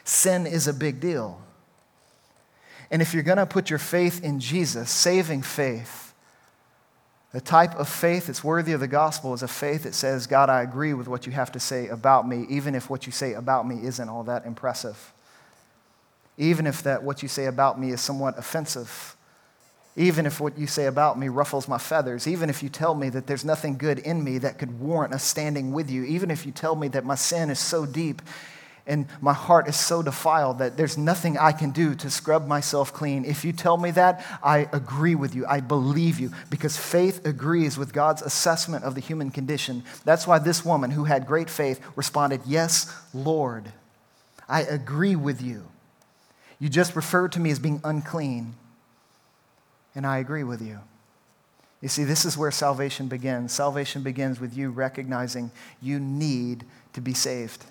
Sin 0.03 0.45
is 0.45 0.67
a 0.67 0.73
big 0.73 0.99
deal. 0.99 1.41
And 2.91 3.01
if 3.01 3.13
you're 3.13 3.23
going 3.23 3.39
to 3.39 3.45
put 3.45 3.69
your 3.69 3.79
faith 3.79 4.23
in 4.23 4.39
Jesus, 4.39 4.89
saving 4.89 5.41
faith, 5.41 6.04
the 7.35 7.41
type 7.41 7.75
of 7.75 7.89
faith 7.89 8.27
that's 8.27 8.45
worthy 8.45 8.71
of 8.71 8.79
the 8.79 8.87
gospel 8.87 9.33
is 9.33 9.43
a 9.43 9.47
faith 9.49 9.83
that 9.83 9.93
says, 9.93 10.25
God, 10.25 10.49
I 10.49 10.61
agree 10.61 10.93
with 10.93 11.09
what 11.09 11.25
you 11.25 11.33
have 11.33 11.51
to 11.51 11.59
say 11.59 11.89
about 11.89 12.25
me, 12.25 12.45
even 12.47 12.75
if 12.75 12.89
what 12.89 13.05
you 13.05 13.11
say 13.11 13.33
about 13.33 13.67
me 13.67 13.85
isn't 13.85 14.07
all 14.07 14.23
that 14.23 14.45
impressive. 14.45 15.11
Even 16.37 16.65
if 16.65 16.81
that 16.83 17.03
what 17.03 17.21
you 17.21 17.27
say 17.27 17.47
about 17.47 17.77
me 17.77 17.91
is 17.91 17.99
somewhat 17.99 18.37
offensive. 18.37 19.17
Even 19.97 20.25
if 20.25 20.39
what 20.39 20.57
you 20.57 20.65
say 20.65 20.85
about 20.85 21.19
me 21.19 21.27
ruffles 21.27 21.67
my 21.67 21.77
feathers. 21.77 22.25
Even 22.25 22.49
if 22.49 22.63
you 22.63 22.69
tell 22.69 22.95
me 22.95 23.09
that 23.09 23.27
there's 23.27 23.43
nothing 23.43 23.77
good 23.77 23.99
in 23.99 24.23
me 24.23 24.37
that 24.37 24.57
could 24.57 24.79
warrant 24.79 25.13
a 25.13 25.19
standing 25.19 25.73
with 25.73 25.91
you. 25.91 26.05
Even 26.05 26.31
if 26.31 26.45
you 26.45 26.53
tell 26.53 26.77
me 26.77 26.87
that 26.87 27.03
my 27.03 27.15
sin 27.15 27.49
is 27.49 27.59
so 27.59 27.85
deep 27.85 28.21
and 28.87 29.07
my 29.19 29.33
heart 29.33 29.67
is 29.67 29.75
so 29.75 30.03
defiled 30.03 30.59
that 30.59 30.77
there's 30.77 30.97
nothing 30.97 31.37
I 31.37 31.51
can 31.51 31.71
do 31.71 31.95
to 31.95 32.09
scrub 32.09 32.47
myself 32.47 32.93
clean. 32.93 33.25
If 33.25 33.43
you 33.43 33.51
tell 33.51 33.77
me 33.77 33.89
that, 33.91 34.23
I 34.43 34.69
agree 34.71 35.15
with 35.15 35.33
you. 35.33 35.45
I 35.47 35.59
believe 35.59 36.19
you 36.19 36.31
because 36.51 36.77
faith 36.77 37.25
agrees 37.25 37.79
with 37.79 37.93
God's 37.93 38.21
assessment 38.21 38.83
of 38.83 38.93
the 38.93 39.01
human 39.01 39.31
condition. 39.31 39.83
That's 40.03 40.27
why 40.27 40.37
this 40.37 40.63
woman 40.63 40.91
who 40.91 41.05
had 41.05 41.25
great 41.25 41.49
faith 41.49 41.81
responded, 41.95 42.41
Yes, 42.45 42.95
Lord, 43.11 43.71
I 44.47 44.61
agree 44.61 45.15
with 45.15 45.41
you. 45.41 45.63
You 46.59 46.69
just 46.69 46.95
referred 46.95 47.31
to 47.33 47.39
me 47.39 47.49
as 47.49 47.59
being 47.59 47.81
unclean, 47.83 48.53
and 49.95 50.05
I 50.05 50.19
agree 50.19 50.43
with 50.43 50.61
you. 50.61 50.79
You 51.81 51.89
see, 51.89 52.03
this 52.03 52.23
is 52.23 52.37
where 52.37 52.51
salvation 52.51 53.07
begins. 53.07 53.51
Salvation 53.51 54.03
begins 54.03 54.39
with 54.39 54.55
you 54.55 54.69
recognizing 54.69 55.51
you 55.81 55.99
need 55.99 56.65
to 56.93 57.01
be 57.01 57.13
saved. 57.13 57.65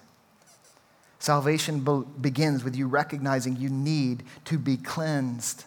Salvation 1.24 1.80
be- 1.80 2.04
begins 2.20 2.64
with 2.64 2.76
you 2.76 2.86
recognizing 2.86 3.56
you 3.56 3.70
need 3.70 4.24
to 4.44 4.58
be 4.58 4.76
cleansed. 4.76 5.64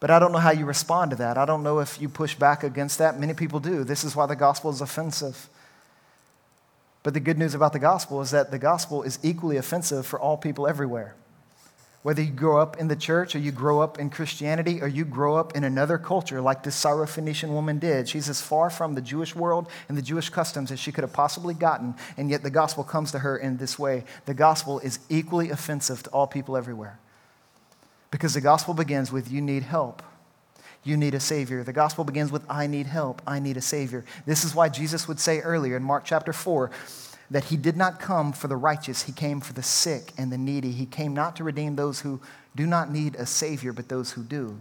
But 0.00 0.10
I 0.10 0.18
don't 0.18 0.32
know 0.32 0.38
how 0.38 0.52
you 0.52 0.64
respond 0.64 1.10
to 1.10 1.18
that. 1.18 1.36
I 1.36 1.44
don't 1.44 1.62
know 1.62 1.80
if 1.80 2.00
you 2.00 2.08
push 2.08 2.34
back 2.34 2.64
against 2.64 2.96
that. 2.96 3.20
Many 3.20 3.34
people 3.34 3.60
do. 3.60 3.84
This 3.84 4.04
is 4.04 4.16
why 4.16 4.24
the 4.24 4.36
gospel 4.36 4.70
is 4.70 4.80
offensive. 4.80 5.50
But 7.02 7.12
the 7.12 7.20
good 7.20 7.36
news 7.36 7.54
about 7.54 7.74
the 7.74 7.78
gospel 7.78 8.22
is 8.22 8.30
that 8.30 8.50
the 8.50 8.58
gospel 8.58 9.02
is 9.02 9.18
equally 9.22 9.58
offensive 9.58 10.06
for 10.06 10.18
all 10.18 10.38
people 10.38 10.66
everywhere. 10.66 11.14
Whether 12.02 12.22
you 12.22 12.30
grow 12.30 12.60
up 12.60 12.76
in 12.78 12.86
the 12.86 12.96
church 12.96 13.34
or 13.34 13.40
you 13.40 13.50
grow 13.50 13.80
up 13.80 13.98
in 13.98 14.08
Christianity 14.08 14.80
or 14.80 14.86
you 14.86 15.04
grow 15.04 15.36
up 15.36 15.56
in 15.56 15.64
another 15.64 15.98
culture 15.98 16.40
like 16.40 16.62
this 16.62 16.80
Syrophoenician 16.82 17.48
woman 17.48 17.80
did, 17.80 18.08
she's 18.08 18.28
as 18.28 18.40
far 18.40 18.70
from 18.70 18.94
the 18.94 19.00
Jewish 19.00 19.34
world 19.34 19.68
and 19.88 19.98
the 19.98 20.02
Jewish 20.02 20.30
customs 20.30 20.70
as 20.70 20.78
she 20.78 20.92
could 20.92 21.02
have 21.02 21.12
possibly 21.12 21.54
gotten, 21.54 21.96
and 22.16 22.30
yet 22.30 22.42
the 22.42 22.50
gospel 22.50 22.84
comes 22.84 23.10
to 23.12 23.18
her 23.18 23.36
in 23.36 23.56
this 23.56 23.78
way. 23.78 24.04
The 24.26 24.34
gospel 24.34 24.78
is 24.78 25.00
equally 25.08 25.50
offensive 25.50 26.04
to 26.04 26.10
all 26.10 26.28
people 26.28 26.56
everywhere. 26.56 27.00
Because 28.10 28.32
the 28.32 28.40
gospel 28.40 28.74
begins 28.74 29.10
with, 29.10 29.30
You 29.30 29.40
need 29.40 29.64
help. 29.64 30.02
You 30.84 30.96
need 30.96 31.14
a 31.14 31.20
Savior. 31.20 31.64
The 31.64 31.72
gospel 31.72 32.04
begins 32.04 32.30
with, 32.30 32.44
I 32.48 32.68
need 32.68 32.86
help. 32.86 33.20
I 33.26 33.40
need 33.40 33.56
a 33.56 33.60
Savior. 33.60 34.04
This 34.24 34.44
is 34.44 34.54
why 34.54 34.68
Jesus 34.68 35.08
would 35.08 35.18
say 35.18 35.40
earlier 35.40 35.76
in 35.76 35.82
Mark 35.82 36.04
chapter 36.04 36.32
4 36.32 36.70
that 37.30 37.44
he 37.44 37.56
did 37.56 37.76
not 37.76 38.00
come 38.00 38.32
for 38.32 38.48
the 38.48 38.56
righteous, 38.56 39.02
he 39.02 39.12
came 39.12 39.40
for 39.40 39.52
the 39.52 39.62
sick 39.62 40.12
and 40.16 40.32
the 40.32 40.38
needy. 40.38 40.72
He 40.72 40.86
came 40.86 41.14
not 41.14 41.36
to 41.36 41.44
redeem 41.44 41.76
those 41.76 42.00
who 42.00 42.20
do 42.56 42.66
not 42.66 42.90
need 42.90 43.14
a 43.16 43.26
Savior, 43.26 43.72
but 43.72 43.88
those 43.88 44.12
who 44.12 44.22
do. 44.22 44.60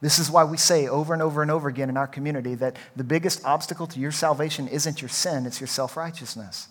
This 0.00 0.18
is 0.18 0.30
why 0.30 0.44
we 0.44 0.58
say 0.58 0.86
over 0.86 1.14
and 1.14 1.22
over 1.22 1.40
and 1.40 1.50
over 1.50 1.68
again 1.68 1.88
in 1.88 1.96
our 1.96 2.06
community 2.06 2.54
that 2.56 2.76
the 2.94 3.04
biggest 3.04 3.42
obstacle 3.44 3.86
to 3.86 3.98
your 3.98 4.12
salvation 4.12 4.68
isn't 4.68 5.00
your 5.00 5.08
sin, 5.08 5.46
it's 5.46 5.60
your 5.60 5.66
self 5.66 5.96
righteousness. 5.96 6.68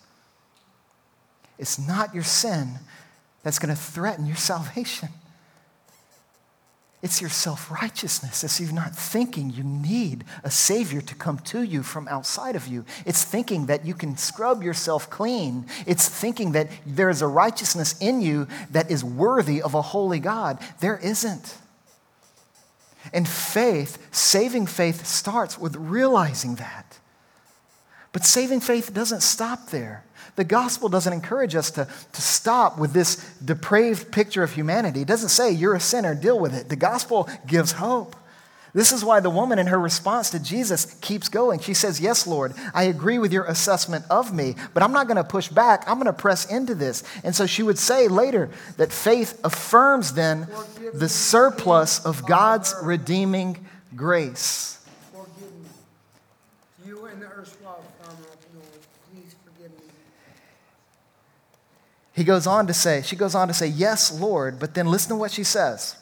It's 1.58 1.80
not 1.80 2.14
your 2.14 2.24
sin, 2.24 2.76
that's 3.42 3.58
going 3.58 3.74
to 3.74 3.82
threaten 3.82 4.28
your 4.28 4.36
salvation. 4.52 5.10
It's 7.04 7.20
your 7.20 7.30
self 7.30 7.70
righteousness. 7.70 8.46
It's 8.46 8.62
you 8.62 8.72
not 8.72 8.96
thinking 8.96 9.50
you 9.50 9.64
need 9.64 10.24
a 10.42 10.50
Savior 10.50 11.02
to 11.02 11.16
come 11.16 11.38
to 11.40 11.62
you 11.62 11.84
from 11.84 12.08
outside 12.08 12.56
of 12.56 12.66
you. 12.66 12.86
It's 13.06 13.26
thinking 13.26 13.66
that 13.66 13.86
you 13.86 13.94
can 13.94 14.16
scrub 14.16 14.64
yourself 14.64 15.10
clean. 15.10 15.66
It's 15.86 16.08
thinking 16.08 16.54
that 16.54 16.70
there 16.86 17.10
is 17.10 17.22
a 17.22 17.28
righteousness 17.28 17.96
in 18.00 18.22
you 18.22 18.48
that 18.72 18.90
is 18.90 19.04
worthy 19.04 19.62
of 19.62 19.74
a 19.74 19.82
holy 19.82 20.20
God. 20.20 20.60
There 20.80 20.98
isn't. 20.98 21.58
And 23.12 23.28
faith, 23.28 24.08
saving 24.16 24.68
faith, 24.68 25.06
starts 25.06 25.60
with 25.60 25.76
realizing 25.76 26.56
that. 26.56 27.00
But 28.14 28.24
saving 28.24 28.62
faith 28.62 28.94
doesn't 28.94 29.24
stop 29.24 29.72
there. 29.72 30.06
The 30.36 30.44
gospel 30.44 30.90
doesn't 30.90 31.14
encourage 31.14 31.56
us 31.56 31.70
to, 31.72 31.88
to 32.14 32.22
stop 32.22 32.80
with 32.80 32.94
this 32.94 33.18
depraved 33.44 34.12
picture 34.12 34.42
of 34.42 34.52
humanity. 34.52 35.02
It 35.02 35.08
doesn't 35.08 35.30
say 35.30 35.52
you're 35.52 35.76
a 35.76 35.80
sinner, 35.80 36.16
deal 36.16 36.40
with 36.40 36.56
it. 36.56 36.70
The 36.70 36.76
gospel 36.76 37.30
gives 37.46 37.74
hope. 37.74 38.16
This 38.74 38.92
is 38.92 39.06
why 39.06 39.20
the 39.20 39.30
woman 39.30 39.60
in 39.60 39.68
her 39.68 39.80
response 39.80 40.32
to 40.32 40.40
Jesus 40.40 40.96
keeps 40.96 41.30
going. 41.30 41.60
She 41.60 41.76
says, 41.76 42.02
Yes, 42.02 42.26
Lord, 42.26 42.54
I 42.74 42.86
agree 42.86 43.20
with 43.20 43.32
your 43.32 43.46
assessment 43.46 44.04
of 44.10 44.34
me, 44.34 44.56
but 44.74 44.82
I'm 44.82 44.92
not 44.92 45.06
going 45.06 45.18
to 45.18 45.24
push 45.24 45.48
back. 45.48 45.88
I'm 45.88 45.98
going 45.98 46.08
to 46.08 46.14
press 46.14 46.46
into 46.52 46.74
this. 46.74 47.04
And 47.24 47.36
so 47.36 47.46
she 47.46 47.62
would 47.62 47.78
say 47.78 48.08
later 48.08 48.50
that 48.78 48.92
faith 48.92 49.40
affirms 49.44 50.14
then 50.14 50.48
the 50.92 51.08
surplus 51.08 52.04
of 52.04 52.26
God's 52.26 52.74
redeeming 52.82 53.64
grace. 53.96 54.74
He 62.14 62.24
goes 62.24 62.46
on 62.46 62.68
to 62.68 62.74
say, 62.74 63.02
she 63.02 63.16
goes 63.16 63.34
on 63.36 63.48
to 63.48 63.54
say, 63.54 63.68
Yes, 63.68 64.12
Lord, 64.12 64.60
but 64.60 64.76
then 64.76 64.88
listen 64.88 65.10
to 65.10 65.16
what 65.16 65.32
she 65.32 65.44
says. 65.44 65.98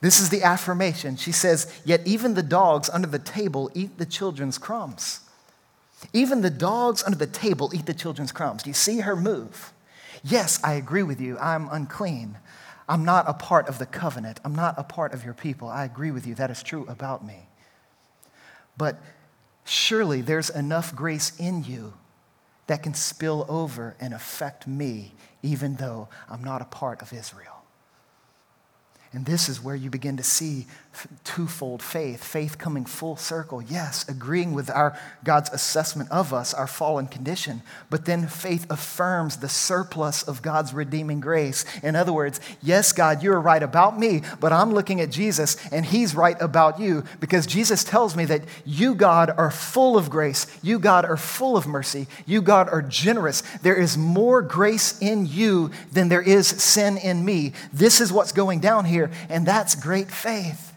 This 0.00 0.20
is 0.20 0.30
the 0.30 0.44
affirmation. 0.44 1.16
She 1.16 1.32
says, 1.32 1.72
Yet 1.84 2.06
even 2.06 2.34
the 2.34 2.42
dogs 2.42 2.88
under 2.88 3.08
the 3.08 3.18
table 3.18 3.70
eat 3.74 3.98
the 3.98 4.06
children's 4.06 4.56
crumbs. 4.56 5.20
Even 6.12 6.42
the 6.42 6.50
dogs 6.50 7.02
under 7.02 7.18
the 7.18 7.26
table 7.26 7.72
eat 7.74 7.86
the 7.86 7.94
children's 7.94 8.30
crumbs. 8.30 8.62
Do 8.62 8.70
you 8.70 8.74
see 8.74 9.00
her 9.00 9.16
move? 9.16 9.72
Yes, 10.22 10.60
I 10.62 10.74
agree 10.74 11.02
with 11.02 11.20
you. 11.20 11.36
I'm 11.38 11.68
unclean. 11.72 12.38
I'm 12.88 13.04
not 13.04 13.28
a 13.28 13.34
part 13.34 13.68
of 13.68 13.78
the 13.78 13.86
covenant. 13.86 14.38
I'm 14.44 14.54
not 14.54 14.76
a 14.78 14.84
part 14.84 15.12
of 15.12 15.24
your 15.24 15.34
people. 15.34 15.68
I 15.68 15.84
agree 15.84 16.12
with 16.12 16.26
you. 16.26 16.36
That 16.36 16.50
is 16.50 16.62
true 16.62 16.86
about 16.88 17.26
me. 17.26 17.48
But 18.76 19.00
surely 19.64 20.20
there's 20.20 20.48
enough 20.48 20.94
grace 20.94 21.32
in 21.38 21.64
you 21.64 21.94
that 22.68 22.82
can 22.82 22.94
spill 22.94 23.44
over 23.48 23.96
and 23.98 24.14
affect 24.14 24.66
me, 24.66 25.12
even 25.42 25.74
though 25.76 26.08
I'm 26.28 26.44
not 26.44 26.62
a 26.62 26.66
part 26.66 27.02
of 27.02 27.12
Israel. 27.12 27.64
And 29.12 29.24
this 29.24 29.48
is 29.48 29.62
where 29.62 29.74
you 29.74 29.90
begin 29.90 30.18
to 30.18 30.22
see 30.22 30.66
twofold 31.24 31.82
faith 31.82 32.24
faith 32.24 32.58
coming 32.58 32.84
full 32.84 33.16
circle, 33.16 33.62
yes, 33.62 34.08
agreeing 34.08 34.52
with 34.52 34.70
our 34.70 34.98
God's 35.24 35.50
assessment 35.50 36.10
of 36.10 36.32
us, 36.32 36.54
our 36.54 36.66
fallen 36.66 37.06
condition, 37.06 37.62
but 37.90 38.04
then 38.04 38.26
faith 38.26 38.66
affirms 38.70 39.38
the 39.38 39.48
surplus 39.48 40.22
of 40.22 40.42
God's 40.42 40.74
redeeming 40.74 41.20
grace. 41.20 41.64
In 41.82 41.96
other 41.96 42.12
words, 42.12 42.40
yes, 42.62 42.92
God, 42.92 43.22
you're 43.22 43.40
right 43.40 43.62
about 43.62 43.98
me, 43.98 44.22
but 44.40 44.52
I'm 44.52 44.72
looking 44.72 45.00
at 45.00 45.10
Jesus 45.10 45.56
and 45.72 45.84
he's 45.84 46.14
right 46.14 46.40
about 46.40 46.78
you 46.78 47.04
because 47.20 47.46
Jesus 47.46 47.84
tells 47.84 48.16
me 48.16 48.24
that 48.26 48.42
you, 48.64 48.94
God, 48.94 49.30
are 49.36 49.50
full 49.50 49.96
of 49.96 50.10
grace. 50.10 50.46
You, 50.62 50.78
God, 50.78 51.04
are 51.04 51.16
full 51.16 51.56
of 51.56 51.66
mercy. 51.66 52.06
You, 52.26 52.42
God, 52.42 52.68
are 52.68 52.82
generous. 52.82 53.42
There 53.62 53.76
is 53.76 53.96
more 53.96 54.42
grace 54.42 55.00
in 55.00 55.26
you 55.26 55.70
than 55.92 56.08
there 56.08 56.22
is 56.22 56.46
sin 56.46 56.96
in 56.98 57.24
me. 57.24 57.52
This 57.72 58.00
is 58.00 58.12
what's 58.12 58.32
going 58.32 58.60
down 58.60 58.84
here, 58.84 59.10
and 59.28 59.46
that's 59.46 59.74
great 59.74 60.10
faith. 60.10 60.68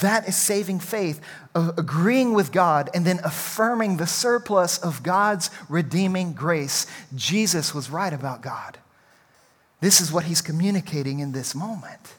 That 0.00 0.28
is 0.28 0.36
saving 0.36 0.80
faith, 0.80 1.20
agreeing 1.54 2.34
with 2.34 2.52
God 2.52 2.90
and 2.94 3.04
then 3.04 3.20
affirming 3.24 3.96
the 3.96 4.06
surplus 4.06 4.78
of 4.78 5.02
God's 5.02 5.50
redeeming 5.68 6.32
grace. 6.32 6.86
Jesus 7.14 7.74
was 7.74 7.90
right 7.90 8.12
about 8.12 8.42
God. 8.42 8.78
This 9.80 10.00
is 10.00 10.10
what 10.10 10.24
he's 10.24 10.40
communicating 10.40 11.20
in 11.20 11.32
this 11.32 11.54
moment. 11.54 12.14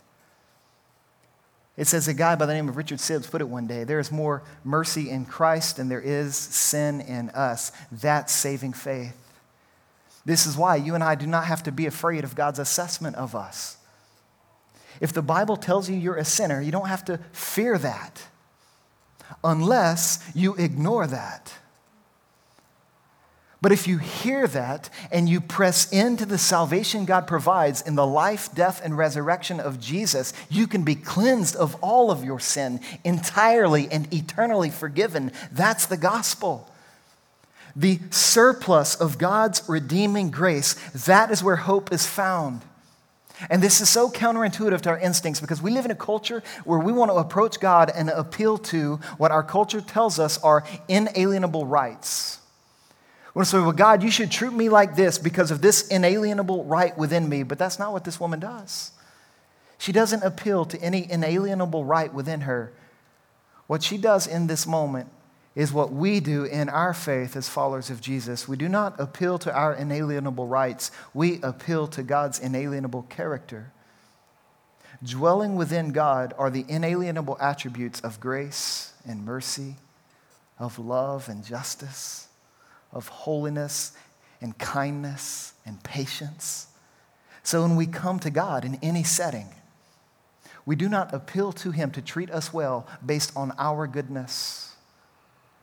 It 1.75 1.86
says 1.86 2.07
a 2.07 2.13
guy 2.13 2.36
by 2.36 2.47
the 2.47 2.53
name 2.53 2.69
of 2.69 2.78
Richard 2.78 2.97
Sibbes 2.97 3.30
put 3.30 3.41
it 3.41 3.47
one 3.47 3.67
day 3.67 3.84
there 3.84 3.99
is 3.99 4.11
more 4.11 4.41
mercy 4.63 5.11
in 5.11 5.25
Christ 5.25 5.78
than 5.78 5.89
there 5.89 6.01
is 6.01 6.36
sin 6.36 7.01
in 7.01 7.30
us. 7.30 7.71
That's 7.91 8.34
saving 8.34 8.73
faith. 8.73 9.15
This 10.25 10.45
is 10.45 10.57
why 10.57 10.75
you 10.78 10.95
and 10.95 11.03
I 11.03 11.15
do 11.15 11.28
not 11.28 11.45
have 11.45 11.63
to 11.63 11.71
be 11.71 11.86
afraid 11.86 12.23
of 12.23 12.36
God's 12.36 12.59
assessment 12.59 13.15
of 13.15 13.36
us. 13.36 13.78
If 15.01 15.13
the 15.13 15.21
Bible 15.21 15.57
tells 15.57 15.89
you 15.89 15.95
you're 15.95 16.15
a 16.15 16.25
sinner, 16.25 16.61
you 16.61 16.71
don't 16.71 16.87
have 16.87 17.05
to 17.05 17.19
fear 17.31 17.77
that 17.77 18.21
unless 19.43 20.23
you 20.33 20.55
ignore 20.55 21.07
that. 21.07 21.53
But 23.59 23.71
if 23.71 23.87
you 23.87 23.97
hear 23.97 24.47
that 24.47 24.89
and 25.11 25.27
you 25.27 25.41
press 25.41 25.91
into 25.91 26.27
the 26.27 26.37
salvation 26.37 27.05
God 27.05 27.25
provides 27.25 27.81
in 27.81 27.95
the 27.95 28.05
life, 28.05 28.53
death, 28.53 28.81
and 28.83 28.95
resurrection 28.95 29.59
of 29.59 29.79
Jesus, 29.79 30.31
you 30.49 30.67
can 30.67 30.83
be 30.83 30.93
cleansed 30.93 31.55
of 31.55 31.75
all 31.81 32.11
of 32.11 32.23
your 32.23 32.39
sin, 32.39 32.79
entirely 33.03 33.87
and 33.91 34.13
eternally 34.13 34.69
forgiven. 34.69 35.31
That's 35.51 35.87
the 35.87 35.97
gospel. 35.97 36.71
The 37.75 37.99
surplus 38.11 38.95
of 38.95 39.17
God's 39.17 39.67
redeeming 39.67 40.29
grace, 40.29 40.73
that 41.05 41.31
is 41.31 41.43
where 41.43 41.55
hope 41.55 41.91
is 41.91 42.05
found. 42.05 42.61
And 43.49 43.61
this 43.61 43.81
is 43.81 43.89
so 43.89 44.09
counterintuitive 44.09 44.81
to 44.81 44.89
our 44.89 44.97
instincts 44.97 45.39
because 45.39 45.61
we 45.61 45.71
live 45.71 45.85
in 45.85 45.91
a 45.91 45.95
culture 45.95 46.41
where 46.63 46.79
we 46.79 46.91
want 46.91 47.11
to 47.11 47.15
approach 47.15 47.59
God 47.59 47.91
and 47.93 48.09
appeal 48.09 48.57
to 48.59 48.95
what 49.17 49.31
our 49.31 49.43
culture 49.43 49.81
tells 49.81 50.19
us 50.19 50.41
are 50.43 50.63
inalienable 50.88 51.65
rights. 51.65 52.39
We 53.33 53.39
want 53.39 53.47
to 53.47 53.51
say, 53.51 53.59
well, 53.59 53.71
God, 53.71 54.01
you 54.01 54.09
should 54.09 54.31
treat 54.31 54.53
me 54.53 54.69
like 54.69 54.95
this 54.95 55.19
because 55.19 55.51
of 55.51 55.61
this 55.61 55.88
inalienable 55.89 56.65
right 56.65 56.97
within 56.97 57.29
me. 57.29 57.43
But 57.43 57.59
that's 57.59 57.77
not 57.77 57.93
what 57.93 58.03
this 58.03 58.19
woman 58.19 58.39
does. 58.39 58.91
She 59.77 59.91
doesn't 59.91 60.23
appeal 60.23 60.65
to 60.65 60.81
any 60.81 61.09
inalienable 61.09 61.85
right 61.85 62.11
within 62.11 62.41
her. 62.41 62.73
What 63.67 63.83
she 63.83 63.97
does 63.97 64.25
in 64.25 64.47
this 64.47 64.65
moment 64.65 65.09
is 65.57 65.73
what 65.73 65.91
we 65.91 66.19
do 66.19 66.43
in 66.43 66.69
our 66.69 66.93
faith 66.93 67.35
as 67.35 67.49
followers 67.49 67.89
of 67.89 67.99
Jesus. 67.99 68.47
We 68.47 68.57
do 68.57 68.69
not 68.69 68.99
appeal 68.99 69.39
to 69.39 69.51
our 69.51 69.73
inalienable 69.73 70.45
rights, 70.45 70.91
we 71.15 71.41
appeal 71.41 71.87
to 71.87 72.03
God's 72.03 72.37
inalienable 72.37 73.07
character. 73.09 73.71
Dwelling 75.03 75.55
within 75.55 75.93
God 75.93 76.35
are 76.37 76.51
the 76.51 76.63
inalienable 76.67 77.39
attributes 77.41 77.99
of 78.01 78.19
grace 78.19 78.93
and 79.03 79.25
mercy, 79.25 79.77
of 80.59 80.77
love 80.77 81.27
and 81.27 81.43
justice, 81.43 82.27
of 82.91 83.07
holiness 83.07 83.93
and 84.39 84.55
kindness 84.59 85.53
and 85.65 85.81
patience. 85.81 86.67
So 87.41 87.63
when 87.63 87.75
we 87.75 87.87
come 87.87 88.19
to 88.19 88.29
God 88.29 88.63
in 88.63 88.77
any 88.83 89.03
setting, 89.03 89.47
we 90.67 90.75
do 90.75 90.87
not 90.87 91.15
appeal 91.15 91.51
to 91.53 91.71
Him 91.71 91.89
to 91.91 92.01
treat 92.03 92.29
us 92.29 92.53
well 92.53 92.85
based 93.03 93.31
on 93.35 93.53
our 93.57 93.87
goodness 93.87 94.66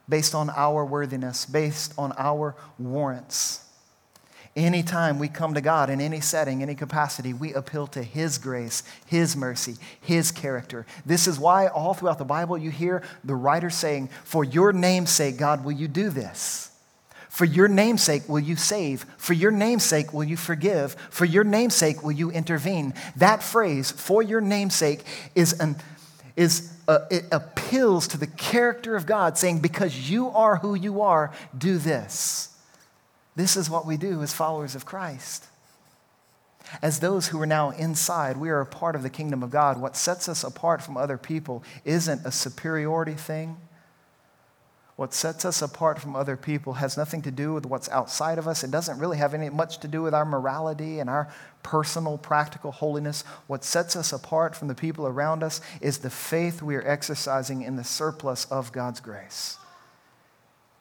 based 0.09 0.35
on 0.35 0.51
our 0.51 0.85
worthiness, 0.85 1.47
based 1.47 1.95
on 1.99 2.13
our 2.17 2.55
warrants. 2.79 3.61
Anytime 4.57 5.19
we 5.19 5.27
come 5.27 5.55
to 5.55 5.61
God 5.61 5.91
in 5.91 6.01
any 6.01 6.21
setting, 6.21 6.63
any 6.63 6.77
capacity, 6.77 7.33
we 7.33 7.53
appeal 7.55 7.89
to 7.89 8.03
His 8.03 8.39
grace, 8.39 8.85
His 9.07 9.37
mercy, 9.37 9.75
His 10.01 10.31
character. 10.31 10.87
This 11.05 11.27
is 11.27 11.41
why 11.41 11.67
all 11.67 11.93
throughout 11.93 12.19
the 12.19 12.25
Bible 12.25 12.57
you 12.57 12.71
hear 12.71 13.03
the 13.25 13.35
writer 13.35 13.69
saying, 13.69 14.11
For 14.23 14.45
your 14.45 14.73
name's 14.73 15.11
sake, 15.11 15.39
God, 15.39 15.65
will 15.65 15.73
you 15.73 15.89
do 15.89 16.09
this? 16.09 16.71
For 17.35 17.45
your 17.45 17.67
namesake 17.67 18.29
will 18.29 18.39
you 18.39 18.55
save. 18.55 19.07
For 19.19 19.33
your 19.33 19.51
namesake 19.51 20.13
will 20.13 20.23
you 20.23 20.37
forgive. 20.37 20.95
For 21.11 21.25
your 21.25 21.43
namesake 21.43 22.05
will 22.05 22.13
you 22.13 22.31
intervene. 22.31 22.95
That 23.17 23.43
phrase, 23.43 23.91
for 23.91 24.23
your 24.23 24.41
namesake, 24.41 25.03
is 25.35 25.59
an 25.59 25.75
is 26.37 26.72
uh, 26.89 27.01
it 27.11 27.24
appeals 27.32 28.09
to 28.09 28.18
the 28.18 28.26
character 28.26 28.97
of 28.97 29.07
God, 29.07 29.39
saying, 29.39 29.61
Because 29.61 30.11
you 30.11 30.28
are 30.28 30.57
who 30.57 30.74
you 30.74 31.01
are, 31.01 31.32
do 31.57 31.78
this. 31.78 32.51
This 33.37 33.57
is 33.57 33.70
what 33.70 33.87
we 33.87 33.97
do 33.97 34.22
as 34.22 34.32
followers 34.32 34.74
of 34.74 34.85
Christ. 34.85 35.47
As 36.82 37.01
those 37.01 37.28
who 37.28 37.41
are 37.41 37.47
now 37.47 37.70
inside, 37.70 38.37
we 38.37 38.51
are 38.51 38.61
a 38.61 38.66
part 38.66 38.97
of 38.97 39.03
the 39.03 39.11
kingdom 39.11 39.43
of 39.43 39.51
God. 39.51 39.80
What 39.80 39.97
sets 39.97 40.28
us 40.28 40.45
apart 40.45 40.82
from 40.82 40.97
other 40.97 41.18
people 41.18 41.62
isn't 41.85 42.24
a 42.24 42.32
superiority 42.32 43.14
thing. 43.14 43.57
What 44.97 45.12
sets 45.12 45.45
us 45.45 45.61
apart 45.61 45.99
from 45.99 46.14
other 46.14 46.36
people 46.36 46.74
has 46.74 46.97
nothing 46.97 47.20
to 47.22 47.32
do 47.32 47.53
with 47.53 47.66
what's 47.66 47.88
outside 47.88 48.38
of 48.38 48.47
us. 48.47 48.62
It 48.62 48.70
doesn't 48.70 49.01
really 49.01 49.18
have 49.18 49.34
any 49.34 49.51
much 49.51 49.78
to 49.78 49.88
do 49.88 50.03
with 50.03 50.14
our 50.14 50.24
morality 50.24 51.01
and 51.01 51.11
our 51.11 51.28
personal, 51.64 52.16
practical 52.16 52.70
holiness. 52.70 53.22
What 53.49 53.64
sets 53.64 53.97
us 53.97 54.12
apart 54.12 54.55
from 54.55 54.68
the 54.68 54.74
people 54.74 55.09
around 55.09 55.42
us 55.42 55.61
is 55.80 55.99
the 55.99 56.11
faith 56.11 56.62
we 56.62 56.76
are 56.76 56.86
exercising 56.86 57.62
in 57.62 57.74
the 57.74 57.82
surplus 57.82 58.45
of 58.47 58.70
God's 58.70 59.01
grace. 59.01 59.59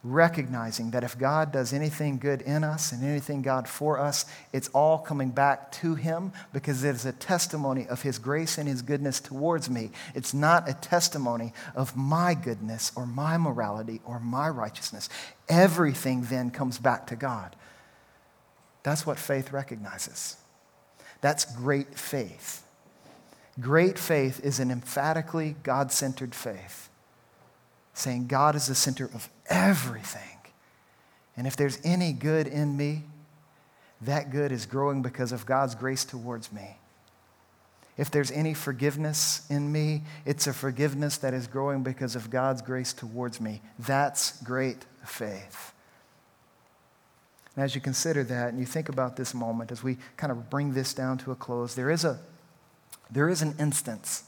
Recognizing 0.04 0.92
that 0.92 1.04
if 1.06 1.18
God 1.18 1.54
does 1.54 1.72
anything 1.72 2.18
good 2.18 2.42
in 2.42 2.64
us 2.64 2.92
and 2.92 3.04
anything 3.04 3.42
God 3.42 3.70
for 3.70 3.98
us, 3.98 4.26
it's 4.52 4.68
all 4.70 4.98
coming 4.98 5.30
back 5.30 5.72
to 5.74 5.96
Him 5.96 6.34
because 6.52 6.84
it 6.84 6.94
is 6.94 7.06
a 7.06 7.14
testimony 7.14 7.88
of 7.88 8.02
His 8.02 8.20
grace 8.20 8.58
and 8.58 8.68
His 8.68 8.82
goodness 8.82 9.22
towards 9.22 9.70
me. 9.70 9.92
It's 10.14 10.34
not 10.34 10.70
a 10.70 10.74
testimony 10.74 11.54
of 11.74 11.96
my 11.96 12.34
goodness 12.34 12.92
or 12.98 13.06
my 13.06 13.38
morality 13.38 14.02
or 14.04 14.20
my 14.20 14.50
righteousness. 14.50 15.08
Everything 15.48 16.24
then 16.24 16.52
comes 16.52 16.78
back 16.78 17.08
to 17.08 17.16
God. 17.16 17.56
That's 18.84 19.06
what 19.06 19.18
faith 19.18 19.54
recognizes. 19.54 20.36
That's 21.22 21.46
great 21.46 21.98
faith. 21.98 22.66
Great 23.62 23.98
faith 23.98 24.42
is 24.44 24.60
an 24.60 24.70
emphatically 24.70 25.56
God 25.64 25.94
centered 25.94 26.36
faith 26.36 26.90
saying 27.94 28.28
God 28.28 28.56
is 28.56 28.68
the 28.68 28.76
center 28.76 29.06
of 29.14 29.30
everything. 29.54 30.22
And 31.38 31.48
if 31.48 31.56
there's 31.56 31.80
any 31.84 32.12
good 32.12 32.48
in 32.48 32.76
me, 32.76 33.04
that 34.02 34.32
good 34.32 34.52
is 34.52 34.66
growing 34.66 35.02
because 35.02 35.32
of 35.32 35.46
God's 35.46 35.76
grace 35.76 36.04
towards 36.04 36.52
me. 36.52 36.78
If 37.96 38.10
there's 38.10 38.32
any 38.32 38.56
forgiveness 38.56 39.46
in 39.50 39.72
me, 39.72 40.02
it's 40.26 40.48
a 40.48 40.54
forgiveness 40.54 41.18
that 41.18 41.34
is 41.34 41.46
growing 41.46 41.84
because 41.84 42.16
of 42.16 42.30
God's 42.30 42.62
grace 42.62 42.92
towards 42.92 43.40
me. 43.40 43.62
That's 43.78 44.42
great 44.44 44.86
faith. 45.06 45.74
And 47.56 47.64
as 47.64 47.76
you 47.76 47.82
consider 47.82 48.24
that 48.24 48.50
and 48.50 48.60
you 48.60 48.66
think 48.66 48.90
about 48.90 49.16
this 49.16 49.36
moment, 49.36 49.72
as 49.72 49.84
we 49.84 49.98
kind 50.18 50.32
of 50.32 50.50
bring 50.50 50.74
this 50.74 50.94
down 50.96 51.20
to 51.20 51.32
a 51.32 51.36
close, 51.36 51.76
there 51.76 51.92
is, 51.92 52.04
a, 52.04 52.20
there 53.12 53.30
is 53.30 53.44
an 53.44 53.54
instance 53.60 54.24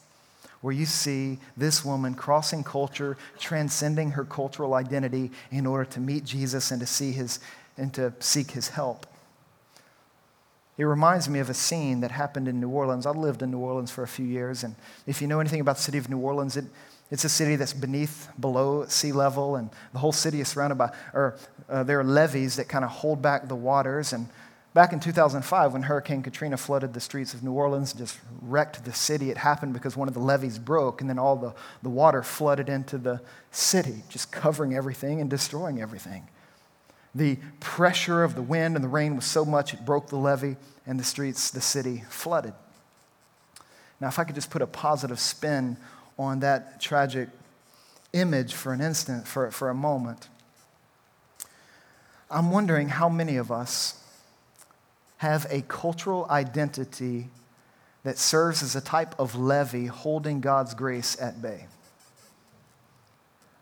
where 0.66 0.74
you 0.74 0.88
see 0.88 1.38
this 1.56 1.86
woman 1.86 2.16
crossing 2.16 2.64
culture, 2.64 3.16
transcending 3.38 4.10
her 4.10 4.26
cultural 4.26 4.74
identity 4.74 5.30
in 5.52 5.68
order 5.68 5.86
to 5.86 6.00
meet 6.00 6.26
Jesus 6.26 6.72
and 6.72 6.80
to 6.80 6.88
see 6.88 7.12
his 7.12 7.40
and 7.78 7.94
to 7.94 8.12
seek 8.20 8.50
his 8.50 8.70
help. 8.70 9.06
It 10.80 10.86
reminds 10.86 11.30
me 11.30 11.38
of 11.38 11.52
a 11.52 11.54
scene 11.54 12.00
that 12.00 12.10
happened 12.10 12.48
in 12.48 12.60
New 12.60 12.70
Orleans. 12.70 13.06
I 13.06 13.12
lived 13.12 13.44
in 13.44 13.52
New 13.52 13.60
Orleans 13.60 13.92
for 13.92 14.02
a 14.02 14.08
few 14.08 14.26
years, 14.26 14.64
and 14.64 14.74
if 15.06 15.22
you 15.22 15.28
know 15.28 15.40
anything 15.40 15.62
about 15.62 15.76
the 15.76 15.84
city 15.84 16.00
of 16.00 16.10
New 16.10 16.18
Orleans, 16.18 16.58
it, 16.58 16.66
it's 17.12 17.26
a 17.26 17.30
city 17.30 17.56
that's 17.58 17.72
beneath, 17.72 18.30
below 18.40 18.88
sea 18.88 19.12
level, 19.12 19.58
and 19.58 19.70
the 19.94 20.00
whole 20.00 20.12
city 20.12 20.42
is 20.42 20.48
surrounded 20.48 20.80
by, 20.80 20.92
or 21.14 21.38
uh, 21.70 21.84
there 21.84 22.00
are 22.00 22.04
levees 22.04 22.56
that 22.56 22.68
kind 22.68 22.84
of 22.84 22.90
hold 22.90 23.22
back 23.22 23.48
the 23.48 23.56
waters. 23.56 24.14
And 24.14 24.30
Back 24.76 24.92
in 24.92 25.00
2005, 25.00 25.72
when 25.72 25.84
Hurricane 25.84 26.22
Katrina 26.22 26.58
flooded 26.58 26.94
the 26.94 27.00
streets 27.00 27.34
of 27.34 27.42
New 27.42 27.54
Orleans, 27.54 27.92
and 27.92 28.00
just 28.00 28.20
wrecked 28.42 28.84
the 28.84 28.92
city, 28.92 29.32
it 29.32 29.38
happened 29.38 29.72
because 29.72 29.96
one 29.96 30.10
of 30.10 30.14
the 30.14 30.20
levees 30.20 30.60
broke, 30.60 31.00
and 31.00 31.10
then 31.10 31.18
all 31.18 31.38
the, 31.38 31.54
the 31.82 31.88
water 31.88 32.22
flooded 32.22 32.68
into 32.68 32.98
the 32.98 33.22
city, 33.52 34.04
just 34.10 34.34
covering 34.34 34.76
everything 34.76 35.22
and 35.22 35.30
destroying 35.30 35.82
everything. 35.82 36.28
The 37.16 37.38
pressure 37.62 38.22
of 38.22 38.36
the 38.36 38.42
wind 38.42 38.76
and 38.76 38.84
the 38.84 38.90
rain 38.90 39.16
was 39.16 39.24
so 39.24 39.46
much 39.46 39.74
it 39.74 39.86
broke 39.86 40.10
the 40.10 40.18
levee, 40.18 40.58
and 40.86 41.00
the 41.00 41.06
streets, 41.06 41.52
the 41.52 41.62
city 41.62 42.04
flooded. 42.10 42.54
Now, 44.02 44.10
if 44.10 44.20
I 44.20 44.26
could 44.26 44.36
just 44.36 44.50
put 44.50 44.62
a 44.62 44.68
positive 44.68 45.22
spin 45.22 45.78
on 46.20 46.42
that 46.42 46.82
tragic 46.82 47.30
image 48.12 48.54
for 48.54 48.74
an 48.74 48.82
instant, 48.82 49.26
for, 49.26 49.50
for 49.52 49.70
a 49.70 49.74
moment, 49.74 50.28
I'm 52.30 52.52
wondering 52.52 52.90
how 52.90 53.08
many 53.08 53.38
of 53.38 53.54
us 53.54 54.02
have 55.18 55.48
a 55.50 55.62
cultural 55.62 56.28
identity 56.30 57.30
that 58.04 58.18
serves 58.18 58.62
as 58.62 58.76
a 58.76 58.82
type 58.82 59.16
of 59.20 59.36
levee 59.36 59.88
holding 59.88 60.42
God's 60.42 60.74
grace 60.74 61.20
at 61.20 61.42
bay. 61.42 61.68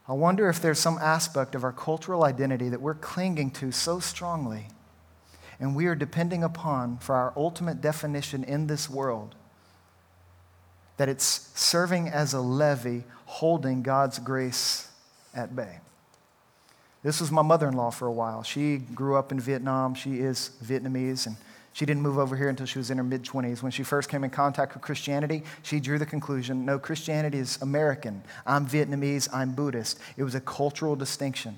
I 0.08 0.14
wonder 0.14 0.50
if 0.50 0.62
there's 0.62 0.80
some 0.80 0.98
aspect 0.98 1.56
of 1.56 1.64
our 1.64 1.72
cultural 1.72 2.24
identity 2.24 2.70
that 2.70 2.82
we're 2.82 2.94
clinging 2.96 3.52
to 3.52 3.72
so 3.72 4.00
strongly 4.00 4.68
and 5.60 5.76
we 5.76 5.86
are 5.86 5.96
depending 5.96 6.44
upon 6.44 6.98
for 6.98 7.16
our 7.16 7.32
ultimate 7.38 7.80
definition 7.80 8.44
in 8.44 8.68
this 8.68 8.90
world 8.90 9.36
that 10.98 11.08
it's 11.08 11.50
serving 11.56 12.10
as 12.10 12.34
a 12.34 12.42
levee 12.42 13.04
holding 13.26 13.82
God's 13.82 14.20
grace 14.20 14.90
at 15.34 15.56
bay. 15.56 15.80
This 17.04 17.20
was 17.20 17.32
my 17.32 17.42
mother 17.42 17.68
in 17.68 17.76
law 17.76 17.90
for 17.90 18.08
a 18.08 18.12
while. 18.12 18.44
She 18.44 18.78
grew 18.78 19.18
up 19.18 19.32
in 19.32 19.40
Vietnam. 19.40 19.94
She 19.94 20.20
is 20.20 20.52
Vietnamese, 20.64 21.28
and 21.28 21.36
she 21.74 21.86
didn't 21.86 22.02
move 22.02 22.18
over 22.18 22.38
here 22.38 22.48
until 22.48 22.66
she 22.66 22.78
was 22.78 22.90
in 22.90 22.98
her 22.98 23.04
mid 23.04 23.24
20s. 23.24 23.62
When 23.62 23.74
she 23.74 23.84
first 23.84 24.10
came 24.10 24.24
in 24.24 24.30
contact 24.30 24.74
with 24.74 24.84
Christianity, 24.84 25.44
she 25.64 25.82
drew 25.82 26.00
the 26.00 26.06
conclusion 26.06 26.66
no, 26.66 26.80
Christianity 26.80 27.40
is 27.40 27.62
American. 27.62 28.24
I'm 28.46 28.66
Vietnamese, 28.66 29.28
I'm 29.34 29.52
Buddhist. 29.52 30.00
It 30.16 30.24
was 30.24 30.34
a 30.34 30.40
cultural 30.40 30.96
distinction. 30.96 31.58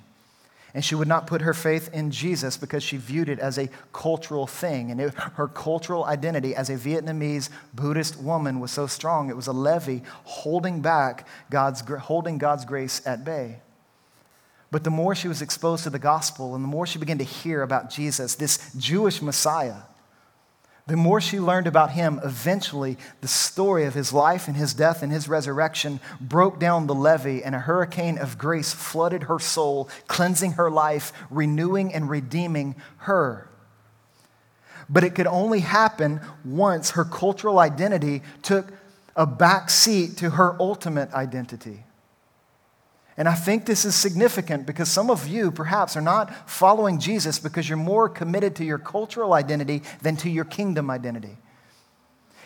And 0.74 0.84
she 0.84 0.96
would 0.96 1.08
not 1.08 1.26
put 1.26 1.42
her 1.42 1.54
faith 1.54 1.90
in 1.94 2.12
Jesus 2.12 2.58
because 2.58 2.84
she 2.84 2.98
viewed 2.98 3.30
it 3.30 3.40
as 3.40 3.58
a 3.58 3.70
cultural 3.94 4.46
thing. 4.46 4.92
And 4.92 5.00
it, 5.00 5.14
her 5.14 5.48
cultural 5.48 6.04
identity 6.04 6.54
as 6.54 6.70
a 6.70 6.76
Vietnamese 6.76 7.50
Buddhist 7.74 8.20
woman 8.20 8.60
was 8.60 8.72
so 8.72 8.88
strong, 8.88 9.30
it 9.30 9.36
was 9.36 9.48
a 9.48 9.54
levee 9.54 10.02
holding 10.24 10.82
back 10.82 11.28
God's, 11.50 11.82
holding 11.82 12.40
God's 12.40 12.66
grace 12.66 13.06
at 13.06 13.24
bay. 13.24 13.60
But 14.72 14.84
the 14.84 14.90
more 14.90 15.16
she 15.16 15.28
was 15.28 15.42
exposed 15.42 15.84
to 15.84 15.90
the 15.90 16.00
gospel 16.00 16.56
and 16.56 16.64
the 16.64 16.68
more 16.68 16.86
she 16.86 17.00
began 17.00 17.18
to 17.20 17.24
hear 17.24 17.62
about 17.62 17.90
Jesus, 17.90 18.36
this 18.36 18.74
Jewish 18.76 19.22
Messiah, 19.22 19.84
the 20.88 20.96
more 20.96 21.20
she 21.20 21.40
learned 21.40 21.66
about 21.66 21.92
him, 21.92 22.20
eventually 22.24 22.98
the 23.22 23.28
story 23.28 23.86
of 23.86 23.96
his 23.96 24.14
life 24.14 24.48
and 24.48 24.56
his 24.56 24.74
death 24.74 25.02
and 25.02 25.12
his 25.12 25.28
resurrection 25.28 26.00
broke 26.22 26.60
down 26.60 26.86
the 26.86 26.94
levee, 26.94 27.44
and 27.44 27.56
a 27.56 27.60
hurricane 27.60 28.20
of 28.20 28.38
grace 28.38 28.72
flooded 28.72 29.24
her 29.24 29.40
soul, 29.40 29.90
cleansing 30.08 30.54
her 30.54 30.70
life, 30.70 31.12
renewing 31.32 31.92
and 31.92 32.08
redeeming 32.08 32.76
her. 32.98 33.50
But 34.88 35.04
it 35.04 35.16
could 35.16 35.26
only 35.26 35.62
happen 35.62 36.22
once 36.44 36.92
her 36.92 37.04
cultural 37.06 37.58
identity 37.58 38.22
took 38.44 38.72
a 39.16 39.26
back 39.26 39.72
seat 39.72 40.18
to 40.18 40.32
her 40.32 40.56
ultimate 40.60 41.12
identity. 41.14 41.85
And 43.18 43.30
I 43.30 43.34
think 43.34 43.66
this 43.66 43.86
is 43.86 43.96
significant 43.96 44.66
because 44.66 44.92
some 44.92 45.10
of 45.10 45.28
you 45.28 45.50
perhaps 45.50 45.96
are 45.96 46.02
not 46.02 46.50
following 46.50 47.00
Jesus 47.00 47.40
because 47.40 47.70
you're 47.70 47.78
more 47.78 48.10
committed 48.10 48.56
to 48.58 48.66
your 48.66 48.78
cultural 48.78 49.34
identity 49.34 49.84
than 50.02 50.18
to 50.18 50.30
your 50.30 50.44
kingdom 50.44 50.92
identity. 50.92 51.38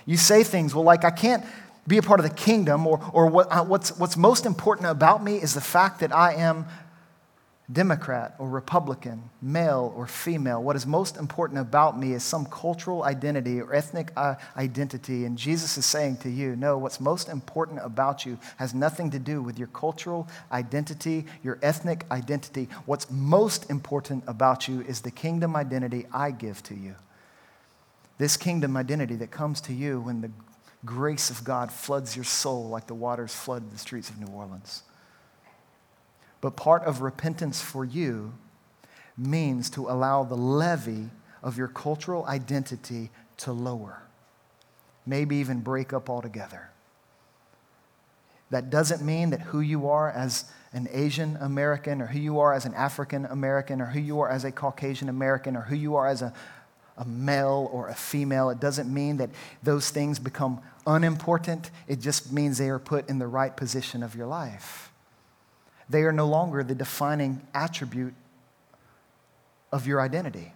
You 0.05 0.17
say 0.17 0.43
things, 0.43 0.76
well, 0.76 0.84
like, 0.84 1.03
I 1.03 1.11
can't 1.11 1.43
be 1.88 1.97
a 1.97 2.03
part 2.03 2.20
of 2.20 2.24
the 2.24 2.36
kingdom, 2.36 2.86
or, 2.86 2.99
or 3.13 3.28
what, 3.28 3.67
what's, 3.67 3.97
what's 3.97 4.15
most 4.15 4.45
important 4.45 4.88
about 4.89 5.24
me 5.24 5.38
is 5.38 5.55
the 5.55 5.61
fact 5.61 6.01
that 6.01 6.15
I 6.15 6.36
am 6.36 6.67
Democrat 7.72 8.36
or 8.39 8.49
Republican, 8.49 9.30
male 9.43 9.93
or 9.95 10.07
female. 10.07 10.63
What 10.63 10.76
is 10.76 10.88
most 10.88 11.17
important 11.17 11.59
about 11.59 11.99
me 11.99 12.13
is 12.13 12.24
some 12.24 12.47
cultural 12.47 13.03
identity 13.03 13.61
or 13.61 13.76
ethnic 13.76 14.11
uh, 14.17 14.36
identity. 14.57 15.26
And 15.26 15.38
Jesus 15.38 15.78
is 15.78 15.86
saying 15.86 16.17
to 16.17 16.30
you, 16.30 16.55
no, 16.55 16.80
what's 16.80 16.99
most 16.99 17.30
important 17.30 17.80
about 17.84 18.26
you 18.26 18.39
has 18.57 18.74
nothing 18.74 19.11
to 19.11 19.20
do 19.20 19.43
with 19.43 19.59
your 19.59 19.67
cultural 19.67 20.28
identity, 20.51 21.26
your 21.43 21.59
ethnic 21.61 22.05
identity. 22.09 22.70
What's 22.88 23.11
most 23.11 23.70
important 23.70 24.24
about 24.26 24.67
you 24.67 24.82
is 24.82 25.01
the 25.01 25.11
kingdom 25.11 25.55
identity 25.55 26.07
I 26.11 26.32
give 26.32 26.63
to 26.63 26.76
you. 26.76 26.95
This 28.17 28.36
kingdom 28.36 28.76
identity 28.78 29.15
that 29.17 29.30
comes 29.30 29.61
to 29.61 29.74
you 29.74 30.01
when 30.01 30.22
the 30.22 30.32
grace 30.86 31.30
of 31.30 31.43
God 31.43 31.72
floods 31.72 32.15
your 32.15 32.26
soul 32.26 32.67
like 32.67 32.88
the 32.88 32.95
waters 32.95 33.34
flooded 33.34 33.72
the 33.72 33.78
streets 33.78 34.09
of 34.09 34.20
New 34.20 34.34
Orleans. 34.34 34.82
But 36.42 36.56
part 36.56 36.84
of 36.84 37.02
repentance 37.02 37.62
for 37.62 37.84
you 37.84 38.34
means 39.18 39.70
to 39.72 39.90
allow 39.90 40.24
the 40.24 40.36
levee 40.36 41.10
of 41.44 41.58
your 41.58 41.68
cultural 41.68 42.26
identity 42.26 43.10
to 43.38 43.52
lower, 43.52 44.04
maybe 45.06 45.38
even 45.38 45.60
break 45.60 45.94
up 45.94 46.10
altogether. 46.10 46.70
That 48.52 48.70
doesn't 48.70 49.06
mean 49.06 49.30
that 49.30 49.42
who 49.42 49.60
you 49.60 49.90
are 49.90 50.10
as 50.10 50.46
an 50.74 50.88
Asian 50.92 51.38
American, 51.42 52.02
or 52.02 52.08
who 52.08 52.20
you 52.20 52.40
are 52.40 52.54
as 52.54 52.66
an 52.66 52.74
African 52.74 53.26
American, 53.26 53.82
or 53.82 53.86
who 53.86 54.00
you 54.00 54.20
are 54.20 54.30
as 54.30 54.44
a 54.44 54.52
Caucasian 54.52 55.10
American, 55.10 55.56
or 55.56 55.62
who 55.62 55.76
you 55.76 55.96
are 55.96 56.08
as 56.08 56.22
a, 56.22 56.34
a 56.98 57.06
male 57.06 57.70
or 57.72 57.90
a 57.90 57.96
female, 57.96 58.50
it 58.50 58.60
doesn't 58.60 58.92
mean 58.92 59.18
that 59.18 59.30
those 59.64 59.90
things 59.90 60.20
become 60.20 60.62
unimportant. 60.86 61.72
It 61.88 62.00
just 62.00 62.32
means 62.32 62.58
they 62.58 62.70
are 62.70 62.80
put 62.80 63.10
in 63.10 63.20
the 63.20 63.28
right 63.28 63.56
position 63.56 64.04
of 64.04 64.16
your 64.16 64.28
life 64.28 64.89
they 65.90 66.04
are 66.04 66.12
no 66.12 66.28
longer 66.28 66.64
the 66.64 66.76
defining 66.76 67.42
attribute 67.54 68.14
of 69.72 69.88
your 69.88 70.02
identity. 70.02 70.54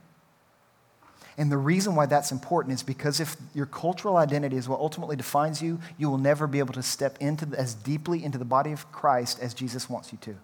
And 1.37 1.51
the 1.51 1.57
reason 1.57 1.95
why 1.95 2.05
that's 2.05 2.31
important 2.31 2.75
is 2.75 2.83
because 2.83 3.19
if 3.19 3.35
your 3.55 3.65
cultural 3.65 4.17
identity 4.17 4.55
is 4.55 4.69
what 4.69 4.79
ultimately 4.79 5.15
defines 5.15 5.61
you, 5.61 5.79
you 5.97 6.09
will 6.09 6.19
never 6.19 6.45
be 6.45 6.59
able 6.59 6.73
to 6.75 6.83
step 6.83 7.17
into 7.19 7.47
the, 7.47 7.59
as 7.59 7.73
deeply 7.73 8.23
into 8.23 8.37
the 8.37 8.45
body 8.45 8.71
of 8.71 8.91
Christ 8.91 9.39
as 9.41 9.55
Jesus 9.55 9.89
wants 9.89 10.11
you 10.11 10.19
to. 10.21 10.35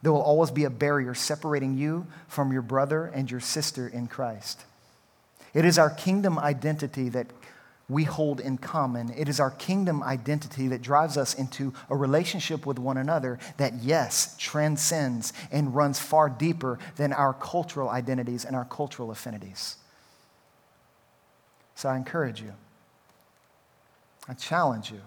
There 0.00 0.10
will 0.10 0.22
always 0.22 0.50
be 0.50 0.64
a 0.64 0.70
barrier 0.70 1.14
separating 1.14 1.76
you 1.76 2.06
from 2.26 2.52
your 2.52 2.62
brother 2.62 3.04
and 3.04 3.30
your 3.30 3.40
sister 3.40 3.86
in 3.86 4.08
Christ. 4.08 4.64
It 5.54 5.64
is 5.64 5.78
our 5.78 5.90
kingdom 5.90 6.38
identity 6.38 7.10
that 7.10 7.26
we 7.92 8.04
hold 8.04 8.40
in 8.40 8.58
common. 8.58 9.12
It 9.16 9.28
is 9.28 9.38
our 9.38 9.50
kingdom 9.50 10.02
identity 10.02 10.68
that 10.68 10.82
drives 10.82 11.16
us 11.16 11.34
into 11.34 11.72
a 11.90 11.96
relationship 11.96 12.66
with 12.66 12.78
one 12.78 12.96
another 12.96 13.38
that, 13.58 13.74
yes, 13.82 14.34
transcends 14.38 15.32
and 15.50 15.74
runs 15.74 15.98
far 15.98 16.28
deeper 16.28 16.78
than 16.96 17.12
our 17.12 17.34
cultural 17.34 17.88
identities 17.88 18.44
and 18.44 18.56
our 18.56 18.64
cultural 18.64 19.10
affinities. 19.10 19.76
So 21.74 21.88
I 21.88 21.96
encourage 21.96 22.40
you, 22.40 22.52
I 24.28 24.34
challenge 24.34 24.90
you 24.90 25.00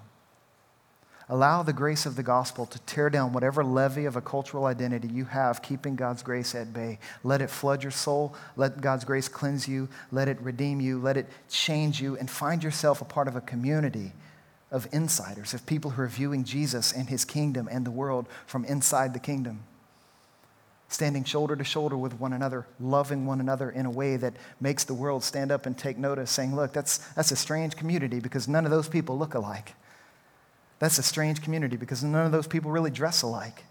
Allow 1.28 1.64
the 1.64 1.74
grace 1.74 2.06
of 2.06 2.16
the 2.16 2.24
gospel 2.24 2.68
to 2.68 2.80
tear 2.80 3.10
down 3.10 3.34
whatever 3.34 3.64
levee 3.64 4.06
of 4.06 4.16
a 4.16 4.22
cultural 4.22 4.66
identity 4.66 5.08
you 5.08 5.26
have, 5.26 5.64
keeping 5.64 5.96
God's 5.96 6.22
grace 6.22 6.54
at 6.54 6.72
bay. 6.72 7.00
Let 7.24 7.42
it 7.42 7.50
flood 7.50 7.82
your 7.82 7.92
soul. 7.92 8.36
Let 8.56 8.80
God's 8.80 9.06
grace 9.06 9.28
cleanse 9.28 9.68
you. 9.68 9.90
Let 10.12 10.28
it 10.28 10.40
redeem 10.42 10.80
you. 10.80 11.00
Let 11.00 11.18
it 11.18 11.28
change 11.50 12.00
you. 12.00 12.16
And 12.16 12.30
find 12.30 12.64
yourself 12.64 13.02
a 13.02 13.06
part 13.06 13.28
of 13.28 13.36
a 13.36 13.42
community 13.42 14.12
of 14.70 14.88
insiders, 14.92 15.56
of 15.56 15.66
people 15.66 15.92
who 15.92 16.04
are 16.04 16.08
viewing 16.08 16.44
Jesus 16.44 16.92
and 16.92 17.10
his 17.10 17.26
kingdom 17.26 17.68
and 17.72 17.86
the 17.86 17.92
world 17.92 18.28
from 18.46 18.64
inside 18.66 19.14
the 19.14 19.20
kingdom. 19.20 19.64
Standing 20.90 21.24
shoulder 21.24 21.56
to 21.56 21.64
shoulder 21.64 21.98
with 21.98 22.20
one 22.20 22.34
another, 22.34 22.68
loving 22.80 23.26
one 23.26 23.40
another 23.40 23.72
in 23.72 23.88
a 23.88 23.92
way 23.92 24.16
that 24.18 24.36
makes 24.62 24.84
the 24.84 24.94
world 24.94 25.24
stand 25.24 25.52
up 25.52 25.66
and 25.66 25.76
take 25.76 25.98
notice, 25.98 26.30
saying, 26.30 26.56
Look, 26.56 26.72
that's, 26.72 27.00
that's 27.14 27.32
a 27.32 27.36
strange 27.36 27.76
community 27.76 28.20
because 28.20 28.48
none 28.48 28.64
of 28.64 28.70
those 28.70 28.88
people 28.88 29.18
look 29.18 29.34
alike. 29.34 29.74
That's 30.80 30.98
a 30.98 31.04
strange 31.04 31.42
community 31.42 31.78
because 31.78 32.04
none 32.04 32.26
of 32.26 32.32
those 32.32 32.48
people 32.48 32.72
really 32.72 32.92
dress 32.92 33.22
alike. 33.22 33.64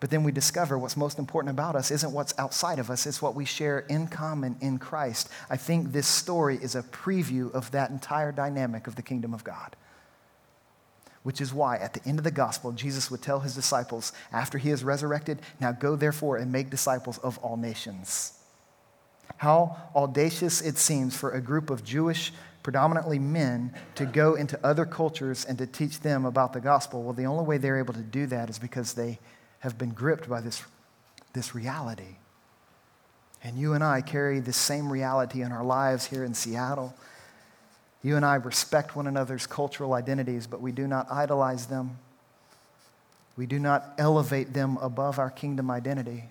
But 0.00 0.10
then 0.10 0.22
we 0.22 0.32
discover 0.32 0.78
what's 0.78 0.96
most 0.96 1.18
important 1.18 1.52
about 1.52 1.76
us 1.76 1.90
isn't 1.90 2.12
what's 2.12 2.34
outside 2.38 2.78
of 2.78 2.90
us, 2.90 3.06
it's 3.06 3.22
what 3.22 3.34
we 3.34 3.44
share 3.44 3.80
in 3.80 4.06
common 4.06 4.56
in 4.60 4.78
Christ. 4.78 5.30
I 5.48 5.56
think 5.56 5.92
this 5.92 6.06
story 6.06 6.58
is 6.60 6.74
a 6.74 6.82
preview 6.82 7.52
of 7.54 7.70
that 7.70 7.90
entire 7.90 8.30
dynamic 8.30 8.86
of 8.86 8.96
the 8.96 9.02
kingdom 9.02 9.32
of 9.32 9.44
God. 9.44 9.76
Which 11.22 11.40
is 11.40 11.54
why 11.54 11.78
at 11.78 11.94
the 11.94 12.06
end 12.06 12.18
of 12.18 12.24
the 12.24 12.30
gospel, 12.30 12.72
Jesus 12.72 13.10
would 13.10 13.22
tell 13.22 13.40
his 13.40 13.54
disciples, 13.54 14.12
after 14.30 14.58
he 14.58 14.68
is 14.68 14.84
resurrected, 14.84 15.40
now 15.58 15.72
go 15.72 15.96
therefore 15.96 16.36
and 16.36 16.52
make 16.52 16.68
disciples 16.68 17.16
of 17.18 17.38
all 17.38 17.56
nations. 17.56 18.38
How 19.38 19.78
audacious 19.96 20.60
it 20.60 20.76
seems 20.76 21.16
for 21.16 21.30
a 21.30 21.40
group 21.40 21.70
of 21.70 21.82
Jewish 21.82 22.30
predominantly 22.64 23.18
men, 23.20 23.72
to 23.94 24.06
go 24.06 24.34
into 24.34 24.58
other 24.66 24.86
cultures 24.86 25.44
and 25.44 25.58
to 25.58 25.66
teach 25.66 26.00
them 26.00 26.24
about 26.24 26.54
the 26.54 26.60
gospel. 26.60 27.04
Well, 27.04 27.12
the 27.12 27.26
only 27.26 27.44
way 27.44 27.58
they're 27.58 27.78
able 27.78 27.94
to 27.94 28.00
do 28.00 28.26
that 28.26 28.50
is 28.50 28.58
because 28.58 28.94
they 28.94 29.20
have 29.60 29.78
been 29.78 29.90
gripped 29.90 30.28
by 30.28 30.40
this, 30.40 30.64
this 31.34 31.54
reality. 31.54 32.16
And 33.44 33.58
you 33.58 33.74
and 33.74 33.84
I 33.84 34.00
carry 34.00 34.40
this 34.40 34.56
same 34.56 34.90
reality 34.90 35.42
in 35.42 35.52
our 35.52 35.62
lives 35.62 36.06
here 36.06 36.24
in 36.24 36.32
Seattle. 36.32 36.94
You 38.02 38.16
and 38.16 38.24
I 38.24 38.36
respect 38.36 38.96
one 38.96 39.06
another's 39.06 39.46
cultural 39.46 39.92
identities, 39.92 40.46
but 40.46 40.62
we 40.62 40.72
do 40.72 40.86
not 40.86 41.06
idolize 41.12 41.66
them. 41.66 41.98
We 43.36 43.44
do 43.44 43.58
not 43.58 43.92
elevate 43.98 44.54
them 44.54 44.78
above 44.80 45.18
our 45.18 45.30
kingdom 45.30 45.70
identity. 45.70 46.24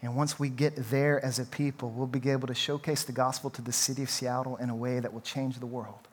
And 0.00 0.14
once 0.14 0.38
we 0.38 0.48
get 0.48 0.74
there 0.76 1.24
as 1.24 1.38
a 1.38 1.44
people, 1.44 1.90
we'll 1.90 2.06
be 2.06 2.30
able 2.30 2.46
to 2.46 2.54
showcase 2.54 3.02
the 3.02 3.12
gospel 3.12 3.50
to 3.50 3.62
the 3.62 3.72
city 3.72 4.02
of 4.02 4.10
Seattle 4.10 4.56
in 4.56 4.70
a 4.70 4.76
way 4.76 5.00
that 5.00 5.12
will 5.12 5.20
change 5.20 5.58
the 5.58 5.66
world. 5.66 6.06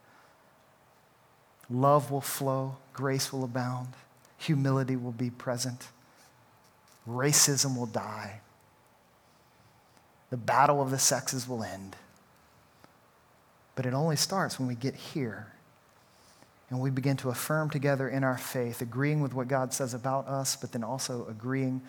Love 1.69 2.11
will 2.11 2.21
flow, 2.21 2.77
grace 2.93 3.31
will 3.31 3.43
abound, 3.43 3.89
humility 4.37 4.95
will 4.95 5.11
be 5.11 5.29
present, 5.29 5.87
racism 7.07 7.77
will 7.77 7.87
die, 7.87 8.39
the 10.29 10.37
battle 10.37 10.81
of 10.81 10.91
the 10.91 10.99
sexes 10.99 11.47
will 11.47 11.63
end. 11.63 11.95
But 13.75 13.85
it 13.85 13.93
only 13.93 14.15
starts 14.15 14.59
when 14.59 14.67
we 14.67 14.75
get 14.75 14.95
here 14.95 15.47
and 16.69 16.79
we 16.79 16.89
begin 16.89 17.17
to 17.17 17.29
affirm 17.29 17.69
together 17.69 18.09
in 18.09 18.23
our 18.23 18.37
faith, 18.37 18.81
agreeing 18.81 19.21
with 19.21 19.33
what 19.33 19.47
God 19.47 19.73
says 19.73 19.93
about 19.93 20.27
us, 20.27 20.55
but 20.55 20.71
then 20.71 20.83
also 20.83 21.25
agreeing 21.29 21.81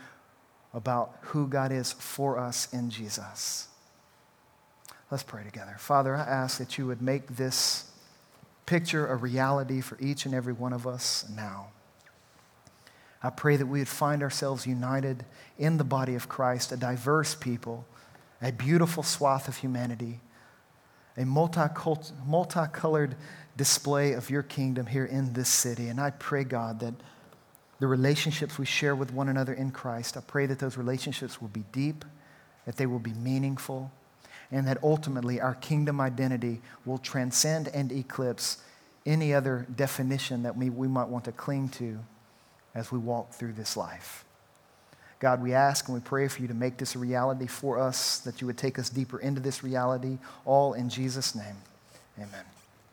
about 0.75 1.17
who 1.23 1.47
God 1.47 1.73
is 1.73 1.93
for 1.93 2.39
us 2.39 2.73
in 2.73 2.91
Jesus. 2.91 3.69
Let's 5.11 5.23
pray 5.23 5.45
together. 5.45 5.77
Father, 5.79 6.17
I 6.17 6.23
ask 6.23 6.59
that 6.59 6.79
you 6.79 6.87
would 6.87 7.01
make 7.01 7.37
this 7.37 7.91
picture 8.67 9.07
a 9.07 9.15
reality 9.17 9.81
for 9.81 9.97
each 10.01 10.27
and 10.27 10.35
every 10.35 10.53
one 10.53 10.73
of 10.73 10.87
us 10.87 11.25
now. 11.35 11.69
I 13.23 13.31
pray 13.31 13.57
that 13.57 13.67
we 13.67 13.79
would 13.79 13.89
find 13.89 14.23
ourselves 14.23 14.67
united 14.67 15.25
in 15.59 15.79
the 15.79 15.85
body 15.85 16.15
of 16.15 16.29
Christ, 16.29 16.73
a 16.73 16.77
diverse 16.77 17.35
people, 17.35 17.87
a 18.43 18.53
beautiful 18.53 19.03
swath 19.03 19.49
of 19.49 19.57
humanity, 19.57 20.21
a 21.17 21.25
multicolored 21.25 23.17
display 23.57 24.13
of 24.13 24.29
your 24.29 24.43
kingdom 24.43 24.87
here 24.87 25.07
in 25.07 25.33
this 25.33 25.49
city. 25.49 25.89
And 25.89 25.99
I 25.99 26.11
pray, 26.11 26.45
God, 26.45 26.81
that 26.81 26.95
the 27.79 27.87
relationships 27.87 28.59
we 28.59 28.67
share 28.67 28.95
with 28.95 29.13
one 29.13 29.29
another 29.29 29.53
in 29.53 29.71
Christ, 29.71 30.17
I 30.17 30.21
pray 30.21 30.47
that 30.47 30.59
those 30.59 30.77
relationships 30.77 31.41
will 31.41 31.49
be 31.49 31.65
deep, 31.73 32.05
that 32.65 32.77
they 32.77 32.87
will 32.87 32.99
be 32.99 33.13
meaningful, 33.13 33.91
and 34.51 34.67
that 34.67 34.83
ultimately 34.83 35.41
our 35.41 35.55
kingdom 35.55 36.01
identity 36.01 36.61
will 36.85 36.99
transcend 36.99 37.69
and 37.69 37.93
eclipse 37.93 38.59
any 39.05 39.35
other 39.35 39.67
definition 39.75 40.43
that 40.43 40.57
we, 40.57 40.71
we 40.71 40.89
might 40.89 41.09
want 41.09 41.25
to 41.25 41.33
cling 41.33 41.69
to 41.69 41.99
as 42.75 42.91
we 42.91 42.99
walk 42.99 43.33
through 43.33 43.53
this 43.53 43.77
life. 43.77 44.25
God, 45.19 45.43
we 45.43 45.55
ask 45.55 45.89
and 45.89 45.95
we 45.95 46.01
pray 46.01 46.29
for 46.29 46.43
you 46.43 46.49
to 46.49 46.55
make 46.55 46.77
this 46.77 46.95
a 46.95 46.99
reality 46.99 47.47
for 47.47 47.79
us, 47.79 48.19
that 48.21 48.41
you 48.41 48.47
would 48.47 48.59
take 48.59 48.79
us 48.79 48.91
deeper 48.91 49.19
into 49.19 49.41
this 49.41 49.65
reality, 49.65 50.19
all 50.45 50.75
in 50.75 50.89
Jesus' 50.89 51.35
name. 51.35 51.57
Amen. 52.19 52.56